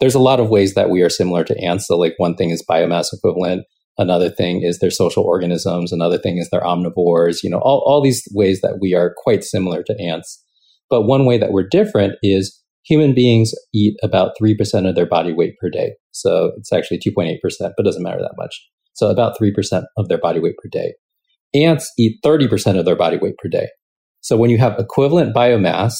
there's 0.01 0.15
a 0.15 0.19
lot 0.19 0.39
of 0.39 0.49
ways 0.49 0.73
that 0.73 0.89
we 0.89 1.01
are 1.01 1.09
similar 1.09 1.43
to 1.45 1.57
ants. 1.63 1.87
So, 1.87 1.97
like, 1.97 2.15
one 2.17 2.35
thing 2.35 2.49
is 2.49 2.65
biomass 2.69 3.13
equivalent. 3.13 3.65
Another 3.97 4.29
thing 4.29 4.63
is 4.63 4.79
they're 4.79 4.89
social 4.89 5.23
organisms. 5.23 5.91
Another 5.91 6.17
thing 6.17 6.37
is 6.37 6.49
they're 6.49 6.61
omnivores. 6.61 7.43
You 7.43 7.51
know, 7.51 7.59
all, 7.59 7.83
all 7.85 8.01
these 8.01 8.27
ways 8.33 8.61
that 8.61 8.79
we 8.81 8.95
are 8.95 9.13
quite 9.15 9.43
similar 9.43 9.83
to 9.83 10.01
ants. 10.01 10.43
But 10.89 11.03
one 11.03 11.25
way 11.25 11.37
that 11.37 11.51
we're 11.51 11.67
different 11.67 12.15
is 12.23 12.59
human 12.83 13.13
beings 13.13 13.53
eat 13.73 13.95
about 14.01 14.31
3% 14.41 14.89
of 14.89 14.95
their 14.95 15.05
body 15.05 15.33
weight 15.33 15.53
per 15.61 15.69
day. 15.69 15.93
So 16.11 16.51
it's 16.57 16.73
actually 16.73 16.99
2.8%, 16.99 17.37
but 17.77 17.83
doesn't 17.85 18.01
matter 18.01 18.21
that 18.21 18.35
much. 18.37 18.59
So 18.93 19.09
about 19.09 19.37
3% 19.39 19.83
of 19.97 20.09
their 20.09 20.17
body 20.17 20.39
weight 20.39 20.55
per 20.57 20.69
day. 20.69 20.95
Ants 21.53 21.91
eat 21.99 22.17
30% 22.25 22.79
of 22.79 22.85
their 22.85 22.95
body 22.95 23.17
weight 23.17 23.37
per 23.37 23.49
day. 23.49 23.67
So 24.21 24.35
when 24.35 24.49
you 24.49 24.57
have 24.57 24.79
equivalent 24.79 25.35
biomass 25.35 25.93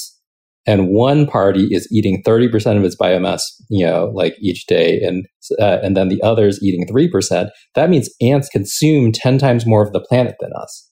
and 0.67 0.89
one 0.89 1.25
party 1.25 1.67
is 1.71 1.87
eating 1.91 2.21
30% 2.25 2.77
of 2.77 2.83
its 2.83 2.95
biomass, 2.95 3.41
you 3.69 3.85
know, 3.85 4.11
like 4.13 4.35
each 4.41 4.67
day, 4.67 4.99
and 5.01 5.25
uh, 5.59 5.79
and 5.81 5.97
then 5.97 6.09
the 6.09 6.21
other 6.21 6.47
is 6.47 6.61
eating 6.63 6.85
3%, 6.87 7.49
that 7.75 7.89
means 7.89 8.09
ants 8.21 8.47
consume 8.49 9.11
10 9.11 9.37
times 9.37 9.65
more 9.65 9.83
of 9.83 9.91
the 9.91 10.01
planet 10.01 10.35
than 10.39 10.51
us. 10.55 10.89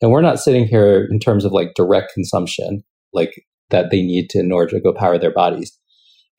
And 0.00 0.10
we're 0.10 0.22
not 0.22 0.40
sitting 0.40 0.66
here 0.66 1.06
in 1.10 1.20
terms 1.20 1.44
of 1.44 1.52
like 1.52 1.74
direct 1.74 2.12
consumption, 2.14 2.82
like 3.12 3.32
that 3.70 3.90
they 3.90 4.02
need 4.02 4.30
to 4.30 4.40
in 4.40 4.50
order 4.50 4.70
to 4.70 4.80
go 4.80 4.92
power 4.92 5.18
their 5.18 5.32
bodies. 5.32 5.78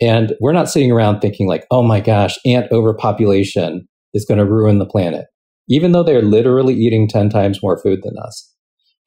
And 0.01 0.33
we're 0.41 0.51
not 0.51 0.69
sitting 0.69 0.91
around 0.91 1.19
thinking 1.19 1.47
like, 1.47 1.65
oh 1.71 1.83
my 1.83 1.99
gosh, 1.99 2.37
ant 2.45 2.71
overpopulation 2.71 3.87
is 4.13 4.25
going 4.25 4.39
to 4.39 4.45
ruin 4.45 4.79
the 4.79 4.85
planet, 4.85 5.25
even 5.69 5.91
though 5.91 6.03
they're 6.03 6.21
literally 6.21 6.73
eating 6.73 7.07
10 7.07 7.29
times 7.29 7.61
more 7.61 7.79
food 7.81 7.99
than 8.03 8.15
us. 8.17 8.51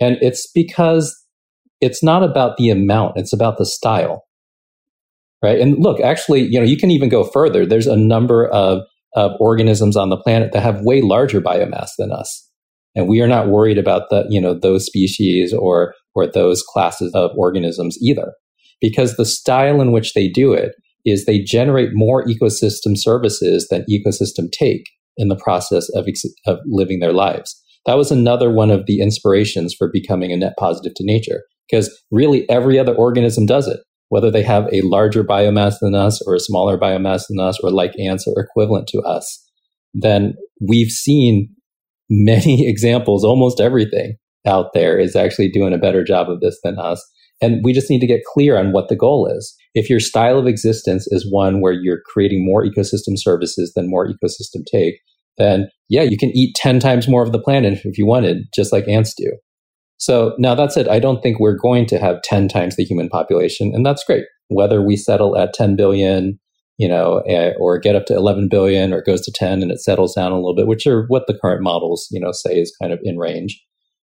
And 0.00 0.18
it's 0.20 0.50
because 0.52 1.14
it's 1.80 2.02
not 2.02 2.22
about 2.22 2.56
the 2.56 2.70
amount, 2.70 3.16
it's 3.16 3.32
about 3.32 3.58
the 3.58 3.66
style. 3.66 4.24
Right. 5.42 5.60
And 5.60 5.78
look, 5.78 6.00
actually, 6.00 6.42
you 6.42 6.58
know, 6.58 6.64
you 6.64 6.76
can 6.76 6.90
even 6.90 7.08
go 7.08 7.22
further. 7.24 7.66
There's 7.66 7.86
a 7.86 7.96
number 7.96 8.48
of, 8.48 8.82
of 9.14 9.32
organisms 9.38 9.96
on 9.96 10.08
the 10.08 10.16
planet 10.16 10.52
that 10.52 10.62
have 10.62 10.80
way 10.82 11.02
larger 11.02 11.40
biomass 11.40 11.90
than 11.98 12.10
us. 12.10 12.50
And 12.94 13.06
we 13.06 13.20
are 13.20 13.28
not 13.28 13.48
worried 13.48 13.76
about 13.76 14.08
the, 14.08 14.26
you 14.30 14.40
know, 14.40 14.58
those 14.58 14.86
species 14.86 15.52
or 15.52 15.94
or 16.14 16.26
those 16.26 16.62
classes 16.62 17.12
of 17.14 17.30
organisms 17.36 17.98
either. 18.00 18.32
Because 18.80 19.16
the 19.16 19.26
style 19.26 19.82
in 19.82 19.92
which 19.92 20.14
they 20.14 20.28
do 20.28 20.54
it 20.54 20.72
is 21.04 21.24
they 21.24 21.38
generate 21.38 21.90
more 21.92 22.24
ecosystem 22.24 22.96
services 22.96 23.68
than 23.70 23.84
ecosystem 23.90 24.50
take 24.50 24.86
in 25.18 25.28
the 25.28 25.36
process 25.36 25.88
of, 25.94 26.08
of 26.46 26.58
living 26.66 27.00
their 27.00 27.12
lives. 27.12 27.54
That 27.84 27.98
was 27.98 28.10
another 28.10 28.50
one 28.50 28.70
of 28.70 28.86
the 28.86 29.00
inspirations 29.00 29.74
for 29.78 29.90
becoming 29.92 30.32
a 30.32 30.36
net 30.36 30.54
positive 30.58 30.94
to 30.96 31.04
nature 31.04 31.42
because 31.68 31.90
really 32.10 32.48
every 32.48 32.78
other 32.78 32.94
organism 32.94 33.46
does 33.46 33.66
it, 33.66 33.80
whether 34.08 34.30
they 34.30 34.42
have 34.42 34.66
a 34.72 34.82
larger 34.82 35.24
biomass 35.24 35.76
than 35.80 35.94
us 35.94 36.22
or 36.26 36.34
a 36.34 36.40
smaller 36.40 36.78
biomass 36.78 37.24
than 37.28 37.40
us 37.40 37.58
or 37.62 37.70
like 37.70 37.92
ants 37.98 38.26
or 38.26 38.42
equivalent 38.42 38.86
to 38.88 39.00
us. 39.00 39.42
Then 39.94 40.34
we've 40.66 40.90
seen 40.90 41.48
many 42.08 42.68
examples, 42.68 43.24
almost 43.24 43.60
everything 43.60 44.16
out 44.46 44.72
there 44.74 44.98
is 44.98 45.16
actually 45.16 45.50
doing 45.50 45.72
a 45.72 45.78
better 45.78 46.04
job 46.04 46.30
of 46.30 46.40
this 46.40 46.58
than 46.62 46.78
us. 46.78 47.04
And 47.42 47.62
we 47.62 47.72
just 47.72 47.90
need 47.90 48.00
to 48.00 48.06
get 48.06 48.24
clear 48.32 48.56
on 48.56 48.72
what 48.72 48.88
the 48.88 48.96
goal 48.96 49.28
is. 49.30 49.54
If 49.74 49.90
your 49.90 50.00
style 50.00 50.38
of 50.38 50.46
existence 50.46 51.06
is 51.08 51.30
one 51.30 51.60
where 51.60 51.72
you're 51.72 52.00
creating 52.06 52.46
more 52.46 52.64
ecosystem 52.64 53.14
services 53.16 53.72
than 53.74 53.90
more 53.90 54.08
ecosystem 54.08 54.64
take, 54.72 54.94
then 55.36 55.68
yeah, 55.90 56.02
you 56.02 56.16
can 56.16 56.30
eat 56.30 56.54
10 56.56 56.80
times 56.80 57.08
more 57.08 57.22
of 57.22 57.32
the 57.32 57.38
planet 57.38 57.78
if 57.84 57.98
you 57.98 58.06
wanted, 58.06 58.44
just 58.54 58.72
like 58.72 58.88
ants 58.88 59.14
do. 59.14 59.30
So 59.98 60.34
now 60.38 60.54
that 60.54 60.72
said, 60.72 60.88
I 60.88 60.98
don't 60.98 61.22
think 61.22 61.40
we're 61.40 61.56
going 61.56 61.86
to 61.86 61.98
have 61.98 62.22
10 62.22 62.48
times 62.48 62.76
the 62.76 62.84
human 62.84 63.08
population, 63.08 63.72
and 63.74 63.84
that's 63.84 64.04
great. 64.04 64.24
Whether 64.48 64.82
we 64.82 64.96
settle 64.96 65.36
at 65.36 65.54
10 65.54 65.76
billion, 65.76 66.38
you 66.78 66.88
know, 66.88 67.22
eh, 67.26 67.52
or 67.58 67.78
get 67.78 67.96
up 67.96 68.04
to 68.06 68.14
11 68.14 68.48
billion 68.48 68.92
or 68.92 68.98
it 68.98 69.06
goes 69.06 69.22
to 69.22 69.32
10 69.32 69.62
and 69.62 69.70
it 69.70 69.80
settles 69.80 70.14
down 70.14 70.32
a 70.32 70.36
little 70.36 70.54
bit, 70.54 70.66
which 70.66 70.86
are 70.86 71.06
what 71.08 71.26
the 71.26 71.38
current 71.40 71.62
models, 71.62 72.06
you 72.10 72.20
know, 72.20 72.32
say 72.32 72.60
is 72.60 72.74
kind 72.80 72.92
of 72.92 73.00
in 73.02 73.16
range. 73.18 73.60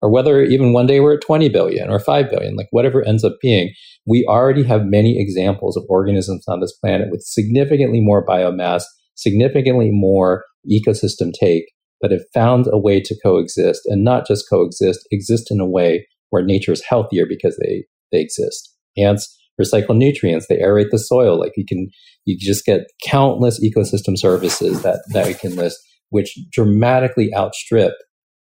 Or 0.01 0.11
whether 0.11 0.43
even 0.43 0.73
one 0.73 0.87
day 0.87 0.99
we're 0.99 1.15
at 1.15 1.21
20 1.21 1.49
billion 1.49 1.89
or 1.89 1.99
5 1.99 2.29
billion, 2.29 2.55
like 2.55 2.67
whatever 2.71 3.03
ends 3.03 3.23
up 3.23 3.37
being, 3.41 3.73
we 4.05 4.25
already 4.27 4.63
have 4.63 4.85
many 4.85 5.19
examples 5.19 5.77
of 5.77 5.85
organisms 5.89 6.43
on 6.47 6.59
this 6.59 6.75
planet 6.83 7.09
with 7.11 7.21
significantly 7.21 8.01
more 8.01 8.25
biomass, 8.25 8.83
significantly 9.15 9.89
more 9.91 10.43
ecosystem 10.69 11.31
take 11.39 11.65
that 12.01 12.11
have 12.11 12.23
found 12.33 12.67
a 12.71 12.77
way 12.77 12.99
to 13.01 13.15
coexist 13.23 13.81
and 13.85 14.03
not 14.03 14.27
just 14.27 14.49
coexist, 14.49 15.07
exist 15.11 15.47
in 15.49 15.59
a 15.59 15.69
way 15.69 16.07
where 16.29 16.43
nature 16.43 16.71
is 16.71 16.83
healthier 16.87 17.25
because 17.27 17.57
they, 17.57 17.85
they 18.11 18.19
exist. 18.19 18.73
Ants 18.97 19.33
recycle 19.61 19.95
nutrients, 19.95 20.47
they 20.47 20.57
aerate 20.57 20.89
the 20.91 20.99
soil. 20.99 21.39
Like 21.39 21.53
you 21.55 21.65
can, 21.67 21.89
you 22.25 22.37
just 22.37 22.65
get 22.65 22.87
countless 23.05 23.63
ecosystem 23.63 24.17
services 24.17 24.81
that, 24.81 25.03
that 25.13 25.27
we 25.27 25.33
can 25.33 25.55
list, 25.55 25.79
which 26.09 26.37
dramatically 26.51 27.33
outstrip 27.35 27.93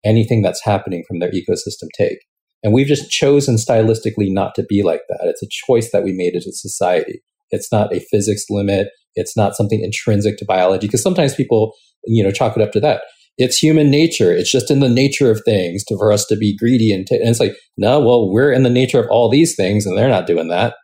anything 0.04 0.42
that's 0.42 0.64
happening 0.64 1.04
from 1.06 1.18
their 1.18 1.30
ecosystem 1.30 1.88
take. 1.96 2.18
And 2.62 2.72
we've 2.72 2.86
just 2.86 3.10
chosen 3.10 3.56
stylistically 3.56 4.32
not 4.32 4.54
to 4.54 4.62
be 4.62 4.82
like 4.82 5.02
that. 5.08 5.20
It's 5.24 5.42
a 5.42 5.48
choice 5.66 5.90
that 5.90 6.04
we 6.04 6.12
made 6.12 6.36
as 6.36 6.46
a 6.46 6.52
society. 6.52 7.20
It's 7.50 7.70
not 7.72 7.94
a 7.94 8.00
physics 8.10 8.44
limit. 8.48 8.88
It's 9.14 9.36
not 9.36 9.56
something 9.56 9.82
intrinsic 9.82 10.38
to 10.38 10.44
biology. 10.44 10.86
Because 10.86 11.02
sometimes 11.02 11.34
people, 11.34 11.74
you 12.04 12.22
know, 12.22 12.30
chalk 12.30 12.56
it 12.56 12.62
up 12.62 12.72
to 12.72 12.80
that 12.80 13.02
it's 13.38 13.58
human 13.58 13.90
nature. 13.90 14.32
It's 14.32 14.50
just 14.50 14.70
in 14.70 14.80
the 14.80 14.88
nature 14.88 15.30
of 15.30 15.42
things 15.44 15.84
to, 15.84 15.96
for 15.96 16.12
us 16.12 16.26
to 16.26 16.36
be 16.36 16.56
greedy 16.56 16.92
and, 16.92 17.06
t- 17.06 17.16
and 17.16 17.28
it's 17.28 17.40
like, 17.40 17.54
no, 17.76 18.00
well, 18.00 18.30
we're 18.30 18.52
in 18.52 18.62
the 18.62 18.70
nature 18.70 19.00
of 19.00 19.06
all 19.10 19.30
these 19.30 19.56
things 19.56 19.86
and 19.86 19.96
they're 19.96 20.08
not 20.08 20.26
doing 20.26 20.48
that. 20.48 20.74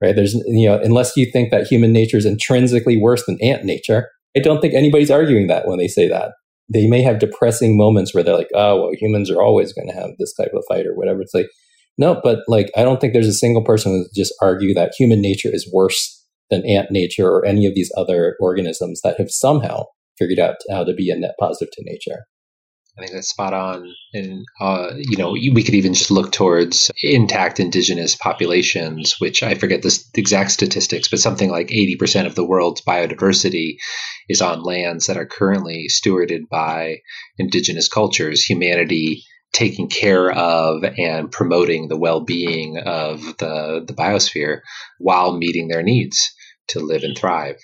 Right. 0.00 0.14
There's, 0.14 0.34
you 0.46 0.68
know, 0.68 0.80
unless 0.80 1.16
you 1.16 1.28
think 1.30 1.50
that 1.50 1.66
human 1.66 1.92
nature 1.92 2.16
is 2.16 2.24
intrinsically 2.24 2.96
worse 2.96 3.24
than 3.26 3.42
ant 3.42 3.64
nature, 3.64 4.08
I 4.36 4.40
don't 4.40 4.60
think 4.60 4.74
anybody's 4.74 5.10
arguing 5.10 5.48
that 5.48 5.66
when 5.66 5.78
they 5.78 5.88
say 5.88 6.08
that. 6.08 6.32
They 6.72 6.86
may 6.86 7.02
have 7.02 7.18
depressing 7.18 7.76
moments 7.76 8.14
where 8.14 8.22
they're 8.22 8.36
like, 8.36 8.50
oh, 8.54 8.80
well, 8.82 8.90
humans 8.92 9.30
are 9.30 9.42
always 9.42 9.72
going 9.72 9.88
to 9.88 9.94
have 9.94 10.10
this 10.18 10.34
type 10.34 10.52
of 10.54 10.64
fight 10.68 10.86
or 10.86 10.94
whatever. 10.94 11.20
It's 11.22 11.34
like, 11.34 11.48
No, 11.96 12.20
but 12.22 12.40
like, 12.46 12.70
I 12.76 12.84
don't 12.84 13.00
think 13.00 13.12
there's 13.12 13.26
a 13.26 13.32
single 13.32 13.64
person 13.64 13.90
who 13.92 14.06
just 14.14 14.32
argue 14.40 14.72
that 14.74 14.92
human 14.96 15.20
nature 15.20 15.50
is 15.52 15.68
worse 15.72 16.24
than 16.50 16.64
ant 16.64 16.90
nature 16.90 17.28
or 17.28 17.44
any 17.44 17.66
of 17.66 17.74
these 17.74 17.90
other 17.96 18.36
organisms 18.40 19.00
that 19.02 19.18
have 19.18 19.30
somehow 19.30 19.84
figured 20.18 20.38
out 20.38 20.56
how 20.70 20.84
to 20.84 20.94
be 20.94 21.10
a 21.10 21.16
net 21.16 21.34
positive 21.38 21.72
to 21.72 21.84
nature. 21.84 22.24
I 22.98 23.02
think 23.02 23.12
that's 23.12 23.28
spot 23.28 23.54
on. 23.54 23.94
And, 24.12 24.44
uh, 24.60 24.90
you 24.96 25.16
know, 25.16 25.30
we 25.30 25.62
could 25.62 25.76
even 25.76 25.94
just 25.94 26.10
look 26.10 26.32
towards 26.32 26.90
intact 27.00 27.60
indigenous 27.60 28.16
populations, 28.16 29.20
which 29.20 29.44
I 29.44 29.54
forget 29.54 29.82
the 29.82 30.04
exact 30.16 30.50
statistics, 30.50 31.08
but 31.08 31.20
something 31.20 31.48
like 31.48 31.68
80% 31.68 32.26
of 32.26 32.34
the 32.34 32.44
world's 32.44 32.82
biodiversity 32.82 33.76
is 34.28 34.42
on 34.42 34.64
lands 34.64 35.06
that 35.06 35.16
are 35.16 35.26
currently 35.26 35.86
stewarded 35.88 36.48
by 36.50 36.96
indigenous 37.38 37.88
cultures. 37.88 38.44
Humanity 38.44 39.22
taking 39.52 39.88
care 39.88 40.30
of 40.30 40.82
and 40.82 41.30
promoting 41.30 41.88
the 41.88 41.96
well-being 41.96 42.78
of 42.78 43.20
the, 43.38 43.84
the 43.86 43.94
biosphere 43.94 44.60
while 44.98 45.36
meeting 45.36 45.68
their 45.68 45.82
needs 45.82 46.32
to 46.68 46.80
live 46.80 47.02
and 47.02 47.16
thrive. 47.16 47.56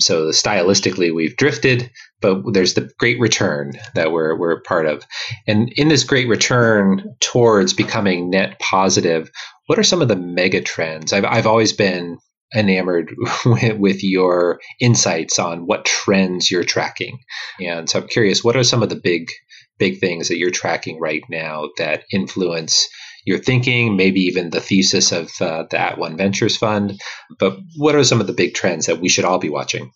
So 0.00 0.28
stylistically, 0.30 1.14
we've 1.14 1.36
drifted, 1.36 1.90
but 2.20 2.42
there's 2.52 2.74
the 2.74 2.90
great 2.98 3.20
return 3.20 3.72
that 3.94 4.12
we're 4.12 4.36
we're 4.38 4.60
part 4.62 4.86
of. 4.86 5.04
And 5.46 5.72
in 5.76 5.88
this 5.88 6.04
great 6.04 6.28
return 6.28 7.14
towards 7.20 7.74
becoming 7.74 8.30
net 8.30 8.58
positive, 8.58 9.30
what 9.66 9.78
are 9.78 9.84
some 9.84 10.02
of 10.02 10.08
the 10.08 10.16
mega 10.16 10.60
trends? 10.60 11.12
I've 11.12 11.24
I've 11.24 11.46
always 11.46 11.72
been 11.72 12.18
enamored 12.54 13.14
with, 13.46 13.78
with 13.78 14.04
your 14.04 14.60
insights 14.80 15.38
on 15.38 15.66
what 15.66 15.84
trends 15.84 16.50
you're 16.50 16.64
tracking. 16.64 17.18
And 17.60 17.88
so 17.88 18.00
I'm 18.00 18.08
curious, 18.08 18.44
what 18.44 18.56
are 18.56 18.64
some 18.64 18.82
of 18.82 18.88
the 18.88 19.00
big 19.02 19.30
big 19.78 19.98
things 19.98 20.28
that 20.28 20.38
you're 20.38 20.50
tracking 20.50 21.00
right 21.00 21.22
now 21.28 21.68
that 21.78 22.04
influence 22.12 22.88
your 23.24 23.38
thinking, 23.38 23.96
maybe 23.96 24.20
even 24.20 24.50
the 24.50 24.60
thesis 24.60 25.12
of 25.12 25.30
uh, 25.40 25.64
the 25.70 25.78
At 25.78 25.98
One 25.98 26.16
Ventures 26.16 26.56
Fund. 26.56 27.00
But 27.38 27.56
what 27.76 27.94
are 27.94 28.04
some 28.04 28.20
of 28.20 28.26
the 28.26 28.32
big 28.32 28.54
trends 28.54 28.86
that 28.86 29.00
we 29.00 29.08
should 29.08 29.24
all 29.24 29.38
be 29.38 29.50
watching? 29.50 29.90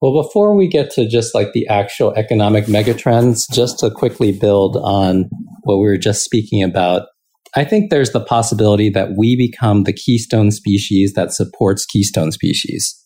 Well, 0.00 0.22
before 0.22 0.54
we 0.54 0.68
get 0.68 0.90
to 0.92 1.08
just 1.08 1.34
like 1.34 1.52
the 1.54 1.66
actual 1.66 2.12
economic 2.14 2.66
megatrends, 2.66 3.50
just 3.50 3.78
to 3.78 3.90
quickly 3.90 4.32
build 4.32 4.76
on 4.76 5.30
what 5.62 5.76
we 5.76 5.84
were 5.84 5.96
just 5.96 6.24
speaking 6.24 6.62
about, 6.62 7.06
I 7.56 7.64
think 7.64 7.88
there's 7.88 8.10
the 8.10 8.20
possibility 8.20 8.90
that 8.90 9.10
we 9.16 9.36
become 9.36 9.84
the 9.84 9.92
keystone 9.92 10.50
species 10.50 11.14
that 11.14 11.32
supports 11.32 11.86
keystone 11.86 12.32
species. 12.32 13.00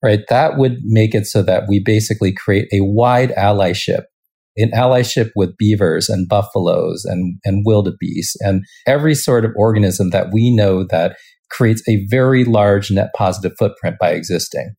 Right? 0.00 0.20
That 0.28 0.58
would 0.58 0.78
make 0.84 1.14
it 1.14 1.26
so 1.26 1.42
that 1.42 1.64
we 1.68 1.82
basically 1.84 2.32
create 2.32 2.68
a 2.72 2.80
wide 2.82 3.30
allyship 3.30 4.02
in 4.56 4.70
allyship 4.72 5.30
with 5.34 5.56
beavers 5.56 6.08
and 6.08 6.28
buffaloes 6.28 7.04
and, 7.04 7.38
and 7.44 7.64
wildebeest 7.64 8.36
and 8.40 8.62
every 8.86 9.14
sort 9.14 9.44
of 9.44 9.52
organism 9.56 10.10
that 10.10 10.32
we 10.32 10.54
know 10.54 10.84
that 10.84 11.16
creates 11.50 11.82
a 11.88 12.04
very 12.08 12.44
large 12.44 12.90
net 12.90 13.10
positive 13.16 13.52
footprint 13.58 13.96
by 14.00 14.10
existing. 14.10 14.74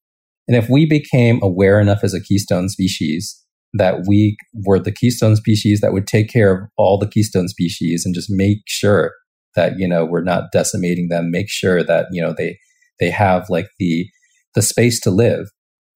And 0.47 0.57
if 0.57 0.69
we 0.69 0.85
became 0.85 1.39
aware 1.41 1.79
enough 1.79 2.03
as 2.03 2.13
a 2.13 2.21
keystone 2.21 2.69
species 2.69 3.39
that 3.73 4.05
we 4.07 4.37
were 4.65 4.79
the 4.79 4.91
keystone 4.91 5.35
species 5.35 5.81
that 5.81 5.93
would 5.93 6.05
take 6.05 6.29
care 6.29 6.53
of 6.53 6.69
all 6.77 6.99
the 6.99 7.07
keystone 7.07 7.47
species 7.47 8.05
and 8.05 8.13
just 8.13 8.29
make 8.29 8.59
sure 8.67 9.13
that, 9.55 9.73
you 9.77 9.87
know, 9.87 10.05
we're 10.05 10.23
not 10.23 10.51
decimating 10.51 11.07
them, 11.09 11.31
make 11.31 11.49
sure 11.49 11.83
that, 11.83 12.07
you 12.11 12.21
know, 12.21 12.33
they, 12.37 12.57
they 12.99 13.09
have 13.09 13.49
like 13.49 13.67
the, 13.79 14.07
the 14.53 14.61
space 14.61 14.99
to 15.01 15.09
live, 15.09 15.47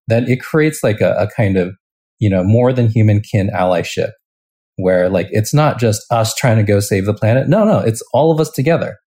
then 0.08 0.28
it 0.28 0.42
creates 0.42 0.84
like 0.84 1.02
a, 1.02 1.14
a 1.14 1.28
kind 1.28 1.58
of 1.58 1.76
you 2.20 2.30
know, 2.30 2.44
more 2.44 2.74
than 2.74 2.90
human 2.90 3.22
kin 3.22 3.50
allyship, 3.54 4.12
where 4.78 5.10
like 5.10 5.28
it's 5.32 5.54
not 5.54 5.80
just 5.80 6.02
us 6.12 6.34
trying 6.36 6.58
to 6.58 6.64
go 6.64 6.80
save 6.80 7.06
the 7.06 7.14
planet. 7.14 7.48
No, 7.48 7.64
no, 7.66 7.80
it's 7.80 8.02
all 8.14 8.32
of 8.32 8.40
us 8.40 8.52
together. 8.52 8.98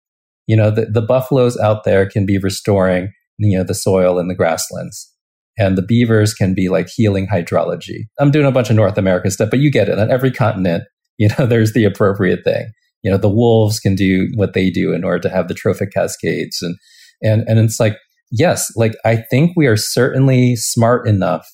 You 0.47 0.55
know, 0.55 0.71
the, 0.71 0.85
the 0.85 1.01
buffaloes 1.01 1.57
out 1.57 1.83
there 1.83 2.09
can 2.09 2.25
be 2.25 2.37
restoring, 2.37 3.11
you 3.37 3.57
know, 3.57 3.63
the 3.63 3.73
soil 3.73 4.19
and 4.19 4.29
the 4.29 4.35
grasslands. 4.35 5.09
And 5.57 5.77
the 5.77 5.81
beavers 5.81 6.33
can 6.33 6.53
be 6.53 6.69
like 6.69 6.87
healing 6.89 7.27
hydrology. 7.27 8.05
I'm 8.19 8.31
doing 8.31 8.45
a 8.45 8.51
bunch 8.51 8.69
of 8.69 8.75
North 8.75 8.97
American 8.97 9.31
stuff, 9.31 9.49
but 9.49 9.59
you 9.59 9.71
get 9.71 9.89
it. 9.89 9.99
On 9.99 10.09
every 10.09 10.31
continent, 10.31 10.85
you 11.17 11.29
know, 11.37 11.45
there's 11.47 11.73
the 11.73 11.85
appropriate 11.85 12.43
thing. 12.43 12.71
You 13.03 13.11
know, 13.11 13.17
the 13.17 13.29
wolves 13.29 13.79
can 13.79 13.95
do 13.95 14.29
what 14.35 14.53
they 14.53 14.69
do 14.69 14.93
in 14.93 15.03
order 15.03 15.19
to 15.19 15.29
have 15.29 15.47
the 15.47 15.53
trophic 15.53 15.91
cascades. 15.91 16.61
And, 16.61 16.75
and, 17.21 17.43
and 17.47 17.59
it's 17.59 17.79
like, 17.79 17.97
yes, 18.31 18.71
like 18.75 18.93
I 19.05 19.17
think 19.29 19.53
we 19.55 19.67
are 19.67 19.77
certainly 19.77 20.55
smart 20.55 21.07
enough 21.07 21.47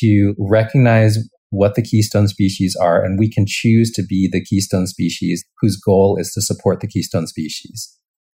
to 0.00 0.34
recognize 0.38 1.18
what 1.50 1.74
the 1.74 1.82
keystone 1.82 2.28
species 2.28 2.74
are, 2.80 3.04
and 3.04 3.18
we 3.18 3.30
can 3.30 3.44
choose 3.46 3.92
to 3.92 4.02
be 4.02 4.28
the 4.30 4.42
keystone 4.42 4.86
species 4.86 5.44
whose 5.60 5.76
goal 5.76 6.16
is 6.18 6.32
to 6.32 6.40
support 6.40 6.80
the 6.80 6.86
keystone 6.86 7.26
species. 7.26 7.94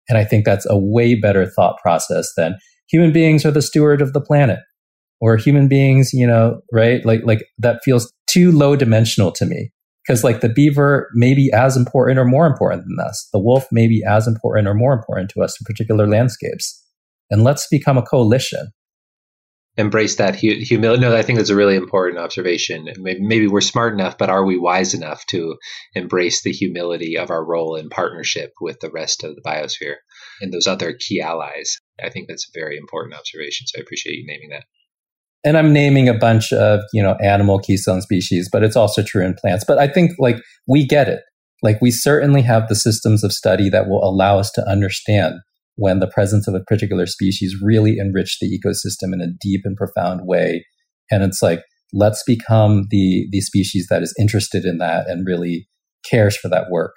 And 0.09 0.19
I 0.19 0.25
think 0.25 0.45
that's 0.45 0.67
a 0.69 0.79
way 0.79 1.15
better 1.15 1.47
thought 1.47 1.79
process 1.83 2.33
than 2.37 2.57
human 2.91 3.13
beings 3.13 3.45
are 3.45 3.51
the 3.51 3.63
steward 3.63 4.01
of 4.01 4.13
the 4.13 4.21
planet 4.21 4.59
or 5.21 5.37
human 5.37 5.69
beings, 5.69 6.13
you 6.13 6.27
know, 6.27 6.61
right? 6.73 7.05
Like, 7.05 7.21
like 7.25 7.45
that 7.59 7.81
feels 7.85 8.13
too 8.27 8.51
low 8.51 8.75
dimensional 8.77 9.31
to 9.33 9.47
me. 9.47 9.71
Cause 10.07 10.25
like 10.25 10.41
the 10.41 10.49
beaver 10.49 11.09
may 11.15 11.33
be 11.33 11.53
as 11.53 11.77
important 11.77 12.19
or 12.19 12.25
more 12.25 12.47
important 12.47 12.85
than 12.89 13.07
us. 13.07 13.29
The 13.33 13.39
wolf 13.39 13.67
may 13.71 13.87
be 13.87 14.03
as 14.09 14.27
important 14.27 14.67
or 14.67 14.75
more 14.75 14.93
important 14.93 15.31
to 15.31 15.43
us 15.43 15.57
in 15.61 15.65
particular 15.65 16.09
landscapes. 16.09 16.83
And 17.31 17.45
let's 17.45 17.69
become 17.69 17.97
a 17.97 18.03
coalition 18.03 18.73
embrace 19.77 20.17
that 20.17 20.37
hu- 20.37 20.61
humility. 20.61 21.01
No, 21.01 21.17
I 21.17 21.23
think 21.23 21.39
that's 21.39 21.51
a 21.51 21.57
really 21.57 21.77
important 21.77 22.19
observation. 22.19 22.89
Maybe, 22.99 23.21
maybe, 23.21 23.47
we're 23.47 23.61
smart 23.61 23.95
enough, 23.95 24.19
but 24.19 24.31
are 24.31 24.45
we 24.45 24.59
wise 24.59 24.95
enough 24.95 25.25
to 25.27 25.57
embrace 25.95 26.43
the 26.43 26.53
humility 26.53 27.17
of 27.17 27.31
our 27.31 27.45
role 27.45 27.77
in 27.77 27.89
partnership 27.89 28.53
with 28.61 28.81
the 28.81 28.91
rest 28.91 29.25
of 29.25 29.35
the 29.35 29.43
biosphere 29.43 29.97
and 30.41 30.53
those 30.53 30.67
other 30.67 30.95
key 30.99 31.21
allies? 31.21 31.79
I 32.03 32.11
think 32.11 32.29
that's 32.29 32.49
a 32.49 32.59
very 32.59 32.77
important 32.77 33.15
observation. 33.15 33.67
So 33.67 33.79
I 33.79 33.83
appreciate 33.83 34.17
you 34.17 34.27
naming 34.27 34.51
that. 34.51 34.65
And 35.45 35.57
I'm 35.57 35.73
naming 35.73 36.09
a 36.09 36.15
bunch 36.15 36.53
of, 36.53 36.81
you 36.93 37.03
know, 37.03 37.17
animal 37.23 37.59
keystone 37.59 38.01
species, 38.01 38.49
but 38.53 38.63
it's 38.63 38.77
also 38.77 39.03
true 39.03 39.25
in 39.25 39.35
plants. 39.35 39.65
But 39.67 39.79
I 39.79 39.89
think 39.89 40.13
like 40.19 40.37
we 40.69 40.87
get 40.87 41.09
it. 41.09 41.21
Like 41.63 41.81
we 41.81 41.91
certainly 41.91 42.43
have 42.43 42.69
the 42.69 42.75
systems 42.75 43.25
of 43.25 43.33
study 43.33 43.69
that 43.71 43.89
will 43.89 44.05
allow 44.05 44.39
us 44.39 44.51
to 44.53 44.69
understand 44.69 45.37
when 45.83 45.99
the 45.99 46.07
presence 46.07 46.47
of 46.47 46.55
a 46.55 46.61
particular 46.61 47.07
species 47.07 47.57
really 47.61 47.99
enriched 47.99 48.39
the 48.41 48.47
ecosystem 48.57 49.13
in 49.13 49.21
a 49.21 49.33
deep 49.41 49.63
and 49.65 49.77
profound 49.77 50.21
way. 50.23 50.65
And 51.11 51.25
it's 51.25 51.43
like, 51.43 51.65
let's 51.93 52.23
become 52.25 52.87
the, 52.91 53.27
the 53.33 53.41
species 53.41 53.89
that 53.91 54.01
is 54.01 54.15
interested 54.17 54.65
in 54.65 54.79
that 54.79 55.09
and 55.09 55.27
really 55.27 55.69
cares 56.09 56.37
for 56.37 56.49
that 56.51 56.71
work. 56.71 56.93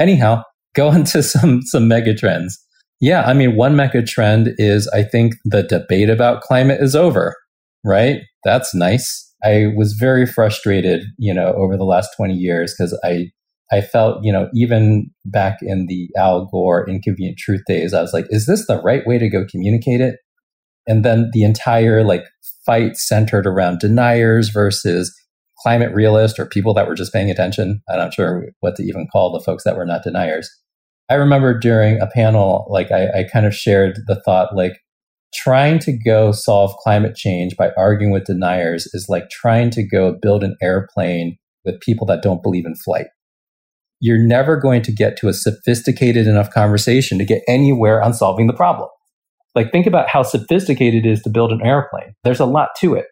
Anyhow, 0.00 0.42
go 0.74 0.90
into 0.90 1.22
some, 1.22 1.62
some 1.62 1.86
mega 1.86 2.12
trends. 2.12 2.58
Yeah, 3.00 3.22
I 3.22 3.32
mean, 3.32 3.54
one 3.54 3.76
mega 3.76 4.02
trend 4.02 4.54
is 4.58 4.88
I 4.88 5.04
think 5.04 5.34
the 5.44 5.62
debate 5.62 6.10
about 6.10 6.42
climate 6.42 6.80
is 6.82 6.96
over, 6.96 7.36
right? 7.84 8.22
That's 8.42 8.74
nice. 8.74 9.32
I 9.44 9.66
was 9.76 9.92
very 9.92 10.26
frustrated, 10.26 11.04
you 11.16 11.32
know, 11.32 11.54
over 11.56 11.76
the 11.76 11.84
last 11.84 12.10
20 12.16 12.34
years 12.34 12.74
because 12.76 12.98
I 13.04 13.30
I 13.72 13.80
felt, 13.80 14.18
you 14.22 14.32
know, 14.32 14.48
even 14.52 15.10
back 15.24 15.58
in 15.62 15.86
the 15.86 16.08
Al 16.16 16.46
Gore 16.46 16.88
inconvenient 16.88 17.38
truth 17.38 17.62
days, 17.66 17.94
I 17.94 18.02
was 18.02 18.12
like, 18.12 18.26
is 18.30 18.46
this 18.46 18.66
the 18.66 18.80
right 18.82 19.06
way 19.06 19.18
to 19.18 19.30
go 19.30 19.46
communicate 19.48 20.00
it? 20.00 20.16
And 20.86 21.04
then 21.04 21.30
the 21.32 21.44
entire 21.44 22.02
like 22.02 22.24
fight 22.66 22.96
centered 22.96 23.46
around 23.46 23.78
deniers 23.78 24.48
versus 24.48 25.14
climate 25.62 25.94
realists 25.94 26.38
or 26.38 26.46
people 26.46 26.74
that 26.74 26.88
were 26.88 26.94
just 26.94 27.12
paying 27.12 27.30
attention. 27.30 27.80
I'm 27.88 27.98
not 27.98 28.14
sure 28.14 28.46
what 28.60 28.76
to 28.76 28.82
even 28.82 29.06
call 29.12 29.32
the 29.32 29.44
folks 29.44 29.62
that 29.64 29.76
were 29.76 29.86
not 29.86 30.02
deniers. 30.02 30.50
I 31.08 31.14
remember 31.14 31.58
during 31.58 32.00
a 32.00 32.06
panel, 32.06 32.66
like 32.70 32.90
I, 32.90 33.20
I 33.20 33.24
kind 33.32 33.46
of 33.46 33.54
shared 33.54 33.98
the 34.06 34.20
thought, 34.24 34.56
like 34.56 34.78
trying 35.32 35.78
to 35.80 35.96
go 36.04 36.32
solve 36.32 36.74
climate 36.82 37.14
change 37.14 37.56
by 37.56 37.70
arguing 37.76 38.12
with 38.12 38.24
deniers 38.24 38.86
is 38.94 39.06
like 39.08 39.28
trying 39.30 39.70
to 39.70 39.86
go 39.86 40.16
build 40.20 40.42
an 40.42 40.56
airplane 40.60 41.36
with 41.64 41.80
people 41.80 42.06
that 42.06 42.22
don't 42.22 42.42
believe 42.42 42.66
in 42.66 42.74
flight 42.74 43.06
you're 44.00 44.18
never 44.18 44.56
going 44.56 44.82
to 44.82 44.92
get 44.92 45.16
to 45.18 45.28
a 45.28 45.32
sophisticated 45.32 46.26
enough 46.26 46.50
conversation 46.50 47.18
to 47.18 47.24
get 47.24 47.42
anywhere 47.46 48.02
on 48.02 48.14
solving 48.14 48.46
the 48.46 48.54
problem. 48.54 48.88
Like, 49.54 49.72
think 49.72 49.86
about 49.86 50.08
how 50.08 50.22
sophisticated 50.22 51.04
it 51.04 51.10
is 51.10 51.22
to 51.22 51.30
build 51.30 51.52
an 51.52 51.60
airplane. 51.62 52.14
There's 52.24 52.40
a 52.40 52.46
lot 52.46 52.70
to 52.80 52.94
it. 52.94 53.06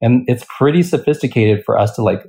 And 0.00 0.24
it's 0.26 0.44
pretty 0.58 0.82
sophisticated 0.82 1.62
for 1.64 1.78
us 1.78 1.94
to 1.94 2.02
like 2.02 2.22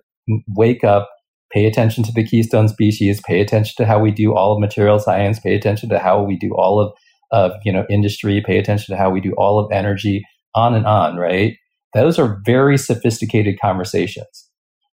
wake 0.55 0.83
up, 0.83 1.09
pay 1.51 1.65
attention 1.65 2.03
to 2.03 2.11
the 2.11 2.23
keystone 2.23 2.67
species, 2.67 3.19
pay 3.25 3.41
attention 3.41 3.73
to 3.77 3.85
how 3.85 3.99
we 3.99 4.11
do 4.11 4.35
all 4.35 4.53
of 4.53 4.59
material 4.59 4.99
science, 4.99 5.39
pay 5.39 5.55
attention 5.55 5.89
to 5.89 5.97
how 5.97 6.21
we 6.23 6.37
do 6.37 6.53
all 6.55 6.79
of, 6.79 6.93
of 7.31 7.51
you 7.65 7.71
know, 7.71 7.85
industry, 7.89 8.43
pay 8.45 8.59
attention 8.59 8.95
to 8.95 9.01
how 9.01 9.09
we 9.09 9.21
do 9.21 9.33
all 9.37 9.59
of 9.59 9.71
energy, 9.71 10.23
on 10.53 10.75
and 10.75 10.85
on, 10.85 11.17
right? 11.17 11.55
Those 11.95 12.19
are 12.19 12.39
very 12.45 12.77
sophisticated 12.77 13.59
conversations. 13.59 14.49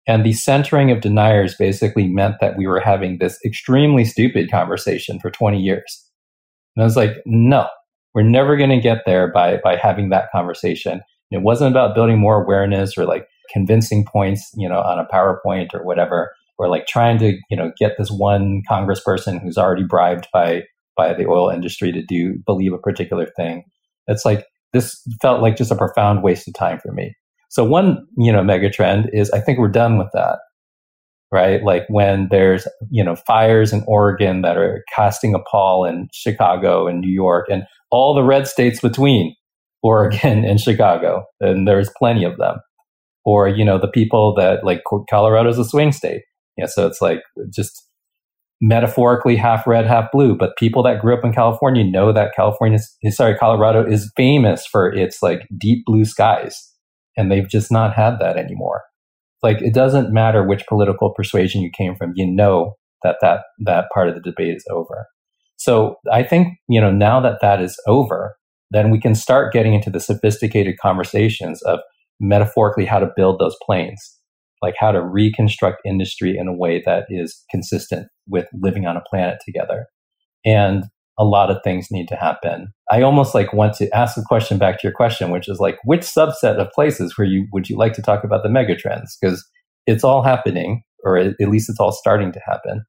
And 0.08 0.24
the 0.24 0.32
centering 0.32 0.90
of 0.90 1.02
deniers 1.02 1.54
basically 1.54 2.08
meant 2.08 2.36
that 2.40 2.56
we 2.56 2.66
were 2.66 2.80
having 2.80 3.18
this 3.18 3.38
extremely 3.44 4.04
stupid 4.04 4.50
conversation 4.50 5.20
for 5.20 5.30
20 5.30 5.60
years. 5.60 6.10
And 6.74 6.82
I 6.82 6.86
was 6.86 6.96
like, 6.96 7.12
no, 7.26 7.68
we're 8.14 8.22
never 8.22 8.56
going 8.56 8.70
to 8.70 8.80
get 8.80 9.02
there 9.06 9.30
by, 9.30 9.58
by 9.62 9.76
having 9.76 10.08
that 10.08 10.30
conversation. 10.32 11.02
It 11.30 11.42
wasn't 11.42 11.70
about 11.70 11.94
building 11.94 12.18
more 12.18 12.42
awareness 12.42 12.96
or 12.96 13.04
like 13.04 13.28
convincing 13.52 14.06
points, 14.10 14.50
you 14.56 14.68
know, 14.68 14.80
on 14.80 14.98
a 14.98 15.06
PowerPoint 15.06 15.74
or 15.74 15.84
whatever. 15.84 16.32
or 16.58 16.68
like 16.68 16.86
trying 16.86 17.18
to 17.18 17.38
you 17.50 17.56
know 17.56 17.72
get 17.78 17.96
this 17.96 18.10
one 18.10 18.62
congressperson 18.68 19.40
who's 19.40 19.56
already 19.56 19.84
bribed 19.84 20.28
by 20.32 20.64
by 20.96 21.14
the 21.14 21.26
oil 21.26 21.48
industry 21.48 21.92
to 21.92 22.02
do 22.02 22.34
believe 22.44 22.72
a 22.72 22.78
particular 22.78 23.26
thing. 23.36 23.64
It's 24.08 24.24
like 24.24 24.46
this 24.72 25.00
felt 25.22 25.40
like 25.40 25.56
just 25.56 25.70
a 25.70 25.76
profound 25.76 26.22
waste 26.22 26.48
of 26.48 26.54
time 26.54 26.78
for 26.80 26.92
me. 26.92 27.14
So 27.48 27.64
one, 27.64 28.06
you 28.16 28.32
know, 28.32 28.42
mega 28.42 28.70
trend 28.70 29.10
is 29.12 29.30
I 29.30 29.40
think 29.40 29.58
we're 29.58 29.68
done 29.68 29.98
with 29.98 30.08
that. 30.12 30.38
Right? 31.30 31.62
Like 31.62 31.84
when 31.88 32.28
there's, 32.30 32.66
you 32.90 33.04
know, 33.04 33.14
fires 33.14 33.72
in 33.72 33.84
Oregon 33.86 34.40
that 34.42 34.56
are 34.56 34.82
casting 34.94 35.34
a 35.34 35.38
pall 35.38 35.84
in 35.84 36.08
Chicago 36.12 36.88
and 36.88 37.00
New 37.00 37.12
York 37.12 37.46
and 37.50 37.64
all 37.90 38.14
the 38.14 38.22
red 38.22 38.46
states 38.46 38.80
between 38.80 39.34
Oregon 39.82 40.44
and 40.44 40.58
Chicago, 40.58 41.24
and 41.40 41.68
there's 41.68 41.90
plenty 41.98 42.24
of 42.24 42.36
them. 42.36 42.56
Or, 43.24 43.46
you 43.46 43.64
know, 43.64 43.78
the 43.78 43.88
people 43.88 44.34
that 44.36 44.64
like 44.64 44.82
Colorado's 45.08 45.58
a 45.58 45.64
swing 45.64 45.92
state. 45.92 46.22
Yeah, 46.56 46.66
so 46.66 46.86
it's 46.86 47.00
like 47.00 47.20
just 47.54 47.88
metaphorically 48.60 49.36
half 49.36 49.66
red, 49.66 49.86
half 49.86 50.10
blue. 50.10 50.36
But 50.36 50.56
people 50.56 50.82
that 50.82 51.00
grew 51.00 51.16
up 51.16 51.24
in 51.24 51.32
California 51.32 51.84
know 51.84 52.12
that 52.12 52.34
California, 52.34 52.78
sorry, 53.10 53.36
Colorado 53.36 53.86
is 53.86 54.10
famous 54.16 54.66
for 54.66 54.92
its 54.92 55.22
like 55.22 55.46
deep 55.58 55.84
blue 55.86 56.04
skies, 56.04 56.72
and 57.18 57.30
they've 57.30 57.48
just 57.48 57.70
not 57.70 57.94
had 57.94 58.18
that 58.20 58.38
anymore. 58.38 58.82
Like 59.42 59.60
it 59.60 59.74
doesn't 59.74 60.12
matter 60.12 60.42
which 60.42 60.66
political 60.66 61.12
persuasion 61.12 61.60
you 61.60 61.70
came 61.76 61.94
from, 61.94 62.12
you 62.14 62.26
know 62.26 62.76
that 63.02 63.16
that 63.20 63.40
that 63.64 63.86
part 63.92 64.08
of 64.08 64.14
the 64.14 64.22
debate 64.22 64.56
is 64.56 64.64
over. 64.70 65.06
So 65.56 65.96
I 66.10 66.22
think 66.22 66.54
you 66.68 66.80
know 66.80 66.90
now 66.90 67.20
that 67.20 67.40
that 67.42 67.60
is 67.60 67.78
over, 67.86 68.36
then 68.70 68.90
we 68.90 69.00
can 69.00 69.14
start 69.14 69.52
getting 69.52 69.74
into 69.74 69.90
the 69.90 70.00
sophisticated 70.00 70.76
conversations 70.80 71.60
of 71.62 71.80
metaphorically 72.20 72.86
how 72.86 72.98
to 72.98 73.10
build 73.14 73.38
those 73.38 73.56
planes 73.64 74.18
like 74.62 74.74
how 74.78 74.92
to 74.92 75.04
reconstruct 75.04 75.80
industry 75.84 76.36
in 76.38 76.48
a 76.48 76.56
way 76.56 76.82
that 76.84 77.04
is 77.08 77.44
consistent 77.50 78.08
with 78.26 78.46
living 78.52 78.86
on 78.86 78.96
a 78.96 79.02
planet 79.08 79.38
together. 79.44 79.86
And 80.44 80.84
a 81.18 81.24
lot 81.24 81.50
of 81.50 81.58
things 81.64 81.88
need 81.90 82.06
to 82.08 82.16
happen. 82.16 82.72
I 82.90 83.02
almost 83.02 83.34
like 83.34 83.52
want 83.52 83.74
to 83.74 83.94
ask 83.94 84.16
a 84.16 84.22
question 84.22 84.56
back 84.56 84.76
to 84.76 84.86
your 84.86 84.92
question, 84.92 85.30
which 85.30 85.48
is 85.48 85.58
like, 85.58 85.76
which 85.84 86.02
subset 86.02 86.56
of 86.58 86.70
places 86.70 87.18
where 87.18 87.26
you 87.26 87.46
would 87.52 87.68
you 87.68 87.76
like 87.76 87.92
to 87.94 88.02
talk 88.02 88.24
about 88.24 88.42
the 88.42 88.48
megatrends? 88.48 89.16
Because 89.20 89.44
it's 89.86 90.04
all 90.04 90.22
happening, 90.22 90.82
or 91.04 91.16
at 91.18 91.34
least 91.40 91.68
it's 91.68 91.80
all 91.80 91.92
starting 91.92 92.32
to 92.32 92.40
happen. 92.46 92.84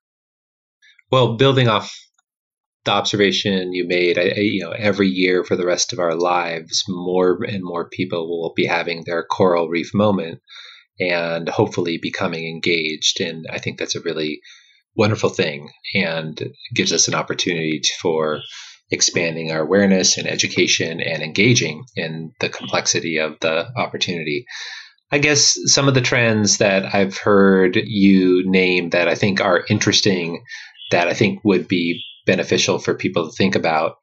Well, 1.11 1.37
building 1.37 1.67
off 1.67 1.91
the 2.85 2.91
observation 2.91 3.73
you 3.73 3.87
made, 3.87 4.17
I, 4.17 4.33
you 4.37 4.63
know, 4.63 4.71
every 4.71 5.07
year 5.07 5.43
for 5.43 5.55
the 5.55 5.65
rest 5.65 5.91
of 5.91 5.99
our 5.99 6.15
lives, 6.15 6.83
more 6.87 7.39
and 7.43 7.63
more 7.63 7.89
people 7.89 8.29
will 8.29 8.53
be 8.55 8.65
having 8.65 9.03
their 9.05 9.23
coral 9.23 9.69
reef 9.69 9.91
moment 9.93 10.39
and 10.99 11.49
hopefully 11.49 11.97
becoming 12.01 12.47
engaged. 12.47 13.21
And 13.21 13.45
I 13.49 13.57
think 13.57 13.79
that's 13.79 13.95
a 13.95 14.01
really 14.01 14.41
wonderful 14.95 15.29
thing 15.29 15.69
and 15.93 16.51
gives 16.73 16.91
us 16.91 17.07
an 17.07 17.15
opportunity 17.15 17.81
for 18.01 18.41
expanding 18.91 19.51
our 19.51 19.61
awareness 19.61 20.17
and 20.17 20.27
education 20.27 20.99
and 20.99 21.21
engaging 21.21 21.83
in 21.95 22.31
the 22.39 22.49
complexity 22.49 23.17
of 23.17 23.35
the 23.41 23.67
opportunity. 23.77 24.45
I 25.11 25.19
guess 25.19 25.57
some 25.65 25.87
of 25.87 25.93
the 25.93 26.01
trends 26.01 26.57
that 26.57 26.93
I've 26.93 27.17
heard 27.17 27.75
you 27.75 28.43
name 28.49 28.89
that 28.89 29.07
I 29.07 29.15
think 29.15 29.41
are 29.41 29.65
interesting, 29.69 30.43
that 30.91 31.07
I 31.07 31.13
think 31.13 31.39
would 31.43 31.67
be 31.67 32.01
beneficial 32.25 32.79
for 32.79 32.93
people 32.93 33.29
to 33.29 33.35
think 33.35 33.55
about, 33.55 33.95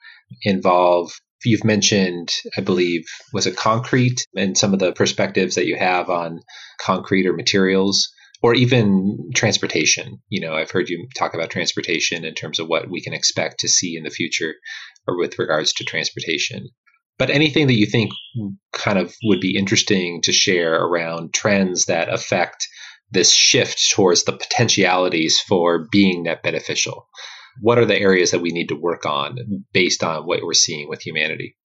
involve 0.42 1.12
you've 1.46 1.64
mentioned, 1.64 2.32
I 2.56 2.60
believe, 2.60 3.04
was 3.32 3.46
it 3.46 3.56
concrete 3.56 4.26
and 4.36 4.58
some 4.58 4.72
of 4.72 4.80
the 4.80 4.92
perspectives 4.92 5.54
that 5.54 5.66
you 5.66 5.76
have 5.76 6.10
on 6.10 6.40
concrete 6.80 7.26
or 7.26 7.32
materials 7.32 8.12
or 8.42 8.54
even 8.54 9.30
transportation. 9.34 10.20
You 10.28 10.40
know, 10.40 10.54
I've 10.54 10.70
heard 10.70 10.88
you 10.88 11.08
talk 11.16 11.34
about 11.34 11.50
transportation 11.50 12.24
in 12.24 12.34
terms 12.34 12.58
of 12.58 12.68
what 12.68 12.90
we 12.90 13.00
can 13.00 13.14
expect 13.14 13.60
to 13.60 13.68
see 13.68 13.96
in 13.96 14.04
the 14.04 14.10
future 14.10 14.54
or 15.06 15.18
with 15.18 15.38
regards 15.38 15.72
to 15.74 15.84
transportation. 15.84 16.68
But 17.18 17.30
anything 17.30 17.66
that 17.68 17.78
you 17.78 17.86
think 17.86 18.10
kind 18.72 18.98
of 18.98 19.14
would 19.24 19.40
be 19.40 19.56
interesting 19.56 20.20
to 20.22 20.32
share 20.32 20.74
around 20.74 21.32
trends 21.32 21.86
that 21.86 22.12
affect 22.12 22.68
this 23.10 23.32
shift 23.32 23.90
towards 23.90 24.24
the 24.24 24.32
potentialities 24.32 25.40
for 25.40 25.86
being 25.90 26.24
net 26.24 26.42
beneficial 26.42 27.08
what 27.60 27.78
are 27.78 27.86
the 27.86 27.98
areas 27.98 28.30
that 28.30 28.40
we 28.40 28.50
need 28.50 28.68
to 28.68 28.76
work 28.76 29.06
on 29.06 29.64
based 29.72 30.02
on 30.02 30.26
what 30.26 30.42
we're 30.42 30.54
seeing 30.54 30.88
with 30.88 31.00
humanity? 31.00 31.56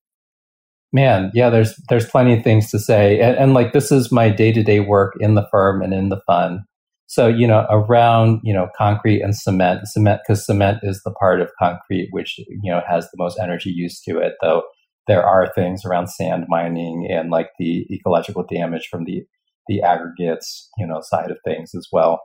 Man, 0.94 1.32
yeah, 1.34 1.50
there's 1.50 1.74
there's 1.90 2.10
plenty 2.10 2.38
of 2.38 2.44
things 2.44 2.70
to 2.72 2.80
say, 2.80 3.20
and, 3.20 3.38
and 3.38 3.54
like 3.54 3.72
this 3.72 3.92
is 3.92 4.12
my 4.12 4.30
day 4.30 4.52
to 4.52 4.64
day 4.64 4.82
work 4.82 5.14
in 5.20 5.36
the 5.36 5.48
firm 5.50 5.82
and 5.82 5.94
in 5.94 6.10
the 6.10 6.22
fund. 6.28 6.62
So 7.08 7.28
you 7.28 7.48
know, 7.48 7.66
around 7.70 8.42
you 8.44 8.54
know 8.54 8.68
concrete 8.78 9.22
and 9.22 9.36
cement, 9.36 9.88
cement 9.88 10.22
because 10.24 10.46
cement 10.46 10.80
is 10.84 11.02
the 11.04 11.12
part 11.12 11.42
of 11.42 11.50
concrete 11.60 12.10
which 12.12 12.38
you 12.40 12.72
know 12.72 12.82
has 12.88 13.06
the 13.06 13.18
most 13.18 13.40
energy 13.40 13.70
use 13.70 14.02
to 14.02 14.18
it. 14.18 14.34
Though 14.42 14.64
there 15.08 15.26
are 15.26 15.52
things 15.54 15.84
around 15.86 16.08
sand 16.08 16.46
mining 16.48 17.08
and 17.10 17.30
like 17.30 17.50
the 17.58 17.86
ecological 17.92 18.46
damage 18.50 18.88
from 18.90 19.06
the 19.06 19.24
the 19.68 19.82
aggregates 19.82 20.70
you 20.78 20.86
know 20.86 21.00
side 21.02 21.32
of 21.32 21.38
things 21.46 21.72
as 21.74 21.88
well. 21.92 22.22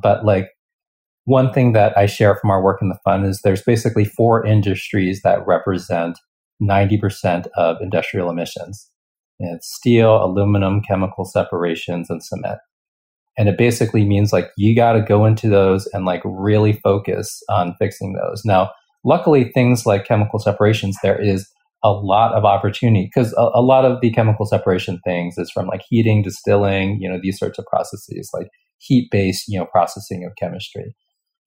But 0.00 0.24
like 0.24 0.50
one 1.24 1.52
thing 1.52 1.72
that 1.72 1.96
I 1.98 2.06
share 2.06 2.36
from 2.36 2.50
our 2.50 2.62
work 2.62 2.80
in 2.80 2.88
the 2.88 2.98
fund 3.04 3.26
is 3.26 3.40
there's 3.42 3.62
basically 3.62 4.04
four 4.04 4.46
industries 4.46 5.22
that 5.22 5.44
represent 5.44 6.18
90% 6.62 7.46
of 7.56 7.76
industrial 7.80 8.30
emissions. 8.30 8.90
And 9.38 9.56
it's 9.56 9.74
steel, 9.74 10.22
aluminum, 10.22 10.80
chemical 10.80 11.24
separations, 11.24 12.08
and 12.08 12.22
cement. 12.22 12.58
And 13.38 13.48
it 13.48 13.58
basically 13.58 14.04
means 14.04 14.32
like 14.32 14.50
you 14.56 14.74
got 14.74 14.92
to 14.92 15.02
go 15.02 15.26
into 15.26 15.48
those 15.48 15.86
and 15.92 16.06
like 16.06 16.22
really 16.24 16.72
focus 16.72 17.42
on 17.50 17.74
fixing 17.78 18.14
those. 18.14 18.42
Now, 18.44 18.70
luckily, 19.04 19.50
things 19.52 19.84
like 19.84 20.06
chemical 20.06 20.38
separations, 20.38 20.96
there 21.02 21.22
is 21.22 21.46
a 21.84 21.90
lot 21.90 22.32
of 22.32 22.44
opportunity 22.44 23.10
because 23.12 23.32
a, 23.34 23.50
a, 23.54 23.60
lot 23.60 23.84
of 23.84 24.00
the 24.00 24.10
chemical 24.10 24.46
separation 24.46 24.98
things 25.04 25.36
is 25.36 25.50
from 25.50 25.66
like 25.66 25.82
heating, 25.88 26.22
distilling, 26.22 26.98
you 27.00 27.08
know, 27.08 27.18
these 27.22 27.38
sorts 27.38 27.58
of 27.58 27.66
processes, 27.66 28.30
like 28.32 28.48
heat 28.78 29.08
based, 29.10 29.44
you 29.48 29.58
know, 29.58 29.66
processing 29.66 30.24
of 30.24 30.32
chemistry. 30.38 30.94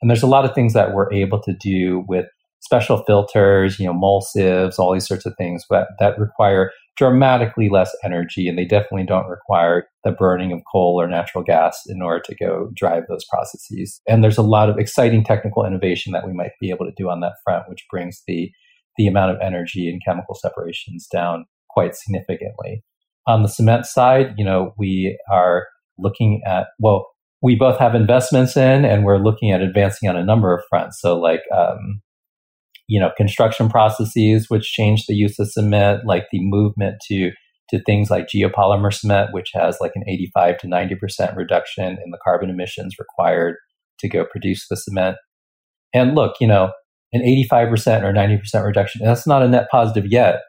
And 0.01 0.09
there's 0.09 0.23
a 0.23 0.27
lot 0.27 0.45
of 0.45 0.53
things 0.53 0.73
that 0.73 0.93
we're 0.93 1.11
able 1.11 1.41
to 1.41 1.53
do 1.59 2.05
with 2.07 2.27
special 2.59 3.03
filters, 3.03 3.79
you 3.79 3.85
know, 3.85 3.93
mole 3.93 4.21
sieves, 4.21 4.77
all 4.77 4.93
these 4.93 5.07
sorts 5.07 5.25
of 5.25 5.33
things, 5.37 5.63
but 5.69 5.87
that 5.99 6.19
require 6.19 6.71
dramatically 6.97 7.69
less 7.69 7.95
energy. 8.03 8.47
And 8.47 8.57
they 8.57 8.65
definitely 8.65 9.05
don't 9.05 9.29
require 9.29 9.87
the 10.03 10.11
burning 10.11 10.51
of 10.51 10.59
coal 10.71 10.99
or 10.99 11.07
natural 11.07 11.43
gas 11.43 11.81
in 11.87 12.01
order 12.01 12.21
to 12.25 12.35
go 12.35 12.69
drive 12.75 13.03
those 13.07 13.25
processes. 13.31 14.01
And 14.07 14.23
there's 14.23 14.37
a 14.37 14.43
lot 14.43 14.69
of 14.69 14.77
exciting 14.77 15.23
technical 15.23 15.65
innovation 15.65 16.11
that 16.11 16.27
we 16.27 16.33
might 16.33 16.51
be 16.59 16.69
able 16.69 16.85
to 16.85 16.93
do 16.97 17.09
on 17.09 17.21
that 17.21 17.35
front, 17.43 17.69
which 17.69 17.85
brings 17.89 18.21
the, 18.27 18.51
the 18.97 19.07
amount 19.07 19.31
of 19.31 19.37
energy 19.41 19.89
and 19.89 20.01
chemical 20.05 20.35
separations 20.35 21.07
down 21.07 21.45
quite 21.69 21.95
significantly. 21.95 22.83
On 23.27 23.43
the 23.43 23.49
cement 23.49 23.85
side, 23.85 24.33
you 24.37 24.43
know, 24.43 24.73
we 24.77 25.17
are 25.31 25.67
looking 25.97 26.41
at, 26.45 26.67
well, 26.79 27.07
we 27.41 27.55
both 27.55 27.79
have 27.79 27.95
investments 27.95 28.57
in, 28.57 28.83
and 28.83 29.05
we're 29.05 29.23
looking 29.23 29.51
at 29.51 29.61
advancing 29.61 30.09
on 30.09 30.17
a 30.17 30.25
number 30.25 30.53
of 30.53 30.63
fronts. 30.69 30.99
So, 30.99 31.17
like, 31.17 31.41
um, 31.55 32.01
you 32.89 32.99
know, 32.99 33.11
construction 33.15 33.69
processes 33.69 34.47
which 34.49 34.71
change 34.71 35.05
the 35.05 35.13
use 35.13 35.39
of 35.39 35.49
cement, 35.51 36.01
like 36.05 36.25
the 36.31 36.39
movement 36.41 36.97
to 37.07 37.31
to 37.69 37.79
things 37.83 38.09
like 38.09 38.27
geopolymer 38.27 38.91
cement, 38.91 39.29
which 39.31 39.51
has 39.53 39.77
like 39.79 39.91
an 39.93 40.03
85 40.07 40.57
to 40.59 40.67
90 40.67 40.95
percent 40.95 41.37
reduction 41.37 41.97
in 42.03 42.11
the 42.11 42.19
carbon 42.23 42.49
emissions 42.49 42.95
required 42.99 43.55
to 43.99 44.09
go 44.09 44.25
produce 44.25 44.67
the 44.67 44.75
cement. 44.75 45.17
And 45.93 46.15
look, 46.15 46.35
you 46.41 46.47
know, 46.47 46.71
an 47.13 47.21
85 47.21 47.69
percent 47.69 48.05
or 48.05 48.11
90 48.11 48.37
percent 48.37 48.65
reduction, 48.65 49.05
that's 49.05 49.27
not 49.27 49.43
a 49.43 49.47
net 49.47 49.67
positive 49.71 50.05
yet. 50.07 50.41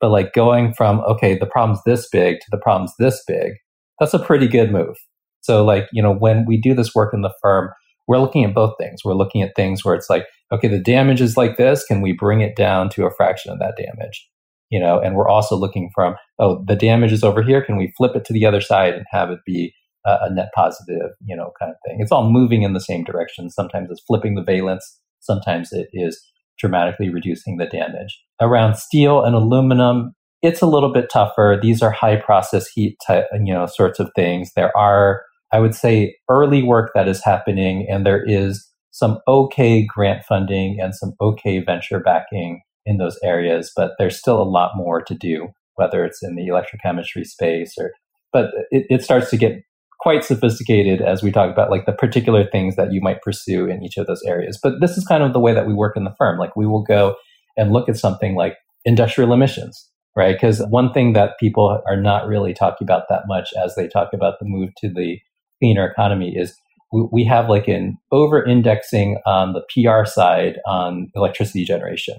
But 0.00 0.10
like 0.10 0.32
going 0.32 0.74
from 0.74 1.00
okay, 1.00 1.36
the 1.36 1.46
problem's 1.46 1.82
this 1.84 2.08
big 2.10 2.38
to 2.40 2.46
the 2.50 2.60
problem's 2.62 2.92
this 2.98 3.22
big, 3.26 3.54
that's 3.98 4.14
a 4.14 4.18
pretty 4.18 4.46
good 4.46 4.70
move. 4.70 4.96
So, 5.40 5.64
like, 5.64 5.88
you 5.92 6.02
know, 6.02 6.12
when 6.12 6.44
we 6.46 6.60
do 6.60 6.74
this 6.74 6.94
work 6.94 7.14
in 7.14 7.22
the 7.22 7.34
firm, 7.42 7.70
we're 8.06 8.18
looking 8.18 8.44
at 8.44 8.54
both 8.54 8.74
things. 8.78 9.00
We're 9.04 9.14
looking 9.14 9.42
at 9.42 9.54
things 9.56 9.84
where 9.84 9.94
it's 9.94 10.10
like, 10.10 10.26
okay, 10.52 10.68
the 10.68 10.78
damage 10.78 11.20
is 11.20 11.36
like 11.36 11.56
this. 11.56 11.84
Can 11.84 12.00
we 12.00 12.12
bring 12.12 12.40
it 12.40 12.56
down 12.56 12.88
to 12.90 13.06
a 13.06 13.10
fraction 13.10 13.52
of 13.52 13.58
that 13.58 13.76
damage? 13.76 14.28
You 14.70 14.80
know, 14.80 15.00
and 15.00 15.14
we're 15.14 15.28
also 15.28 15.56
looking 15.56 15.90
from, 15.94 16.14
oh, 16.38 16.62
the 16.66 16.76
damage 16.76 17.12
is 17.12 17.24
over 17.24 17.42
here. 17.42 17.62
Can 17.62 17.76
we 17.76 17.92
flip 17.96 18.14
it 18.14 18.24
to 18.26 18.32
the 18.32 18.44
other 18.44 18.60
side 18.60 18.94
and 18.94 19.06
have 19.10 19.30
it 19.30 19.38
be 19.46 19.72
a, 20.06 20.18
a 20.22 20.34
net 20.34 20.50
positive, 20.54 21.10
you 21.24 21.34
know, 21.34 21.52
kind 21.58 21.70
of 21.70 21.76
thing? 21.86 21.98
It's 22.00 22.12
all 22.12 22.30
moving 22.30 22.62
in 22.62 22.74
the 22.74 22.80
same 22.80 23.04
direction. 23.04 23.50
Sometimes 23.50 23.90
it's 23.90 24.02
flipping 24.06 24.34
the 24.34 24.42
valence. 24.42 25.00
Sometimes 25.20 25.72
it 25.72 25.88
is 25.92 26.20
dramatically 26.58 27.08
reducing 27.08 27.56
the 27.56 27.66
damage. 27.66 28.22
Around 28.40 28.76
steel 28.76 29.24
and 29.24 29.34
aluminum, 29.34 30.14
it's 30.42 30.60
a 30.60 30.66
little 30.66 30.92
bit 30.92 31.08
tougher. 31.10 31.58
These 31.60 31.82
are 31.82 31.90
high 31.90 32.16
process 32.16 32.68
heat 32.68 32.98
type, 33.06 33.26
you 33.42 33.54
know, 33.54 33.66
sorts 33.66 33.98
of 33.98 34.10
things. 34.14 34.52
There 34.54 34.76
are 34.76 35.22
I 35.52 35.60
would 35.60 35.74
say 35.74 36.16
early 36.28 36.62
work 36.62 36.92
that 36.94 37.08
is 37.08 37.24
happening, 37.24 37.86
and 37.88 38.04
there 38.04 38.22
is 38.26 38.66
some 38.98 39.18
okay 39.28 39.86
grant 39.86 40.24
funding 40.24 40.78
and 40.80 40.94
some 40.94 41.12
okay 41.20 41.60
venture 41.60 42.00
backing 42.00 42.62
in 42.84 42.96
those 42.96 43.18
areas, 43.22 43.70
but 43.76 43.92
there's 43.98 44.18
still 44.18 44.40
a 44.42 44.50
lot 44.50 44.72
more 44.74 45.00
to 45.02 45.14
do, 45.14 45.48
whether 45.76 46.04
it's 46.04 46.22
in 46.22 46.34
the 46.34 46.48
electrochemistry 46.48 47.24
space 47.24 47.74
or, 47.78 47.92
but 48.32 48.46
it, 48.70 48.86
it 48.90 49.04
starts 49.04 49.30
to 49.30 49.36
get 49.36 49.62
quite 50.00 50.24
sophisticated 50.24 51.00
as 51.00 51.22
we 51.22 51.30
talk 51.30 51.50
about 51.50 51.70
like 51.70 51.86
the 51.86 51.92
particular 51.92 52.44
things 52.44 52.76
that 52.76 52.92
you 52.92 53.00
might 53.00 53.22
pursue 53.22 53.66
in 53.66 53.84
each 53.84 53.96
of 53.96 54.06
those 54.06 54.22
areas. 54.26 54.58
But 54.60 54.80
this 54.80 54.96
is 54.96 55.04
kind 55.04 55.22
of 55.22 55.32
the 55.32 55.40
way 55.40 55.54
that 55.54 55.66
we 55.66 55.74
work 55.74 55.96
in 55.96 56.04
the 56.04 56.14
firm. 56.18 56.38
Like 56.38 56.56
we 56.56 56.66
will 56.66 56.82
go 56.82 57.14
and 57.56 57.72
look 57.72 57.88
at 57.88 57.96
something 57.96 58.34
like 58.34 58.56
industrial 58.84 59.32
emissions, 59.32 59.88
right? 60.16 60.34
Because 60.34 60.64
one 60.70 60.92
thing 60.92 61.12
that 61.12 61.38
people 61.38 61.82
are 61.86 62.00
not 62.00 62.26
really 62.26 62.54
talking 62.54 62.84
about 62.84 63.04
that 63.08 63.22
much 63.26 63.50
as 63.62 63.74
they 63.74 63.86
talk 63.86 64.08
about 64.12 64.38
the 64.40 64.46
move 64.46 64.70
to 64.78 64.88
the 64.88 65.18
cleaner 65.60 65.86
economy 65.86 66.34
is 66.36 66.56
we 66.92 67.24
have 67.24 67.48
like 67.48 67.68
an 67.68 67.98
over 68.12 68.44
indexing 68.44 69.18
on 69.26 69.52
the 69.52 69.62
PR 69.72 70.08
side 70.08 70.58
on 70.66 71.10
electricity 71.14 71.64
generation. 71.64 72.16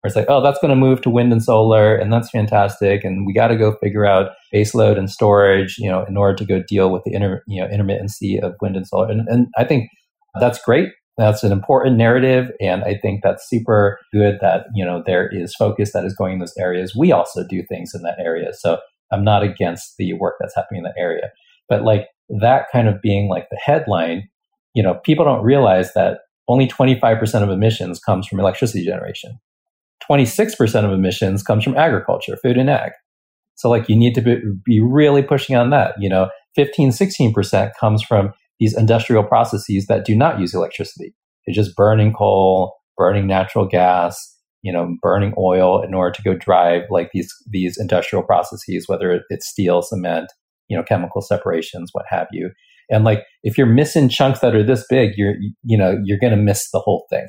Where 0.00 0.08
it's 0.08 0.16
like, 0.16 0.26
oh, 0.28 0.42
that's 0.42 0.58
going 0.58 0.70
to 0.70 0.76
move 0.76 1.00
to 1.02 1.10
wind 1.10 1.32
and 1.32 1.42
solar, 1.42 1.96
and 1.96 2.12
that's 2.12 2.30
fantastic. 2.30 3.02
And 3.02 3.26
we 3.26 3.32
got 3.32 3.48
to 3.48 3.56
go 3.56 3.76
figure 3.82 4.06
out 4.06 4.32
baseload 4.54 4.98
and 4.98 5.10
storage, 5.10 5.76
you 5.78 5.90
know, 5.90 6.04
in 6.04 6.16
order 6.16 6.34
to 6.36 6.44
go 6.44 6.62
deal 6.68 6.90
with 6.90 7.02
the 7.04 7.12
inter, 7.12 7.42
you 7.46 7.60
know, 7.60 7.68
intermittency 7.68 8.40
of 8.42 8.54
wind 8.60 8.76
and 8.76 8.86
solar. 8.86 9.10
And, 9.10 9.26
and 9.28 9.48
I 9.56 9.64
think 9.64 9.88
that's 10.38 10.62
great. 10.62 10.90
That's 11.18 11.42
an 11.42 11.50
important 11.50 11.96
narrative. 11.96 12.50
And 12.60 12.84
I 12.84 12.98
think 13.00 13.22
that's 13.22 13.48
super 13.48 13.98
good 14.12 14.38
that, 14.42 14.66
you 14.74 14.84
know, 14.84 15.02
there 15.04 15.28
is 15.32 15.54
focus 15.54 15.92
that 15.92 16.04
is 16.04 16.14
going 16.14 16.34
in 16.34 16.38
those 16.40 16.56
areas. 16.58 16.94
We 16.94 17.10
also 17.10 17.42
do 17.46 17.62
things 17.62 17.92
in 17.94 18.02
that 18.02 18.18
area. 18.18 18.52
So 18.52 18.78
I'm 19.10 19.24
not 19.24 19.42
against 19.42 19.94
the 19.98 20.12
work 20.12 20.34
that's 20.38 20.54
happening 20.54 20.80
in 20.80 20.84
that 20.84 21.00
area. 21.00 21.30
But 21.68 21.84
like 21.84 22.08
that 22.28 22.66
kind 22.72 22.88
of 22.88 23.00
being 23.00 23.28
like 23.28 23.48
the 23.50 23.60
headline, 23.64 24.28
you 24.74 24.82
know, 24.82 24.94
people 25.04 25.24
don't 25.24 25.44
realize 25.44 25.92
that 25.94 26.18
only 26.48 26.66
25% 26.66 27.42
of 27.42 27.50
emissions 27.50 27.98
comes 27.98 28.26
from 28.26 28.40
electricity 28.40 28.84
generation. 28.84 29.38
26% 30.08 30.84
of 30.84 30.92
emissions 30.92 31.42
comes 31.42 31.64
from 31.64 31.76
agriculture, 31.76 32.36
food 32.42 32.56
and 32.56 32.70
ag. 32.70 32.92
So 33.56 33.70
like 33.70 33.88
you 33.88 33.96
need 33.96 34.14
to 34.14 34.20
be, 34.64 34.80
really 34.80 35.22
pushing 35.22 35.56
on 35.56 35.70
that. 35.70 35.94
You 35.98 36.08
know, 36.08 36.28
15, 36.54 36.90
16% 36.90 37.72
comes 37.80 38.02
from 38.02 38.32
these 38.60 38.76
industrial 38.76 39.24
processes 39.24 39.86
that 39.88 40.04
do 40.04 40.14
not 40.14 40.38
use 40.38 40.54
electricity. 40.54 41.14
They're 41.46 41.54
just 41.54 41.76
burning 41.76 42.12
coal, 42.12 42.74
burning 42.96 43.26
natural 43.26 43.66
gas, 43.66 44.16
you 44.62 44.72
know, 44.72 44.96
burning 45.00 45.32
oil 45.38 45.82
in 45.82 45.94
order 45.94 46.12
to 46.12 46.22
go 46.22 46.34
drive 46.34 46.82
like 46.90 47.10
these 47.12 47.32
these 47.48 47.76
industrial 47.78 48.24
processes, 48.24 48.84
whether 48.88 49.22
it's 49.30 49.48
steel, 49.48 49.82
cement, 49.82 50.32
you 50.68 50.76
know, 50.76 50.82
chemical 50.82 51.20
separations, 51.20 51.90
what 51.92 52.06
have 52.08 52.28
you. 52.32 52.50
And 52.90 53.04
like 53.04 53.24
if 53.42 53.58
you're 53.58 53.66
missing 53.66 54.08
chunks 54.08 54.40
that 54.40 54.54
are 54.54 54.62
this 54.62 54.84
big, 54.88 55.12
you're 55.16 55.34
you 55.62 55.76
know, 55.76 55.98
you're 56.04 56.18
gonna 56.18 56.36
miss 56.36 56.70
the 56.70 56.80
whole 56.80 57.06
thing. 57.10 57.26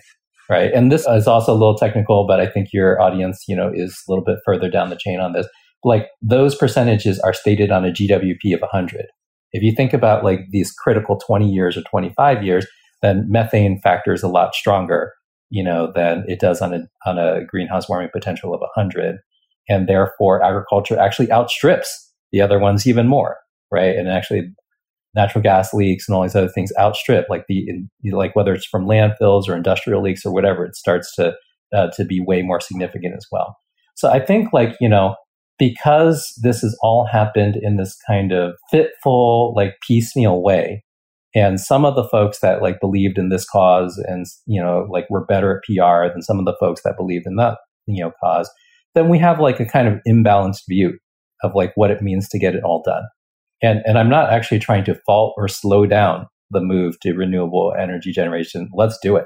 Right. 0.49 0.71
And 0.73 0.91
this 0.91 1.05
is 1.05 1.27
also 1.27 1.51
a 1.51 1.59
little 1.59 1.75
technical, 1.75 2.25
but 2.25 2.39
I 2.39 2.47
think 2.47 2.69
your 2.71 3.01
audience, 3.01 3.43
you 3.49 3.55
know, 3.55 3.69
is 3.73 4.01
a 4.07 4.11
little 4.11 4.23
bit 4.23 4.37
further 4.45 4.69
down 4.69 4.89
the 4.89 4.95
chain 4.95 5.19
on 5.19 5.33
this. 5.33 5.45
Like 5.83 6.07
those 6.21 6.55
percentages 6.55 7.19
are 7.19 7.33
stated 7.33 7.69
on 7.69 7.83
a 7.83 7.91
GWP 7.91 8.53
of 8.53 8.61
100. 8.61 9.07
If 9.51 9.61
you 9.61 9.73
think 9.75 9.93
about 9.93 10.23
like 10.23 10.39
these 10.51 10.71
critical 10.71 11.17
20 11.17 11.49
years 11.49 11.75
or 11.77 11.81
25 11.81 12.43
years, 12.43 12.65
then 13.01 13.25
methane 13.29 13.79
factors 13.81 14.23
a 14.23 14.27
lot 14.27 14.55
stronger, 14.55 15.13
you 15.49 15.63
know, 15.63 15.91
than 15.93 16.23
it 16.27 16.39
does 16.39 16.61
on 16.61 16.73
a, 16.73 16.79
on 17.05 17.17
a 17.17 17.45
greenhouse 17.45 17.89
warming 17.89 18.09
potential 18.13 18.53
of 18.53 18.61
100. 18.61 19.17
And 19.69 19.87
therefore, 19.87 20.43
agriculture 20.43 20.97
actually 20.97 21.29
outstrips 21.31 22.06
the 22.31 22.41
other 22.41 22.59
ones 22.59 22.87
even 22.87 23.07
more, 23.07 23.37
right? 23.71 23.95
And 23.95 24.07
actually, 24.09 24.51
natural 25.17 25.41
gas 25.41 25.73
leaks 25.73 26.07
and 26.07 26.15
all 26.15 26.21
these 26.21 26.35
other 26.35 26.47
things 26.47 26.71
outstrip 26.79 27.25
like 27.29 27.45
the 27.49 27.65
in, 27.67 27.89
like 28.11 28.35
whether 28.35 28.53
it's 28.53 28.67
from 28.67 28.85
landfills 28.85 29.49
or 29.49 29.55
industrial 29.55 30.01
leaks 30.01 30.25
or 30.25 30.33
whatever 30.33 30.63
it 30.63 30.75
starts 30.75 31.13
to 31.15 31.33
uh, 31.73 31.87
to 31.95 32.05
be 32.05 32.23
way 32.25 32.41
more 32.43 32.61
significant 32.61 33.15
as 33.17 33.25
well 33.31 33.57
so 33.95 34.09
i 34.09 34.23
think 34.23 34.53
like 34.53 34.75
you 34.79 34.87
know 34.87 35.15
because 35.59 36.31
this 36.43 36.61
has 36.61 36.77
all 36.81 37.05
happened 37.05 37.57
in 37.61 37.77
this 37.77 37.97
kind 38.07 38.31
of 38.31 38.53
fitful 38.69 39.53
like 39.55 39.73
piecemeal 39.85 40.41
way 40.41 40.83
and 41.35 41.59
some 41.59 41.83
of 41.83 41.95
the 41.95 42.07
folks 42.09 42.39
that 42.39 42.61
like 42.61 42.79
believed 42.79 43.17
in 43.17 43.29
this 43.29 43.45
cause 43.49 44.01
and 44.07 44.25
you 44.45 44.61
know 44.61 44.87
like 44.89 45.09
were 45.09 45.25
better 45.25 45.57
at 45.57 45.63
pr 45.63 46.13
than 46.13 46.21
some 46.21 46.39
of 46.39 46.45
the 46.45 46.55
folks 46.59 46.81
that 46.83 46.95
believed 46.95 47.25
in 47.25 47.35
that 47.37 47.57
you 47.87 48.03
know 48.03 48.11
cause 48.23 48.49
then 48.93 49.09
we 49.09 49.17
have 49.17 49.39
like 49.39 49.59
a 49.59 49.65
kind 49.65 49.87
of 49.87 49.99
imbalanced 50.07 50.63
view 50.69 50.97
of 51.43 51.53
like 51.55 51.71
what 51.75 51.91
it 51.91 52.01
means 52.01 52.27
to 52.29 52.39
get 52.39 52.55
it 52.55 52.63
all 52.63 52.81
done 52.85 53.03
and, 53.61 53.81
and 53.85 53.97
I'm 53.97 54.09
not 54.09 54.31
actually 54.31 54.59
trying 54.59 54.83
to 54.85 54.99
fault 55.05 55.33
or 55.37 55.47
slow 55.47 55.85
down 55.85 56.27
the 56.51 56.61
move 56.61 56.99
to 57.01 57.13
renewable 57.13 57.73
energy 57.77 58.11
generation. 58.11 58.69
Let's 58.73 58.97
do 59.01 59.15
it. 59.15 59.25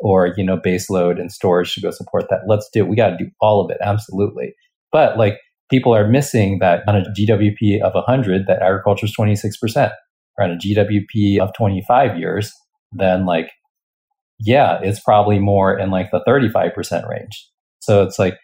Or, 0.00 0.32
you 0.36 0.44
know, 0.44 0.56
base 0.56 0.88
load 0.88 1.18
and 1.18 1.30
storage 1.30 1.74
to 1.74 1.80
go 1.80 1.90
support 1.90 2.28
that. 2.30 2.42
Let's 2.46 2.68
do 2.72 2.84
it. 2.84 2.88
We 2.88 2.96
got 2.96 3.10
to 3.10 3.16
do 3.16 3.30
all 3.40 3.64
of 3.64 3.70
it. 3.70 3.78
Absolutely. 3.82 4.54
But 4.92 5.18
like 5.18 5.38
people 5.70 5.94
are 5.94 6.08
missing 6.08 6.58
that 6.60 6.82
on 6.88 6.96
a 6.96 7.04
GWP 7.18 7.82
of 7.82 7.94
100, 7.94 8.46
that 8.46 8.62
agriculture 8.62 9.06
is 9.06 9.14
26%. 9.18 9.92
Or 10.38 10.44
on 10.44 10.52
a 10.52 10.56
GWP 10.56 11.40
of 11.40 11.50
25 11.56 12.16
years, 12.16 12.52
then 12.92 13.26
like, 13.26 13.50
yeah, 14.38 14.78
it's 14.82 15.00
probably 15.00 15.40
more 15.40 15.76
in 15.76 15.90
like 15.90 16.12
the 16.12 16.22
35% 16.26 17.08
range. 17.08 17.48
So 17.80 18.04
it's 18.04 18.20
like 18.20 18.38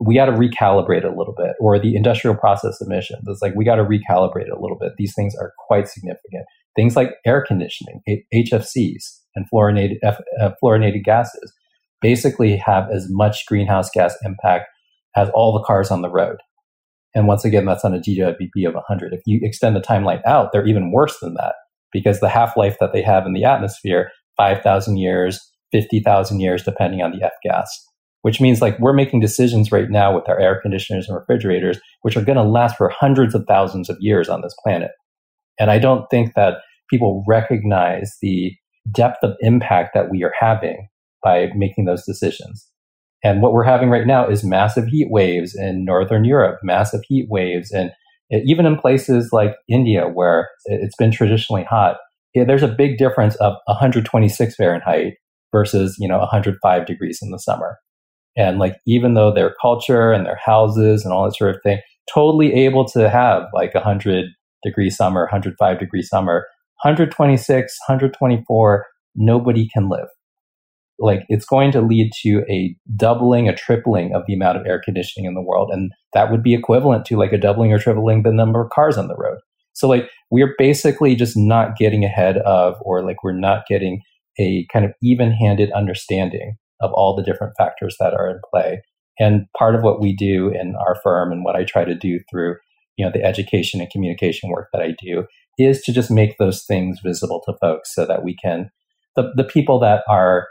we 0.00 0.14
got 0.14 0.26
to 0.26 0.32
recalibrate 0.32 1.04
a 1.04 1.16
little 1.16 1.34
bit, 1.36 1.54
or 1.60 1.78
the 1.78 1.96
industrial 1.96 2.36
process 2.36 2.80
emissions. 2.80 3.24
It's 3.26 3.42
like 3.42 3.54
we 3.56 3.64
got 3.64 3.76
to 3.76 3.84
recalibrate 3.84 4.50
a 4.50 4.60
little 4.60 4.78
bit. 4.80 4.92
These 4.96 5.14
things 5.14 5.34
are 5.40 5.52
quite 5.66 5.88
significant. 5.88 6.44
Things 6.76 6.94
like 6.94 7.14
air 7.26 7.44
conditioning, 7.46 8.00
HFCs, 8.32 9.18
and 9.34 9.46
fluorinated, 9.52 9.96
uh, 10.04 10.50
fluorinated 10.62 11.02
gases 11.04 11.52
basically 12.00 12.56
have 12.56 12.88
as 12.92 13.06
much 13.10 13.44
greenhouse 13.46 13.90
gas 13.90 14.14
impact 14.24 14.66
as 15.16 15.28
all 15.34 15.52
the 15.52 15.64
cars 15.64 15.90
on 15.90 16.02
the 16.02 16.10
road. 16.10 16.36
And 17.14 17.26
once 17.26 17.44
again, 17.44 17.64
that's 17.64 17.84
on 17.84 17.94
a 17.94 17.98
GWP 17.98 18.68
of 18.68 18.74
100. 18.74 19.12
If 19.12 19.22
you 19.26 19.40
extend 19.42 19.74
the 19.74 19.80
timeline 19.80 20.20
out, 20.24 20.52
they're 20.52 20.68
even 20.68 20.92
worse 20.92 21.18
than 21.20 21.34
that 21.34 21.54
because 21.92 22.20
the 22.20 22.28
half 22.28 22.56
life 22.56 22.76
that 22.78 22.92
they 22.92 23.02
have 23.02 23.26
in 23.26 23.32
the 23.32 23.44
atmosphere, 23.44 24.10
5,000 24.36 24.98
years, 24.98 25.40
50,000 25.72 26.38
years, 26.38 26.62
depending 26.62 27.02
on 27.02 27.10
the 27.10 27.24
F 27.24 27.32
gas 27.42 27.87
which 28.22 28.40
means 28.40 28.60
like 28.60 28.78
we're 28.78 28.92
making 28.92 29.20
decisions 29.20 29.70
right 29.70 29.90
now 29.90 30.14
with 30.14 30.28
our 30.28 30.38
air 30.38 30.60
conditioners 30.60 31.08
and 31.08 31.16
refrigerators, 31.16 31.78
which 32.02 32.16
are 32.16 32.24
going 32.24 32.36
to 32.36 32.42
last 32.42 32.76
for 32.76 32.88
hundreds 32.88 33.34
of 33.34 33.44
thousands 33.46 33.88
of 33.88 33.96
years 34.00 34.28
on 34.28 34.42
this 34.42 34.54
planet. 34.62 34.90
And 35.58 35.70
I 35.70 35.78
don't 35.78 36.08
think 36.10 36.34
that 36.34 36.58
people 36.90 37.24
recognize 37.28 38.16
the 38.22 38.52
depth 38.90 39.18
of 39.22 39.36
impact 39.40 39.90
that 39.94 40.10
we 40.10 40.24
are 40.24 40.32
having 40.38 40.88
by 41.22 41.48
making 41.54 41.84
those 41.84 42.04
decisions. 42.04 42.66
And 43.24 43.42
what 43.42 43.52
we're 43.52 43.64
having 43.64 43.90
right 43.90 44.06
now 44.06 44.28
is 44.28 44.44
massive 44.44 44.86
heat 44.86 45.08
waves 45.10 45.54
in 45.56 45.84
Northern 45.84 46.24
Europe, 46.24 46.60
massive 46.62 47.00
heat 47.08 47.26
waves, 47.28 47.72
and 47.72 47.90
even 48.30 48.66
in 48.66 48.76
places 48.76 49.30
like 49.32 49.54
India, 49.68 50.04
where 50.06 50.48
it's 50.66 50.94
been 50.96 51.10
traditionally 51.10 51.64
hot, 51.64 51.96
there's 52.34 52.62
a 52.62 52.68
big 52.68 52.98
difference 52.98 53.34
of 53.36 53.54
126 53.66 54.54
Fahrenheit 54.54 55.14
versus 55.50 55.96
you 55.98 56.06
know 56.06 56.18
105 56.18 56.86
degrees 56.86 57.18
in 57.22 57.30
the 57.30 57.38
summer. 57.38 57.78
And 58.36 58.58
like, 58.58 58.76
even 58.86 59.14
though 59.14 59.32
their 59.32 59.54
culture 59.60 60.12
and 60.12 60.24
their 60.24 60.38
houses 60.44 61.04
and 61.04 61.12
all 61.12 61.24
that 61.24 61.36
sort 61.36 61.54
of 61.54 61.62
thing, 61.62 61.80
totally 62.12 62.52
able 62.54 62.84
to 62.86 63.08
have 63.08 63.44
like 63.52 63.72
a 63.74 63.78
100 63.78 64.26
degree 64.64 64.90
summer, 64.90 65.22
105 65.22 65.78
degree 65.78 66.02
summer, 66.02 66.46
126, 66.84 67.76
124, 67.88 68.86
nobody 69.16 69.68
can 69.72 69.88
live. 69.88 70.06
Like, 71.00 71.24
it's 71.28 71.44
going 71.44 71.70
to 71.72 71.80
lead 71.80 72.10
to 72.22 72.44
a 72.50 72.74
doubling, 72.96 73.48
a 73.48 73.54
tripling 73.54 74.14
of 74.14 74.22
the 74.26 74.34
amount 74.34 74.58
of 74.58 74.66
air 74.66 74.80
conditioning 74.84 75.28
in 75.28 75.34
the 75.34 75.42
world. 75.42 75.70
And 75.72 75.92
that 76.12 76.30
would 76.30 76.42
be 76.42 76.54
equivalent 76.54 77.04
to 77.06 77.16
like 77.16 77.32
a 77.32 77.38
doubling 77.38 77.72
or 77.72 77.78
tripling 77.78 78.22
the 78.22 78.32
number 78.32 78.60
of 78.60 78.70
cars 78.70 78.98
on 78.98 79.06
the 79.06 79.16
road. 79.16 79.38
So, 79.74 79.88
like, 79.88 80.08
we're 80.30 80.54
basically 80.58 81.14
just 81.14 81.36
not 81.36 81.76
getting 81.76 82.04
ahead 82.04 82.38
of, 82.38 82.74
or 82.82 83.04
like, 83.04 83.22
we're 83.22 83.38
not 83.38 83.66
getting 83.68 84.00
a 84.40 84.66
kind 84.72 84.84
of 84.84 84.92
even 85.02 85.30
handed 85.30 85.70
understanding 85.72 86.56
of 86.80 86.92
all 86.92 87.14
the 87.14 87.22
different 87.22 87.54
factors 87.56 87.96
that 88.00 88.14
are 88.14 88.28
in 88.28 88.40
play. 88.52 88.82
And 89.18 89.46
part 89.58 89.74
of 89.74 89.82
what 89.82 90.00
we 90.00 90.14
do 90.14 90.48
in 90.48 90.74
our 90.76 90.96
firm 91.02 91.32
and 91.32 91.44
what 91.44 91.56
I 91.56 91.64
try 91.64 91.84
to 91.84 91.94
do 91.94 92.20
through, 92.30 92.56
you 92.96 93.04
know, 93.04 93.10
the 93.12 93.24
education 93.24 93.80
and 93.80 93.90
communication 93.90 94.50
work 94.50 94.68
that 94.72 94.82
I 94.82 94.94
do 95.02 95.24
is 95.58 95.82
to 95.82 95.92
just 95.92 96.10
make 96.10 96.38
those 96.38 96.64
things 96.64 97.00
visible 97.04 97.42
to 97.46 97.56
folks 97.60 97.94
so 97.94 98.06
that 98.06 98.22
we 98.22 98.36
can 98.36 98.70
the, 99.18 99.32
the 99.34 99.44
people 99.44 99.80
that 99.80 100.04
are, 100.08 100.46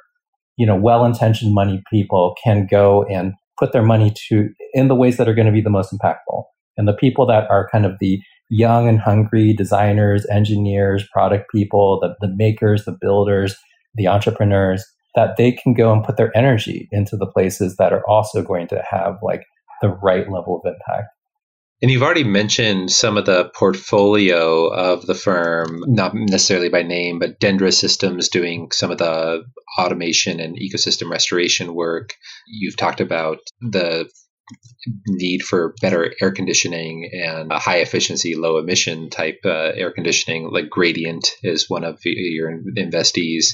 you 0.57 0.65
know, 0.65 0.75
well-intentioned 0.75 1.53
money 1.53 1.81
people 1.89 2.35
can 2.43 2.67
go 2.69 3.03
and 3.03 3.33
put 3.57 3.71
their 3.71 3.83
money 3.83 4.13
to 4.27 4.49
in 4.73 4.89
the 4.89 4.95
ways 4.95 5.15
that 5.17 5.29
are 5.29 5.33
going 5.33 5.47
to 5.47 5.53
be 5.53 5.61
the 5.61 5.69
most 5.69 5.93
impactful. 5.93 6.43
And 6.75 6.87
the 6.87 6.93
people 6.93 7.25
that 7.27 7.49
are 7.49 7.69
kind 7.71 7.85
of 7.85 7.93
the 7.99 8.21
young 8.49 8.87
and 8.87 8.99
hungry 8.99 9.53
designers, 9.53 10.25
engineers, 10.29 11.07
product 11.13 11.49
people, 11.53 11.99
the, 12.01 12.15
the 12.19 12.33
makers, 12.35 12.83
the 12.83 12.97
builders, 12.99 13.55
the 13.95 14.07
entrepreneurs, 14.07 14.85
that 15.17 15.35
they 15.35 15.51
can 15.51 15.73
go 15.73 15.91
and 15.91 16.03
put 16.03 16.15
their 16.15 16.31
energy 16.37 16.87
into 16.91 17.17
the 17.17 17.25
places 17.25 17.75
that 17.77 17.91
are 17.91 18.07
also 18.07 18.43
going 18.43 18.67
to 18.67 18.83
have 18.87 19.17
like 19.23 19.41
the 19.81 19.89
right 19.89 20.31
level 20.31 20.61
of 20.63 20.71
impact. 20.71 21.09
And 21.81 21.89
you've 21.89 22.03
already 22.03 22.23
mentioned 22.23 22.91
some 22.91 23.17
of 23.17 23.25
the 23.25 23.49
portfolio 23.55 24.67
of 24.67 25.07
the 25.07 25.15
firm, 25.15 25.83
not 25.87 26.13
necessarily 26.13 26.69
by 26.69 26.83
name, 26.83 27.17
but 27.17 27.39
Dendra 27.39 27.73
Systems 27.73 28.29
doing 28.29 28.69
some 28.71 28.91
of 28.91 28.99
the 28.99 29.43
automation 29.79 30.39
and 30.39 30.55
ecosystem 30.55 31.09
restoration 31.09 31.73
work. 31.73 32.13
You've 32.47 32.77
talked 32.77 33.01
about 33.01 33.39
the 33.59 34.07
need 35.07 35.43
for 35.43 35.75
better 35.81 36.13
air 36.21 36.31
conditioning 36.31 37.09
and 37.11 37.51
a 37.51 37.59
high 37.59 37.77
efficiency, 37.77 38.35
low 38.35 38.57
emission 38.57 39.09
type 39.09 39.39
uh, 39.45 39.71
air 39.75 39.91
conditioning, 39.91 40.49
like 40.51 40.69
Gradient 40.69 41.29
is 41.43 41.69
one 41.69 41.83
of 41.83 41.99
your 42.05 42.51
investees. 42.77 43.47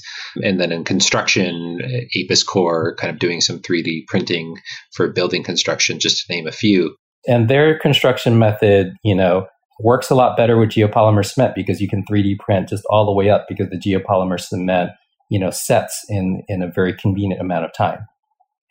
And 0.43 0.59
then 0.59 0.71
in 0.71 0.83
construction, 0.83 1.79
Apis 2.15 2.43
Cor 2.43 2.95
kind 2.95 3.11
of 3.11 3.19
doing 3.19 3.41
some 3.41 3.59
3D 3.59 4.05
printing 4.07 4.57
for 4.93 5.11
building 5.11 5.43
construction, 5.43 5.99
just 5.99 6.25
to 6.25 6.33
name 6.33 6.47
a 6.47 6.51
few. 6.51 6.95
And 7.27 7.49
their 7.49 7.79
construction 7.79 8.37
method, 8.37 8.93
you 9.03 9.15
know, 9.15 9.47
works 9.79 10.09
a 10.09 10.15
lot 10.15 10.37
better 10.37 10.57
with 10.57 10.69
geopolymer 10.69 11.25
cement 11.25 11.55
because 11.55 11.81
you 11.81 11.87
can 11.87 12.03
3D 12.09 12.37
print 12.39 12.69
just 12.69 12.83
all 12.89 13.05
the 13.05 13.13
way 13.13 13.29
up 13.29 13.45
because 13.49 13.69
the 13.69 13.77
geopolymer 13.79 14.39
cement, 14.39 14.91
you 15.29 15.39
know, 15.39 15.49
sets 15.49 16.05
in 16.09 16.43
in 16.47 16.61
a 16.61 16.71
very 16.71 16.93
convenient 16.93 17.41
amount 17.41 17.65
of 17.65 17.71
time. 17.73 18.05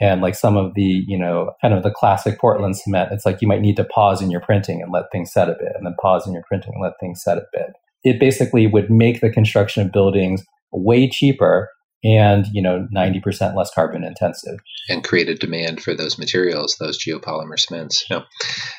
And 0.03 0.21
like 0.21 0.35
some 0.35 0.57
of 0.57 0.75
the, 0.75 1.05
you 1.07 1.17
know, 1.17 1.53
kind 1.63 1.73
of 1.73 1.85
the 1.85 1.93
classic 1.93 2.41
Portland 2.41 2.77
cement, 2.77 3.13
it's 3.13 3.25
like 3.25 3.41
you 3.41 3.47
might 3.47 3.61
need 3.61 3.77
to 3.77 3.85
pause 3.85 4.21
in 4.21 4.33
your 4.33 4.41
printing 4.41 4.83
and 4.83 4.93
let 4.93 5.05
things 5.13 5.33
set 5.33 5.49
a 5.49 5.53
bit, 5.53 5.73
and 5.77 5.87
then 5.87 5.95
pause 6.03 6.27
in 6.27 6.33
your 6.33 6.43
printing 6.49 6.73
and 6.75 6.83
let 6.83 6.95
things 6.99 7.23
set 7.23 7.39
a 7.39 7.47
bit. 7.53 7.73
It 8.03 8.19
basically 8.19 8.67
would 8.67 8.91
make 8.91 9.21
the 9.21 9.31
construction 9.31 9.87
of 9.87 9.93
buildings 9.93 10.45
way 10.73 11.09
cheaper 11.09 11.71
and 12.05 12.47
you 12.53 12.61
know 12.61 12.89
90% 12.95 13.55
less 13.55 13.71
carbon 13.73 14.03
intensive 14.03 14.59
and 14.89 15.05
create 15.05 15.29
a 15.29 15.35
demand 15.35 15.81
for 15.81 15.95
those 15.95 16.19
materials 16.19 16.77
those 16.81 16.99
geopolymer 16.99 17.59
cements 17.59 18.05
know. 18.11 18.25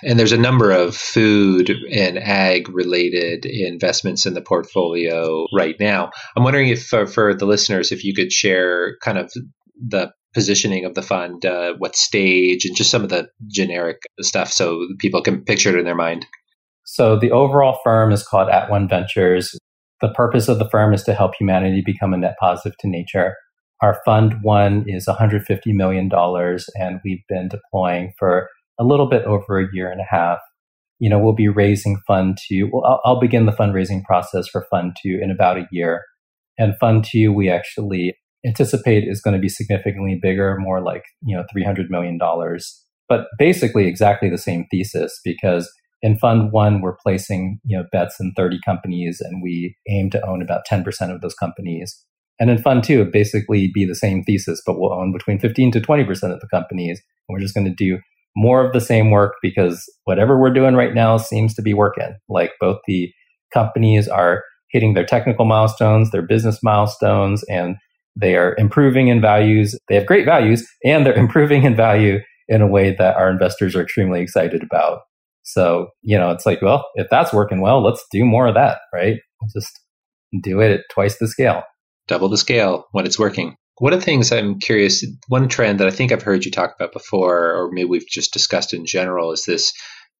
and 0.03 0.19
there's 0.19 0.32
a 0.32 0.38
number 0.38 0.71
of 0.71 0.95
food 0.95 1.71
and 1.91 2.17
ag 2.17 2.67
related 2.69 3.45
investments 3.45 4.26
in 4.26 4.34
the 4.34 4.41
portfolio 4.41 5.45
right 5.55 5.76
now 5.80 6.11
i'm 6.36 6.43
wondering 6.43 6.69
if 6.69 6.86
for, 6.86 7.05
for 7.05 7.34
the 7.34 7.45
listeners 7.45 7.91
if 7.91 8.03
you 8.03 8.13
could 8.13 8.32
share 8.32 8.97
kind 9.01 9.17
of 9.17 9.32
the 9.88 10.11
positioning 10.34 10.86
of 10.86 10.95
the 10.95 11.01
fund, 11.01 11.45
uh, 11.45 11.73
what 11.77 11.95
stage, 11.95 12.65
and 12.65 12.75
just 12.75 12.91
some 12.91 13.03
of 13.03 13.09
the 13.09 13.27
generic 13.47 14.01
stuff 14.21 14.51
so 14.51 14.88
people 14.99 15.21
can 15.21 15.43
picture 15.43 15.69
it 15.69 15.79
in 15.79 15.86
their 15.86 15.95
mind. 15.95 16.25
So 16.86 17.17
the 17.17 17.31
overall 17.31 17.79
firm 17.84 18.11
is 18.11 18.23
called 18.23 18.49
At 18.49 18.69
One 18.69 18.88
Ventures. 18.88 19.57
The 20.01 20.09
purpose 20.09 20.47
of 20.47 20.59
the 20.59 20.69
firm 20.69 20.93
is 20.93 21.03
to 21.03 21.13
help 21.13 21.34
humanity 21.36 21.81
become 21.86 22.13
a 22.13 22.17
net 22.17 22.36
positive 22.39 22.77
to 22.79 22.89
nature. 22.89 23.36
Our 23.81 23.99
fund 24.05 24.36
one 24.41 24.86
is 24.88 25.07
$150 25.07 25.43
million, 25.67 26.09
and 26.13 26.99
we've 27.03 27.23
been 27.29 27.49
deploying 27.49 28.13
for 28.17 28.49
a 28.79 28.84
little 28.84 29.09
bit 29.09 29.23
over 29.25 29.59
a 29.59 29.67
year 29.73 29.91
and 29.91 30.01
a 30.01 30.07
half. 30.09 30.39
You 30.99 31.09
know, 31.09 31.19
we'll 31.19 31.34
be 31.34 31.49
raising 31.49 31.97
fund 32.07 32.38
two. 32.47 32.69
Well, 32.71 32.86
I'll, 32.86 33.01
I'll 33.03 33.19
begin 33.19 33.45
the 33.45 33.51
fundraising 33.51 34.03
process 34.03 34.47
for 34.47 34.65
fund 34.69 34.95
two 35.01 35.19
in 35.21 35.31
about 35.31 35.57
a 35.57 35.67
year. 35.71 36.03
And 36.57 36.77
fund 36.79 37.05
two, 37.09 37.34
we 37.34 37.49
actually 37.49 38.15
anticipate 38.45 39.07
is 39.07 39.21
going 39.21 39.35
to 39.35 39.41
be 39.41 39.49
significantly 39.49 40.19
bigger, 40.21 40.57
more 40.59 40.81
like, 40.81 41.03
you 41.21 41.35
know, 41.35 41.43
$300 41.55 41.89
million. 41.89 42.19
But 43.09 43.27
basically 43.37 43.87
exactly 43.87 44.29
the 44.29 44.37
same 44.37 44.65
thesis 44.71 45.19
because 45.23 45.71
in 46.01 46.17
fund 46.17 46.51
one, 46.51 46.81
we're 46.81 46.97
placing, 47.01 47.59
you 47.63 47.77
know, 47.77 47.85
bets 47.91 48.17
in 48.19 48.33
30 48.35 48.59
companies 48.65 49.21
and 49.21 49.41
we 49.41 49.75
aim 49.89 50.09
to 50.11 50.25
own 50.27 50.41
about 50.41 50.63
10% 50.69 50.85
of 51.13 51.21
those 51.21 51.33
companies. 51.33 52.03
And 52.39 52.49
in 52.49 52.57
fund 52.57 52.83
two, 52.83 53.01
it 53.01 53.13
basically 53.13 53.71
be 53.73 53.85
the 53.85 53.95
same 53.95 54.23
thesis, 54.23 54.61
but 54.65 54.79
we'll 54.79 54.93
own 54.93 55.13
between 55.13 55.39
15 55.39 55.71
to 55.71 55.79
20% 55.79 56.09
of 56.33 56.41
the 56.41 56.47
companies. 56.51 57.01
And 57.27 57.33
we're 57.33 57.41
just 57.41 57.53
going 57.53 57.67
to 57.67 57.73
do 57.73 57.99
more 58.35 58.65
of 58.65 58.73
the 58.73 58.81
same 58.81 59.11
work 59.11 59.35
because 59.41 59.83
whatever 60.05 60.39
we're 60.39 60.53
doing 60.53 60.75
right 60.75 60.93
now 60.93 61.17
seems 61.17 61.53
to 61.53 61.61
be 61.61 61.73
working. 61.73 62.17
Like 62.27 62.51
both 62.59 62.79
the 62.87 63.11
companies 63.53 64.07
are 64.07 64.43
hitting 64.71 64.95
their 64.95 65.05
technical 65.05 65.45
milestones, 65.45 66.11
their 66.11 66.25
business 66.25 66.59
milestones, 66.63 67.43
and 67.43 67.77
they 68.16 68.36
are 68.36 68.55
improving 68.57 69.07
in 69.07 69.22
values. 69.22 69.78
They 69.89 69.95
have 69.95 70.05
great 70.05 70.26
values 70.26 70.68
and 70.84 71.05
they're 71.05 71.14
improving 71.18 71.64
in 71.64 71.76
value 71.76 72.20
in 72.47 72.61
a 72.61 72.68
way 72.68 72.95
that 72.95 73.16
our 73.16 73.30
investors 73.30 73.76
are 73.76 73.82
extremely 73.82 74.22
excited 74.22 74.64
about. 74.64 75.01
So, 75.43 75.89
you 76.01 76.18
know, 76.18 76.32
it's 76.32 76.45
like, 76.45 76.61
well, 76.61 76.86
if 76.95 77.07
that's 77.09 77.34
working 77.34 77.61
well, 77.61 77.84
let's 77.84 78.05
do 78.11 78.24
more 78.26 78.47
of 78.47 78.55
that, 78.55 78.80
right? 78.93 79.18
just 79.53 79.80
do 80.41 80.61
it 80.61 80.72
at 80.72 80.82
twice 80.89 81.18
the 81.18 81.28
scale. 81.28 81.64
Double 82.07 82.30
the 82.30 82.38
scale 82.38 82.86
when 82.91 83.05
it's 83.05 83.20
working. 83.20 83.55
One 83.80 83.91
of 83.91 83.99
the 83.99 84.05
things 84.05 84.32
I'm 84.32 84.59
curious, 84.59 85.05
one 85.28 85.49
trend 85.49 85.80
that 85.80 85.88
I 85.88 85.91
think 85.91 86.11
I've 86.11 86.22
heard 86.22 86.45
you 86.45 86.51
talk 86.51 86.74
about 86.76 86.93
before, 86.93 87.53
or 87.55 87.70
maybe 87.72 87.89
we've 87.89 88.07
just 88.07 88.32
discussed 88.32 88.74
in 88.74 88.86
general, 88.86 89.32
is 89.32 89.45
this 89.45 89.74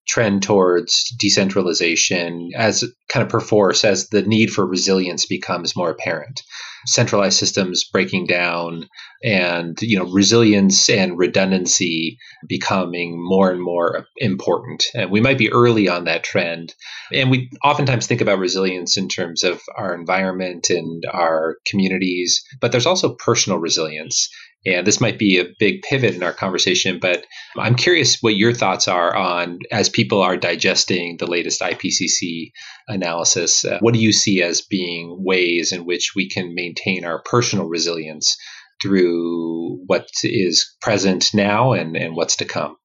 trend 0.08 0.44
towards 0.44 1.16
decentralization 1.20 2.52
as 2.56 2.84
kind 3.08 3.24
of 3.24 3.30
perforce 3.30 3.84
as 3.86 4.10
the 4.10 4.22
need 4.22 4.52
for 4.52 4.66
resilience 4.66 5.26
becomes 5.26 5.76
more 5.76 5.90
apparent. 5.90 6.42
Centralized 6.86 7.38
systems 7.38 7.86
breaking 7.86 8.28
down 8.28 8.90
and 9.24 9.82
you 9.82 9.98
know 9.98 10.12
resilience 10.12 10.90
and 10.90 11.18
redundancy 11.18 12.18
becoming 12.48 13.16
more 13.18 13.50
and 13.52 13.62
more 13.62 14.06
important. 14.18 14.84
And 14.94 15.10
we 15.10 15.22
might 15.22 15.38
be 15.38 15.52
early 15.52 15.88
on 15.88 16.06
that 16.06 16.24
trend. 16.24 16.74
And 17.14 17.32
we 17.32 17.50
oftentimes 17.64 18.06
think 18.06 18.20
about 18.20 18.40
resilience 18.40 18.98
in 18.98 19.08
terms 19.08 19.44
of 19.44 19.62
our 19.78 19.96
environment 19.96 20.70
and 20.70 21.04
our 21.12 21.58
communities 21.66 22.44
but 22.60 22.72
there's 22.72 22.86
also 22.86 23.16
personal 23.16 23.60
resilience 23.60 24.30
and 24.66 24.88
this 24.88 25.02
might 25.02 25.20
be 25.20 25.40
a 25.40 25.50
big 25.60 25.82
pivot 25.82 26.16
in 26.16 26.24
our 26.24 26.34
conversation, 26.34 27.00
but 27.00 27.26
I'm 27.58 27.76
curious 27.76 28.20
what 28.22 28.36
your 28.36 28.54
thoughts 28.54 28.88
are 28.88 29.16
on 29.16 29.60
as 29.72 29.90
people 29.90 30.22
are 30.22 30.38
digesting 30.38 31.18
the 31.18 31.28
latest 31.28 31.62
IPCC 31.62 32.52
analysis. 32.88 33.66
Uh, 33.66 33.80
what 33.82 33.94
do 33.94 34.00
you 34.00 34.14
see 34.14 34.42
as 34.42 34.62
being 34.62 35.18
ways 35.20 35.72
in 35.72 35.86
which 35.86 36.14
we 36.16 36.30
can 36.30 36.56
maintain 36.56 37.04
our 37.04 37.22
personal 37.24 37.68
resilience 37.68 38.38
through 38.82 39.80
what 39.88 40.08
is 40.24 40.76
present 40.82 41.30
now 41.34 41.74
and, 41.74 41.98
and 41.98 42.16
what's 42.16 42.38
to 42.38 42.46
come? 42.46 42.78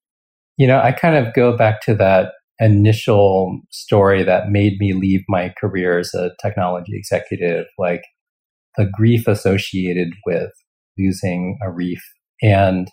You 0.56 0.66
know, 0.66 0.80
I 0.80 0.90
kind 0.92 1.14
of 1.14 1.34
go 1.34 1.56
back 1.56 1.82
to 1.82 1.94
that 1.94 2.32
initial 2.58 3.60
story 3.70 4.24
that 4.24 4.50
made 4.50 4.78
me 4.78 4.92
leave 4.92 5.20
my 5.28 5.54
career 5.60 6.00
as 6.00 6.12
a 6.12 6.30
technology 6.42 6.92
executive, 6.94 7.66
like 7.78 8.02
the 8.76 8.90
grief 8.92 9.28
associated 9.28 10.08
with 10.26 10.50
losing 10.98 11.58
a 11.62 11.70
reef. 11.70 12.02
And 12.42 12.88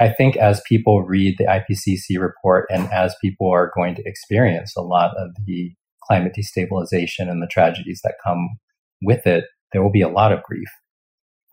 I 0.00 0.10
think 0.10 0.36
as 0.36 0.62
people 0.68 1.02
read 1.02 1.36
the 1.38 1.44
IPCC 1.44 2.20
report 2.20 2.66
and 2.70 2.90
as 2.92 3.16
people 3.20 3.50
are 3.52 3.72
going 3.76 3.96
to 3.96 4.02
experience 4.04 4.74
a 4.76 4.82
lot 4.82 5.16
of 5.16 5.30
the 5.44 5.72
climate 6.04 6.36
destabilization 6.38 7.28
and 7.28 7.42
the 7.42 7.48
tragedies 7.50 8.00
that 8.04 8.14
come 8.24 8.58
with 9.02 9.26
it, 9.26 9.44
there 9.72 9.82
will 9.82 9.90
be 9.90 10.02
a 10.02 10.08
lot 10.08 10.32
of 10.32 10.42
grief. 10.42 10.68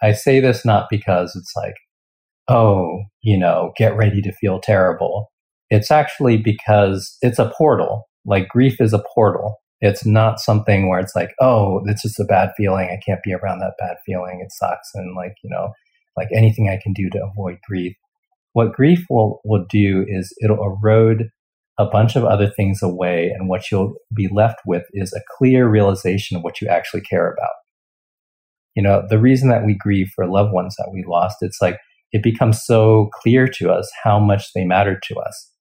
I 0.02 0.12
say 0.12 0.40
this 0.40 0.66
not 0.66 0.88
because 0.90 1.36
it's 1.36 1.54
like, 1.56 1.76
oh, 2.48 3.04
you 3.22 3.38
know, 3.38 3.74
get 3.78 3.98
ready 3.98 4.22
to 4.22 4.32
feel 4.34 4.60
terrible. 4.60 5.32
It's 5.70 5.90
actually 5.90 6.38
because 6.38 7.18
it's 7.22 7.40
a 7.40 7.52
portal. 7.58 8.04
Like 8.26 8.48
grief 8.50 8.80
is 8.80 8.94
a 8.94 9.04
portal. 9.14 9.58
It's 9.82 10.06
not 10.06 10.40
something 10.40 10.88
where 10.88 11.00
it's 11.00 11.16
like, 11.16 11.32
oh, 11.42 11.82
it's 11.86 12.04
just 12.04 12.20
a 12.20 12.24
bad 12.26 12.52
feeling. 12.56 12.90
I 12.90 13.00
can't 13.06 13.24
be 13.24 13.34
around 13.34 13.60
that 13.60 13.74
bad 13.80 13.98
feeling. 14.06 14.42
It 14.44 14.52
sucks. 14.52 14.90
And 14.94 15.16
like, 15.16 15.34
you 15.44 15.50
know, 15.50 15.74
like 16.18 16.30
anything 16.34 16.70
I 16.70 16.80
can 16.82 16.94
do 16.94 17.10
to 17.12 17.26
avoid 17.32 17.58
grief. 17.68 17.96
What 18.54 18.74
grief 18.74 19.06
will, 19.10 19.42
will 19.44 19.66
do 19.70 20.06
is 20.08 20.34
it'll 20.42 20.64
erode 20.64 21.30
a 21.78 21.86
bunch 21.86 22.16
of 22.16 22.24
other 22.24 22.50
things 22.50 22.82
away. 22.82 23.32
And 23.38 23.50
what 23.50 23.70
you'll 23.70 23.96
be 24.16 24.30
left 24.32 24.60
with 24.66 24.84
is 24.94 25.14
a 25.14 25.22
clear 25.38 25.68
realization 25.68 26.38
of 26.38 26.44
what 26.44 26.62
you 26.62 26.68
actually 26.68 27.02
care 27.02 27.32
about. 27.32 27.52
You 28.76 28.84
know, 28.84 29.04
the 29.10 29.20
reason 29.20 29.50
that 29.50 29.66
we 29.66 29.78
grieve 29.78 30.08
for 30.16 30.26
loved 30.28 30.54
ones 30.54 30.76
that 30.78 30.92
we 30.94 31.04
lost, 31.08 31.38
it's 31.42 31.62
like 31.62 31.80
it 32.12 32.24
becomes 32.24 32.64
so 32.64 33.10
clear 33.22 33.48
to 33.48 33.72
us 33.72 33.90
how 34.04 34.20
much 34.20 34.54
they 34.54 34.64
mattered 34.64 35.02
to 35.04 35.16
us 35.16 35.52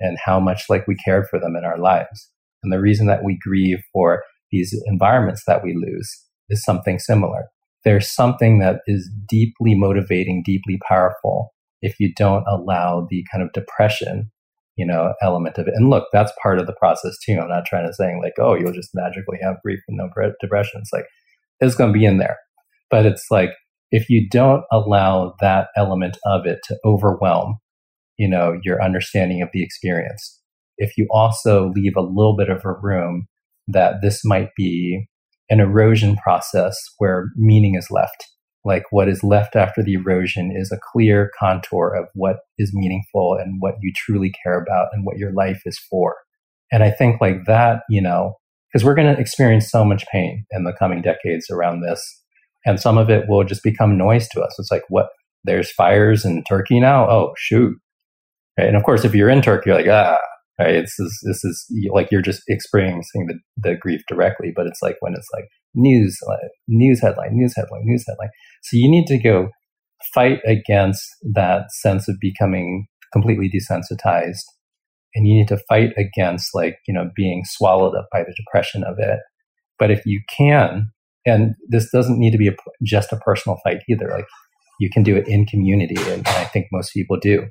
and 0.00 0.18
how 0.24 0.40
much 0.40 0.64
like 0.68 0.86
we 0.86 0.96
cared 1.04 1.26
for 1.28 1.38
them 1.38 1.54
in 1.56 1.64
our 1.64 1.78
lives. 1.78 2.30
And 2.62 2.72
the 2.72 2.80
reason 2.80 3.06
that 3.06 3.24
we 3.24 3.38
grieve 3.40 3.78
for 3.92 4.22
these 4.50 4.74
environments 4.86 5.44
that 5.46 5.62
we 5.62 5.74
lose 5.74 6.10
is 6.48 6.64
something 6.64 6.98
similar 6.98 7.46
there's 7.84 8.10
something 8.10 8.58
that 8.58 8.80
is 8.86 9.10
deeply 9.28 9.74
motivating, 9.74 10.42
deeply 10.44 10.78
powerful 10.86 11.52
if 11.82 11.98
you 11.98 12.12
don't 12.14 12.44
allow 12.46 13.06
the 13.08 13.24
kind 13.32 13.42
of 13.42 13.52
depression, 13.52 14.30
you 14.76 14.86
know, 14.86 15.14
element 15.22 15.56
of 15.58 15.66
it. 15.66 15.74
And 15.74 15.88
look, 15.88 16.08
that's 16.12 16.32
part 16.42 16.58
of 16.58 16.66
the 16.66 16.74
process 16.74 17.16
too. 17.24 17.38
I'm 17.40 17.48
not 17.48 17.64
trying 17.64 17.86
to 17.86 17.94
saying 17.94 18.20
like, 18.22 18.34
oh, 18.38 18.54
you'll 18.54 18.72
just 18.72 18.90
magically 18.94 19.38
have 19.42 19.62
grief 19.64 19.80
and 19.88 19.96
no 19.96 20.08
depression. 20.40 20.80
It's 20.80 20.92
like, 20.92 21.06
it's 21.60 21.74
going 21.74 21.92
to 21.92 21.98
be 21.98 22.04
in 22.04 22.18
there. 22.18 22.38
But 22.90 23.06
it's 23.06 23.26
like, 23.30 23.50
if 23.90 24.08
you 24.08 24.28
don't 24.28 24.62
allow 24.70 25.34
that 25.40 25.68
element 25.76 26.16
of 26.24 26.46
it 26.46 26.60
to 26.64 26.78
overwhelm, 26.84 27.58
you 28.18 28.28
know, 28.28 28.58
your 28.62 28.82
understanding 28.82 29.42
of 29.42 29.48
the 29.52 29.62
experience, 29.62 30.40
if 30.78 30.96
you 30.96 31.06
also 31.10 31.72
leave 31.74 31.96
a 31.96 32.02
little 32.02 32.36
bit 32.36 32.50
of 32.50 32.64
a 32.64 32.72
room 32.72 33.26
that 33.68 33.96
this 34.02 34.20
might 34.24 34.50
be 34.56 35.08
an 35.50 35.60
erosion 35.60 36.16
process 36.16 36.76
where 36.98 37.26
meaning 37.36 37.74
is 37.74 37.88
left. 37.90 38.24
Like 38.64 38.84
what 38.90 39.08
is 39.08 39.24
left 39.24 39.56
after 39.56 39.82
the 39.82 39.94
erosion 39.94 40.52
is 40.54 40.70
a 40.70 40.78
clear 40.92 41.30
contour 41.38 41.94
of 41.94 42.06
what 42.14 42.36
is 42.58 42.72
meaningful 42.72 43.36
and 43.40 43.56
what 43.58 43.74
you 43.80 43.92
truly 43.94 44.32
care 44.44 44.60
about 44.60 44.88
and 44.92 45.04
what 45.04 45.18
your 45.18 45.32
life 45.32 45.62
is 45.66 45.78
for. 45.90 46.16
And 46.70 46.82
I 46.82 46.90
think 46.90 47.20
like 47.20 47.46
that, 47.46 47.82
you 47.88 48.00
know, 48.00 48.34
because 48.72 48.84
we're 48.84 48.94
going 48.94 49.12
to 49.12 49.20
experience 49.20 49.70
so 49.70 49.84
much 49.84 50.04
pain 50.12 50.44
in 50.52 50.64
the 50.64 50.72
coming 50.78 51.02
decades 51.02 51.50
around 51.50 51.80
this. 51.80 52.00
And 52.64 52.78
some 52.78 52.98
of 52.98 53.10
it 53.10 53.24
will 53.28 53.42
just 53.42 53.64
become 53.64 53.98
noise 53.98 54.28
to 54.28 54.42
us. 54.42 54.54
It's 54.58 54.70
like, 54.70 54.84
what? 54.88 55.08
There's 55.42 55.72
fires 55.72 56.24
in 56.24 56.44
Turkey 56.44 56.78
now? 56.78 57.08
Oh, 57.08 57.32
shoot. 57.36 57.74
Right? 58.58 58.68
And 58.68 58.76
of 58.76 58.84
course, 58.84 59.04
if 59.04 59.14
you're 59.14 59.30
in 59.30 59.40
Turkey, 59.40 59.70
you're 59.70 59.78
like, 59.78 59.88
ah, 59.88 60.18
right? 60.60 60.80
This 60.82 60.96
this 61.22 61.44
is 61.44 61.66
like 61.92 62.08
you're 62.10 62.22
just 62.22 62.42
experiencing 62.48 63.26
the, 63.26 63.38
the 63.56 63.76
grief 63.76 64.02
directly. 64.08 64.52
But 64.54 64.66
it's 64.66 64.82
like 64.82 64.96
when 65.00 65.14
it's 65.14 65.28
like 65.32 65.44
news, 65.74 66.18
news 66.68 67.00
headline, 67.00 67.30
news 67.32 67.54
headline, 67.56 67.82
news 67.84 68.04
headline. 68.06 68.30
So 68.62 68.76
you 68.76 68.90
need 68.90 69.06
to 69.06 69.18
go 69.18 69.48
fight 70.14 70.40
against 70.46 71.02
that 71.34 71.70
sense 71.70 72.08
of 72.08 72.16
becoming 72.20 72.86
completely 73.12 73.50
desensitized. 73.50 74.44
And 75.14 75.26
you 75.26 75.34
need 75.34 75.48
to 75.48 75.60
fight 75.68 75.90
against 75.96 76.54
like, 76.54 76.76
you 76.86 76.94
know, 76.94 77.10
being 77.16 77.42
swallowed 77.44 77.96
up 77.96 78.06
by 78.12 78.20
the 78.20 78.34
depression 78.36 78.84
of 78.84 78.96
it. 78.98 79.18
But 79.78 79.90
if 79.90 80.02
you 80.06 80.20
can, 80.36 80.90
and 81.26 81.54
this 81.68 81.90
doesn't 81.90 82.18
need 82.18 82.30
to 82.30 82.38
be 82.38 82.48
a, 82.48 82.54
just 82.84 83.12
a 83.12 83.16
personal 83.16 83.58
fight 83.64 83.78
either, 83.88 84.08
like 84.08 84.26
you 84.78 84.88
can 84.90 85.02
do 85.02 85.16
it 85.16 85.26
in 85.26 85.46
community. 85.46 85.96
And 85.98 86.26
I 86.28 86.44
think 86.44 86.66
most 86.70 86.92
people 86.92 87.18
do. 87.20 87.48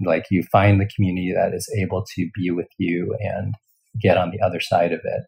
Like 0.00 0.26
you 0.30 0.42
find 0.50 0.80
the 0.80 0.88
community 0.94 1.32
that 1.34 1.54
is 1.54 1.68
able 1.78 2.04
to 2.16 2.28
be 2.34 2.50
with 2.50 2.68
you 2.78 3.16
and 3.20 3.54
get 4.00 4.16
on 4.16 4.30
the 4.30 4.40
other 4.44 4.60
side 4.60 4.92
of 4.92 5.00
it. 5.04 5.22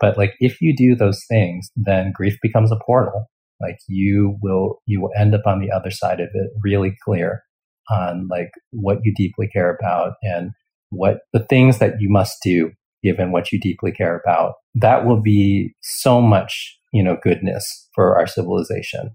But 0.00 0.18
like 0.18 0.34
if 0.40 0.60
you 0.60 0.74
do 0.76 0.94
those 0.94 1.24
things, 1.28 1.70
then 1.76 2.12
grief 2.14 2.36
becomes 2.42 2.70
a 2.70 2.78
portal. 2.84 3.26
Like 3.60 3.78
you 3.88 4.36
will 4.42 4.80
you 4.86 5.00
will 5.00 5.12
end 5.18 5.34
up 5.34 5.46
on 5.46 5.60
the 5.60 5.70
other 5.70 5.90
side 5.90 6.20
of 6.20 6.28
it 6.34 6.50
really 6.62 6.96
clear 7.04 7.42
on 7.88 8.26
like 8.28 8.50
what 8.70 8.98
you 9.02 9.14
deeply 9.16 9.48
care 9.48 9.74
about 9.74 10.14
and 10.22 10.50
what 10.90 11.20
the 11.32 11.44
things 11.48 11.78
that 11.78 11.94
you 12.00 12.10
must 12.10 12.36
do 12.42 12.70
given 13.02 13.32
what 13.32 13.52
you 13.52 13.60
deeply 13.60 13.92
care 13.92 14.20
about. 14.24 14.54
That 14.74 15.06
will 15.06 15.20
be 15.20 15.74
so 15.80 16.20
much, 16.20 16.76
you 16.92 17.02
know, 17.02 17.16
goodness 17.22 17.88
for 17.94 18.18
our 18.18 18.26
civilization. 18.26 19.14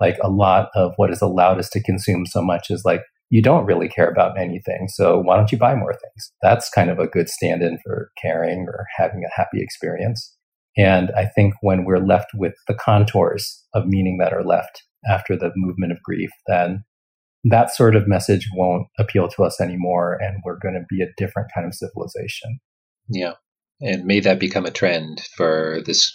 Like 0.00 0.16
a 0.22 0.28
lot 0.30 0.68
of 0.74 0.92
what 0.96 1.10
has 1.10 1.22
allowed 1.22 1.58
us 1.58 1.68
to 1.70 1.82
consume 1.82 2.26
so 2.26 2.42
much 2.42 2.70
is 2.70 2.84
like 2.84 3.02
you 3.32 3.40
don't 3.40 3.64
really 3.64 3.88
care 3.88 4.10
about 4.10 4.38
anything. 4.38 4.88
So 4.88 5.18
why 5.18 5.38
don't 5.38 5.50
you 5.50 5.56
buy 5.56 5.74
more 5.74 5.94
things? 5.94 6.30
That's 6.42 6.68
kind 6.68 6.90
of 6.90 6.98
a 6.98 7.06
good 7.06 7.30
stand 7.30 7.62
in 7.62 7.78
for 7.82 8.10
caring 8.20 8.66
or 8.68 8.84
having 8.94 9.24
a 9.24 9.34
happy 9.34 9.62
experience. 9.62 10.36
And 10.76 11.10
I 11.16 11.24
think 11.24 11.54
when 11.62 11.86
we're 11.86 12.06
left 12.06 12.32
with 12.34 12.52
the 12.68 12.74
contours 12.74 13.64
of 13.72 13.86
meaning 13.86 14.18
that 14.18 14.34
are 14.34 14.44
left 14.44 14.82
after 15.10 15.34
the 15.34 15.50
movement 15.56 15.92
of 15.92 16.02
grief, 16.02 16.28
then 16.46 16.84
that 17.44 17.74
sort 17.74 17.96
of 17.96 18.06
message 18.06 18.46
won't 18.54 18.86
appeal 18.98 19.28
to 19.28 19.44
us 19.44 19.62
anymore. 19.62 20.18
And 20.20 20.42
we're 20.44 20.58
going 20.58 20.74
to 20.74 20.84
be 20.94 21.02
a 21.02 21.12
different 21.16 21.48
kind 21.54 21.66
of 21.66 21.72
civilization. 21.72 22.60
Yeah 23.08 23.32
and 23.82 24.04
may 24.04 24.20
that 24.20 24.38
become 24.38 24.64
a 24.64 24.70
trend 24.70 25.20
for 25.36 25.80
this 25.84 26.14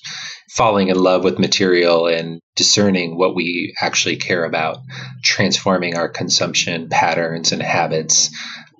falling 0.56 0.88
in 0.88 0.98
love 0.98 1.24
with 1.24 1.40
material 1.40 2.08
and 2.08 2.40
discerning 2.56 3.18
what 3.18 3.36
we 3.36 3.74
actually 3.82 4.16
care 4.16 4.46
about, 4.46 4.78
transforming 5.24 5.98
our 5.98 6.10
consumption 6.10 6.88
patterns 6.90 7.52
and 7.52 7.62
habits. 7.62 8.30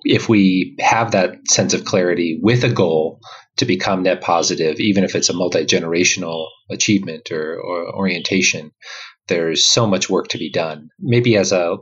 If 0.04 0.28
we 0.28 0.76
have 0.80 1.12
that 1.12 1.36
sense 1.48 1.74
of 1.74 1.84
clarity 1.84 2.38
with 2.42 2.64
a 2.64 2.72
goal 2.72 3.20
to 3.58 3.66
become 3.66 4.04
net 4.04 4.22
positive, 4.22 4.80
even 4.80 5.04
if 5.04 5.14
it's 5.14 5.28
a 5.28 5.34
multi 5.34 5.64
generational 5.64 6.46
achievement 6.70 7.30
or, 7.30 7.60
or 7.60 7.94
orientation, 7.94 8.70
there's 9.26 9.66
so 9.66 9.86
much 9.86 10.08
work 10.08 10.28
to 10.28 10.38
be 10.38 10.50
done. 10.50 10.88
Maybe 10.98 11.36
as 11.36 11.52
a 11.52 11.76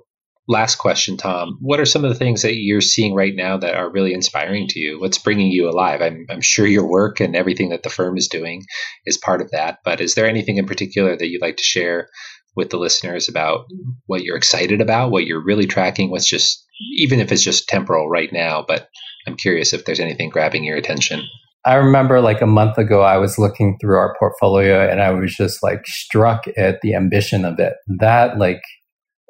last 0.49 0.77
question, 0.77 1.17
Tom, 1.17 1.59
what 1.61 1.81
are 1.81 1.85
some 1.85 2.05
of 2.05 2.11
the 2.11 2.19
things 2.19 2.43
that 2.43 2.55
you're 2.55 2.81
seeing 2.81 3.15
right 3.15 3.35
now 3.35 3.57
that 3.57 3.75
are 3.75 3.91
really 3.91 4.15
inspiring 4.15 4.69
to 4.69 4.79
you? 4.79 5.01
What's 5.01 5.19
bringing 5.19 5.51
you 5.51 5.69
alive? 5.69 6.01
I'm, 6.01 6.27
I'm 6.31 6.41
sure 6.41 6.67
your 6.67 6.89
work 6.89 7.21
and 7.21 7.35
everything 7.35 7.71
that 7.71 7.83
the 7.83 7.91
firm 7.91 8.17
is 8.17 8.29
doing 8.29 8.63
is 9.05 9.19
part 9.19 9.41
of 9.41 9.51
that. 9.51 9.79
But 9.85 10.01
is 10.01 10.15
there 10.15 10.27
anything 10.27 10.57
in 10.57 10.67
particular 10.67 11.17
that 11.17 11.29
you'd 11.29 11.43
like 11.43 11.57
to 11.57 11.65
share 11.65 12.09
with 12.55 12.71
the 12.71 12.79
listeners 12.79 13.29
about 13.29 13.67
what 14.07 14.23
you're 14.23 14.37
excited 14.37 14.81
about, 14.81 15.11
what 15.11 15.27
you're 15.27 15.45
really 15.45 15.67
tracking, 15.67 16.11
what's 16.11 16.29
just, 16.29 16.65
even 16.97 17.21
if 17.21 17.33
it's 17.33 17.43
just 17.43 17.69
temporal 17.69 18.09
right 18.09 18.33
now? 18.33 18.65
But 18.67 18.89
I'm 19.27 19.37
curious 19.37 19.73
if 19.73 19.85
there's 19.85 20.01
anything 20.01 20.31
grabbing 20.31 20.65
your 20.65 20.77
attention. 20.77 21.23
I 21.65 21.75
remember 21.75 22.21
like 22.21 22.41
a 22.41 22.47
month 22.47 22.79
ago, 22.79 23.03
I 23.03 23.17
was 23.17 23.39
looking 23.39 23.77
through 23.81 23.97
our 23.97 24.15
portfolio 24.21 24.89
and 24.89 25.03
I 25.03 25.11
was 25.11 25.35
just 25.35 25.65
like 25.65 25.85
struck 25.85 26.45
at 26.57 26.81
the 26.81 26.95
ambition 26.95 27.45
of 27.45 27.59
it. 27.59 27.75
That 27.99 28.39
like 28.39 28.63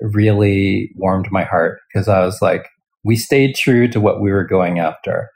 really 0.01 0.91
warmed 0.97 1.29
my 1.31 1.45
heart 1.45 1.79
because 1.93 2.09
I 2.09 2.25
was 2.25 2.41
like, 2.43 2.67
we 3.05 3.17
stayed 3.17 3.55
true 3.55 3.89
to 3.89 4.01
what 4.01 4.21
we 4.21 4.31
were 4.31 4.47
going 4.47 4.79
after. 4.79 5.29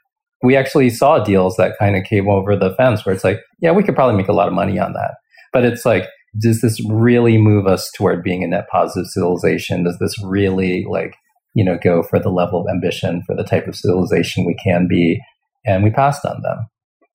We 0.43 0.55
actually 0.55 0.89
saw 0.89 1.23
deals 1.23 1.55
that 1.57 1.77
kind 1.79 1.95
of 1.95 2.03
came 2.03 2.27
over 2.27 2.55
the 2.55 2.75
fence 2.75 3.05
where 3.05 3.13
it's 3.13 3.23
like, 3.23 3.39
yeah, 3.61 3.71
we 3.71 3.83
could 3.83 3.95
probably 3.95 4.17
make 4.17 4.27
a 4.27 4.33
lot 4.33 4.47
of 4.47 4.53
money 4.53 4.79
on 4.79 4.93
that. 4.93 5.15
But 5.53 5.65
it's 5.65 5.85
like, 5.85 6.07
does 6.39 6.61
this 6.61 6.79
really 6.89 7.37
move 7.37 7.67
us 7.67 7.89
toward 7.95 8.23
being 8.23 8.43
a 8.43 8.47
net 8.47 8.67
positive 8.71 9.07
civilization? 9.07 9.83
Does 9.83 9.97
this 9.99 10.15
really 10.23 10.85
like, 10.89 11.13
you 11.53 11.63
know, 11.63 11.77
go 11.81 12.03
for 12.03 12.19
the 12.19 12.29
level 12.29 12.61
of 12.61 12.67
ambition 12.69 13.21
for 13.25 13.35
the 13.35 13.43
type 13.43 13.67
of 13.67 13.75
civilization 13.75 14.45
we 14.45 14.55
can 14.63 14.87
be? 14.87 15.19
And 15.65 15.83
we 15.83 15.91
passed 15.91 16.25
on 16.25 16.41
them. 16.41 16.67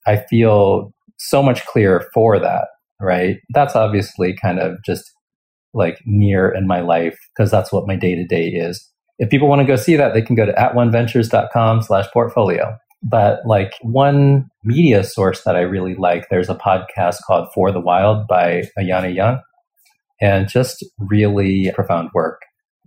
I 0.06 0.22
feel 0.30 0.92
so 1.18 1.42
much 1.42 1.64
clearer 1.66 2.06
for 2.14 2.38
that, 2.38 2.68
right? 3.00 3.38
That's 3.50 3.74
obviously 3.74 4.36
kind 4.40 4.60
of 4.60 4.76
just 4.84 5.10
like 5.76 6.00
near 6.06 6.48
in 6.48 6.66
my 6.66 6.80
life 6.80 7.18
because 7.36 7.50
that's 7.50 7.70
what 7.70 7.86
my 7.86 7.94
day 7.94 8.16
to 8.16 8.26
day 8.26 8.48
is. 8.48 8.90
If 9.18 9.30
people 9.30 9.48
want 9.48 9.60
to 9.60 9.66
go 9.66 9.76
see 9.76 9.96
that, 9.96 10.14
they 10.14 10.22
can 10.22 10.34
go 10.34 10.46
to 10.46 10.52
at1ventures.com 10.52 11.82
slash 11.82 12.06
portfolio. 12.12 12.76
But 13.02 13.40
like 13.46 13.74
one 13.82 14.46
media 14.64 15.04
source 15.04 15.42
that 15.44 15.54
I 15.54 15.60
really 15.60 15.94
like, 15.94 16.28
there's 16.28 16.48
a 16.48 16.54
podcast 16.54 17.18
called 17.26 17.48
For 17.54 17.70
the 17.70 17.80
Wild 17.80 18.26
by 18.26 18.64
Ayana 18.78 19.14
Young 19.14 19.40
and 20.20 20.48
just 20.48 20.84
really 20.98 21.70
profound 21.74 22.10
work, 22.14 22.40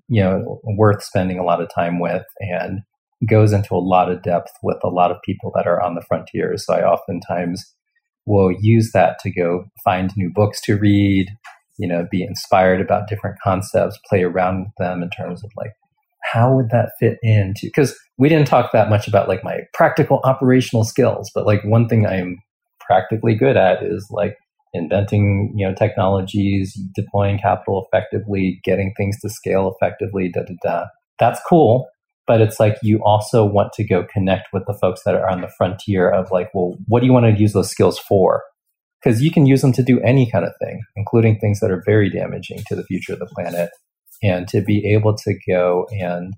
you 0.07 0.21
know, 0.21 0.59
worth 0.63 1.03
spending 1.03 1.39
a 1.39 1.43
lot 1.43 1.61
of 1.61 1.69
time 1.73 1.99
with 1.99 2.25
and 2.39 2.81
goes 3.29 3.53
into 3.53 3.75
a 3.75 3.77
lot 3.77 4.11
of 4.11 4.23
depth 4.23 4.51
with 4.63 4.77
a 4.83 4.89
lot 4.89 5.11
of 5.11 5.21
people 5.23 5.51
that 5.55 5.67
are 5.67 5.81
on 5.81 5.95
the 5.95 6.03
frontiers. 6.07 6.65
So 6.65 6.73
I 6.73 6.83
oftentimes 6.83 7.63
will 8.25 8.51
use 8.59 8.91
that 8.93 9.19
to 9.19 9.31
go 9.31 9.65
find 9.83 10.11
new 10.15 10.31
books 10.33 10.61
to 10.61 10.77
read, 10.77 11.29
you 11.79 11.87
know, 11.87 12.05
be 12.11 12.21
inspired 12.21 12.81
about 12.81 13.07
different 13.07 13.37
concepts, 13.41 13.97
play 14.07 14.21
around 14.21 14.59
with 14.65 14.73
them 14.77 15.01
in 15.01 15.09
terms 15.09 15.43
of 15.43 15.49
like, 15.57 15.71
how 16.31 16.53
would 16.53 16.69
that 16.69 16.91
fit 16.99 17.17
into? 17.23 17.61
Because 17.63 17.97
we 18.17 18.27
didn't 18.27 18.47
talk 18.47 18.71
that 18.73 18.89
much 18.89 19.07
about 19.07 19.29
like 19.29 19.43
my 19.43 19.61
practical 19.73 20.19
operational 20.25 20.83
skills, 20.83 21.31
but 21.33 21.45
like 21.45 21.63
one 21.63 21.87
thing 21.87 22.05
I'm 22.05 22.37
practically 22.85 23.33
good 23.33 23.55
at 23.55 23.81
is 23.81 24.05
like 24.11 24.35
inventing, 24.73 25.53
you 25.55 25.65
know, 25.65 25.73
technologies, 25.73 26.77
deploying 26.93 27.39
capital 27.39 27.87
effectively, 27.87 28.59
getting 28.63 28.93
things 28.97 29.17
to 29.21 29.29
scale 29.29 29.73
effectively, 29.73 30.29
da 30.33 30.41
da 30.41 30.55
da. 30.61 30.85
That's 31.17 31.39
cool. 31.47 31.87
But 32.27 32.41
it's 32.41 32.59
like 32.59 32.75
you 32.83 32.99
also 33.03 33.43
want 33.45 33.73
to 33.73 33.87
go 33.87 34.05
connect 34.13 34.49
with 34.53 34.63
the 34.67 34.77
folks 34.79 35.01
that 35.05 35.15
are 35.15 35.27
on 35.27 35.41
the 35.41 35.49
frontier 35.57 36.11
of 36.11 36.29
like, 36.29 36.49
well, 36.53 36.75
what 36.87 36.99
do 36.99 37.07
you 37.07 37.13
want 37.13 37.25
to 37.25 37.41
use 37.41 37.53
those 37.53 37.71
skills 37.71 37.97
for? 37.97 38.43
Because 39.01 39.21
you 39.21 39.31
can 39.31 39.45
use 39.45 39.61
them 39.61 39.73
to 39.73 39.83
do 39.83 39.99
any 40.01 40.29
kind 40.29 40.45
of 40.45 40.53
thing, 40.61 40.81
including 40.95 41.39
things 41.39 41.59
that 41.59 41.71
are 41.71 41.83
very 41.85 42.09
damaging 42.09 42.59
to 42.67 42.75
the 42.75 42.83
future 42.83 43.13
of 43.13 43.19
the 43.19 43.25
planet. 43.27 43.69
And 44.21 44.47
to 44.49 44.61
be 44.61 44.93
able 44.93 45.15
to 45.15 45.33
go 45.47 45.87
and, 45.91 46.33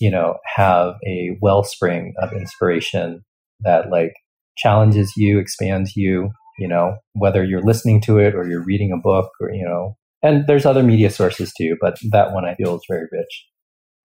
you 0.00 0.10
know, 0.10 0.38
have 0.56 0.94
a 1.06 1.36
wellspring 1.42 2.14
of 2.22 2.32
inspiration 2.32 3.22
that 3.60 3.90
like 3.90 4.14
challenges 4.56 5.12
you, 5.16 5.38
expands 5.38 5.94
you, 5.94 6.30
you 6.58 6.66
know, 6.66 6.96
whether 7.12 7.44
you're 7.44 7.62
listening 7.62 8.00
to 8.02 8.18
it 8.18 8.34
or 8.34 8.48
you're 8.48 8.64
reading 8.64 8.92
a 8.92 8.96
book 8.96 9.30
or, 9.40 9.50
you 9.52 9.64
know, 9.64 9.96
and 10.22 10.46
there's 10.46 10.66
other 10.66 10.82
media 10.82 11.10
sources 11.10 11.52
too, 11.56 11.76
but 11.80 11.98
that 12.10 12.32
one 12.32 12.44
I 12.44 12.54
feel 12.54 12.74
is 12.74 12.82
very 12.88 13.06
rich. 13.12 13.46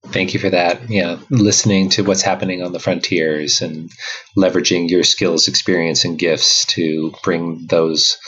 Thank 0.07 0.35
you 0.35 0.41
for 0.41 0.51
that. 0.51 0.91
Yeah, 0.91 1.19
listening 1.31 1.91
to 1.91 2.03
what's 2.03 2.23
happening 2.23 2.63
on 2.63 2.73
the 2.73 2.81
frontiers 2.81 3.61
and 3.61 3.91
leveraging 4.37 4.91
your 4.91 5.05
skills, 5.05 5.47
experience, 5.47 6.05
and 6.05 6.19
gifts 6.19 6.65
to 6.67 7.13
bring 7.23 7.67
those 7.69 8.19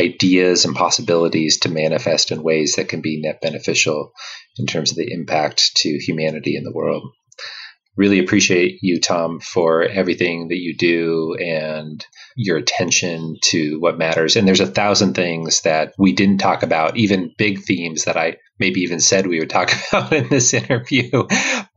ideas 0.00 0.64
and 0.64 0.76
possibilities 0.76 1.58
to 1.60 1.68
manifest 1.68 2.30
in 2.30 2.42
ways 2.42 2.76
that 2.76 2.88
can 2.88 3.00
be 3.00 3.20
net 3.20 3.40
beneficial 3.40 4.12
in 4.58 4.66
terms 4.66 4.90
of 4.90 4.96
the 4.96 5.12
impact 5.12 5.74
to 5.76 5.98
humanity 5.98 6.56
in 6.56 6.64
the 6.64 6.72
world 6.72 7.12
really 7.96 8.18
appreciate 8.18 8.78
you, 8.82 9.00
Tom, 9.00 9.40
for 9.40 9.82
everything 9.82 10.48
that 10.48 10.58
you 10.58 10.76
do 10.76 11.36
and 11.38 12.04
your 12.36 12.56
attention 12.56 13.36
to 13.42 13.78
what 13.80 13.98
matters. 13.98 14.36
And 14.36 14.48
there's 14.48 14.60
a 14.60 14.66
thousand 14.66 15.14
things 15.14 15.62
that 15.62 15.92
we 15.98 16.12
didn't 16.12 16.38
talk 16.38 16.62
about, 16.62 16.96
even 16.96 17.34
big 17.36 17.60
themes 17.62 18.04
that 18.04 18.16
I 18.16 18.36
maybe 18.62 18.82
even 18.82 19.00
said 19.00 19.26
we 19.26 19.40
would 19.40 19.50
talk 19.50 19.72
about 19.92 20.12
in 20.12 20.28
this 20.28 20.54
interview. 20.54 21.10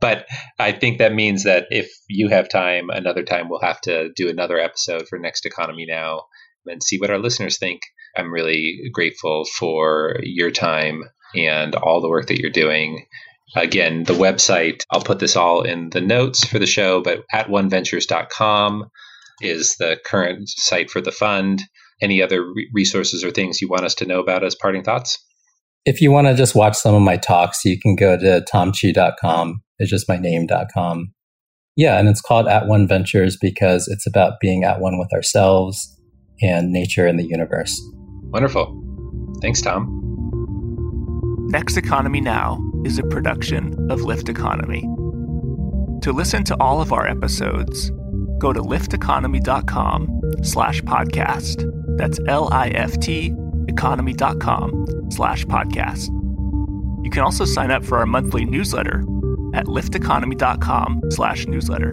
But 0.00 0.24
I 0.58 0.70
think 0.70 0.98
that 0.98 1.12
means 1.12 1.42
that 1.42 1.66
if 1.70 1.90
you 2.08 2.28
have 2.28 2.48
time, 2.48 2.90
another 2.90 3.24
time 3.24 3.48
we'll 3.48 3.60
have 3.60 3.80
to 3.82 4.10
do 4.14 4.28
another 4.28 4.60
episode 4.60 5.08
for 5.08 5.18
Next 5.18 5.46
Economy 5.46 5.84
Now 5.88 6.26
and 6.64 6.80
see 6.80 6.98
what 6.98 7.10
our 7.10 7.18
listeners 7.18 7.58
think. 7.58 7.80
I'm 8.16 8.32
really 8.32 8.78
grateful 8.92 9.44
for 9.58 10.20
your 10.22 10.52
time 10.52 11.02
and 11.34 11.74
all 11.74 12.00
the 12.00 12.08
work 12.08 12.28
that 12.28 12.38
you're 12.38 12.50
doing 12.50 13.06
Again, 13.54 14.02
the 14.02 14.12
website, 14.12 14.82
I'll 14.90 15.02
put 15.02 15.20
this 15.20 15.36
all 15.36 15.62
in 15.62 15.90
the 15.90 16.00
notes 16.00 16.44
for 16.44 16.58
the 16.58 16.66
show, 16.66 17.00
but 17.00 17.24
at 17.32 17.46
oneventures.com 17.46 18.90
is 19.40 19.76
the 19.76 20.00
current 20.04 20.48
site 20.48 20.90
for 20.90 21.00
the 21.00 21.12
fund. 21.12 21.62
Any 22.02 22.20
other 22.22 22.42
re- 22.42 22.68
resources 22.74 23.22
or 23.22 23.30
things 23.30 23.62
you 23.62 23.68
want 23.68 23.84
us 23.84 23.94
to 23.96 24.06
know 24.06 24.20
about 24.20 24.44
as 24.44 24.56
parting 24.56 24.82
thoughts? 24.82 25.24
If 25.86 26.00
you 26.00 26.10
want 26.10 26.26
to 26.26 26.34
just 26.34 26.56
watch 26.56 26.76
some 26.76 26.96
of 26.96 27.02
my 27.02 27.16
talks, 27.16 27.64
you 27.64 27.78
can 27.78 27.94
go 27.94 28.18
to 28.18 28.44
tomchi.com. 28.52 29.62
It's 29.78 29.88
just 29.88 30.08
my 30.08 30.16
name.com. 30.16 31.12
Yeah, 31.76 31.98
and 32.00 32.08
it's 32.08 32.20
called 32.20 32.48
At 32.48 32.66
One 32.66 32.88
Ventures 32.88 33.36
because 33.40 33.86
it's 33.86 34.04
about 34.04 34.40
being 34.40 34.64
at 34.64 34.80
one 34.80 34.98
with 34.98 35.12
ourselves 35.12 35.96
and 36.42 36.72
nature 36.72 37.06
and 37.06 37.20
the 37.20 37.24
universe. 37.24 37.80
Wonderful. 38.32 38.82
Thanks, 39.40 39.62
Tom. 39.62 40.02
Next 41.50 41.76
Economy 41.76 42.20
Now 42.20 42.58
is 42.84 42.98
a 42.98 43.04
production 43.04 43.88
of 43.88 44.00
Lift 44.00 44.28
Economy. 44.28 44.80
To 46.02 46.12
listen 46.12 46.42
to 46.44 46.56
all 46.58 46.80
of 46.80 46.92
our 46.92 47.06
episodes, 47.06 47.92
go 48.38 48.52
to 48.52 48.60
lifteconomy.com 48.60 50.20
slash 50.42 50.82
podcast. 50.82 51.70
That's 51.96 52.18
L-I-F-T 52.26 53.34
economy.com 53.68 55.10
slash 55.10 55.44
podcast. 55.46 56.08
You 57.04 57.10
can 57.10 57.22
also 57.22 57.44
sign 57.44 57.70
up 57.70 57.84
for 57.84 57.98
our 57.98 58.06
monthly 58.06 58.44
newsletter 58.44 59.00
at 59.54 59.66
lifteconomy.com 59.66 61.02
slash 61.10 61.46
newsletter. 61.46 61.92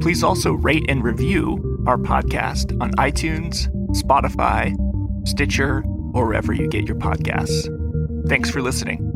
Please 0.00 0.24
also 0.24 0.52
rate 0.52 0.84
and 0.88 1.04
review 1.04 1.84
our 1.86 1.96
podcast 1.96 2.78
on 2.80 2.90
iTunes, 2.92 3.68
Spotify, 3.90 4.74
Stitcher, 5.26 5.84
or 6.12 6.26
wherever 6.26 6.52
you 6.52 6.68
get 6.68 6.86
your 6.88 6.96
podcasts. 6.96 7.68
Thanks 8.28 8.50
for 8.50 8.62
listening. 8.62 9.11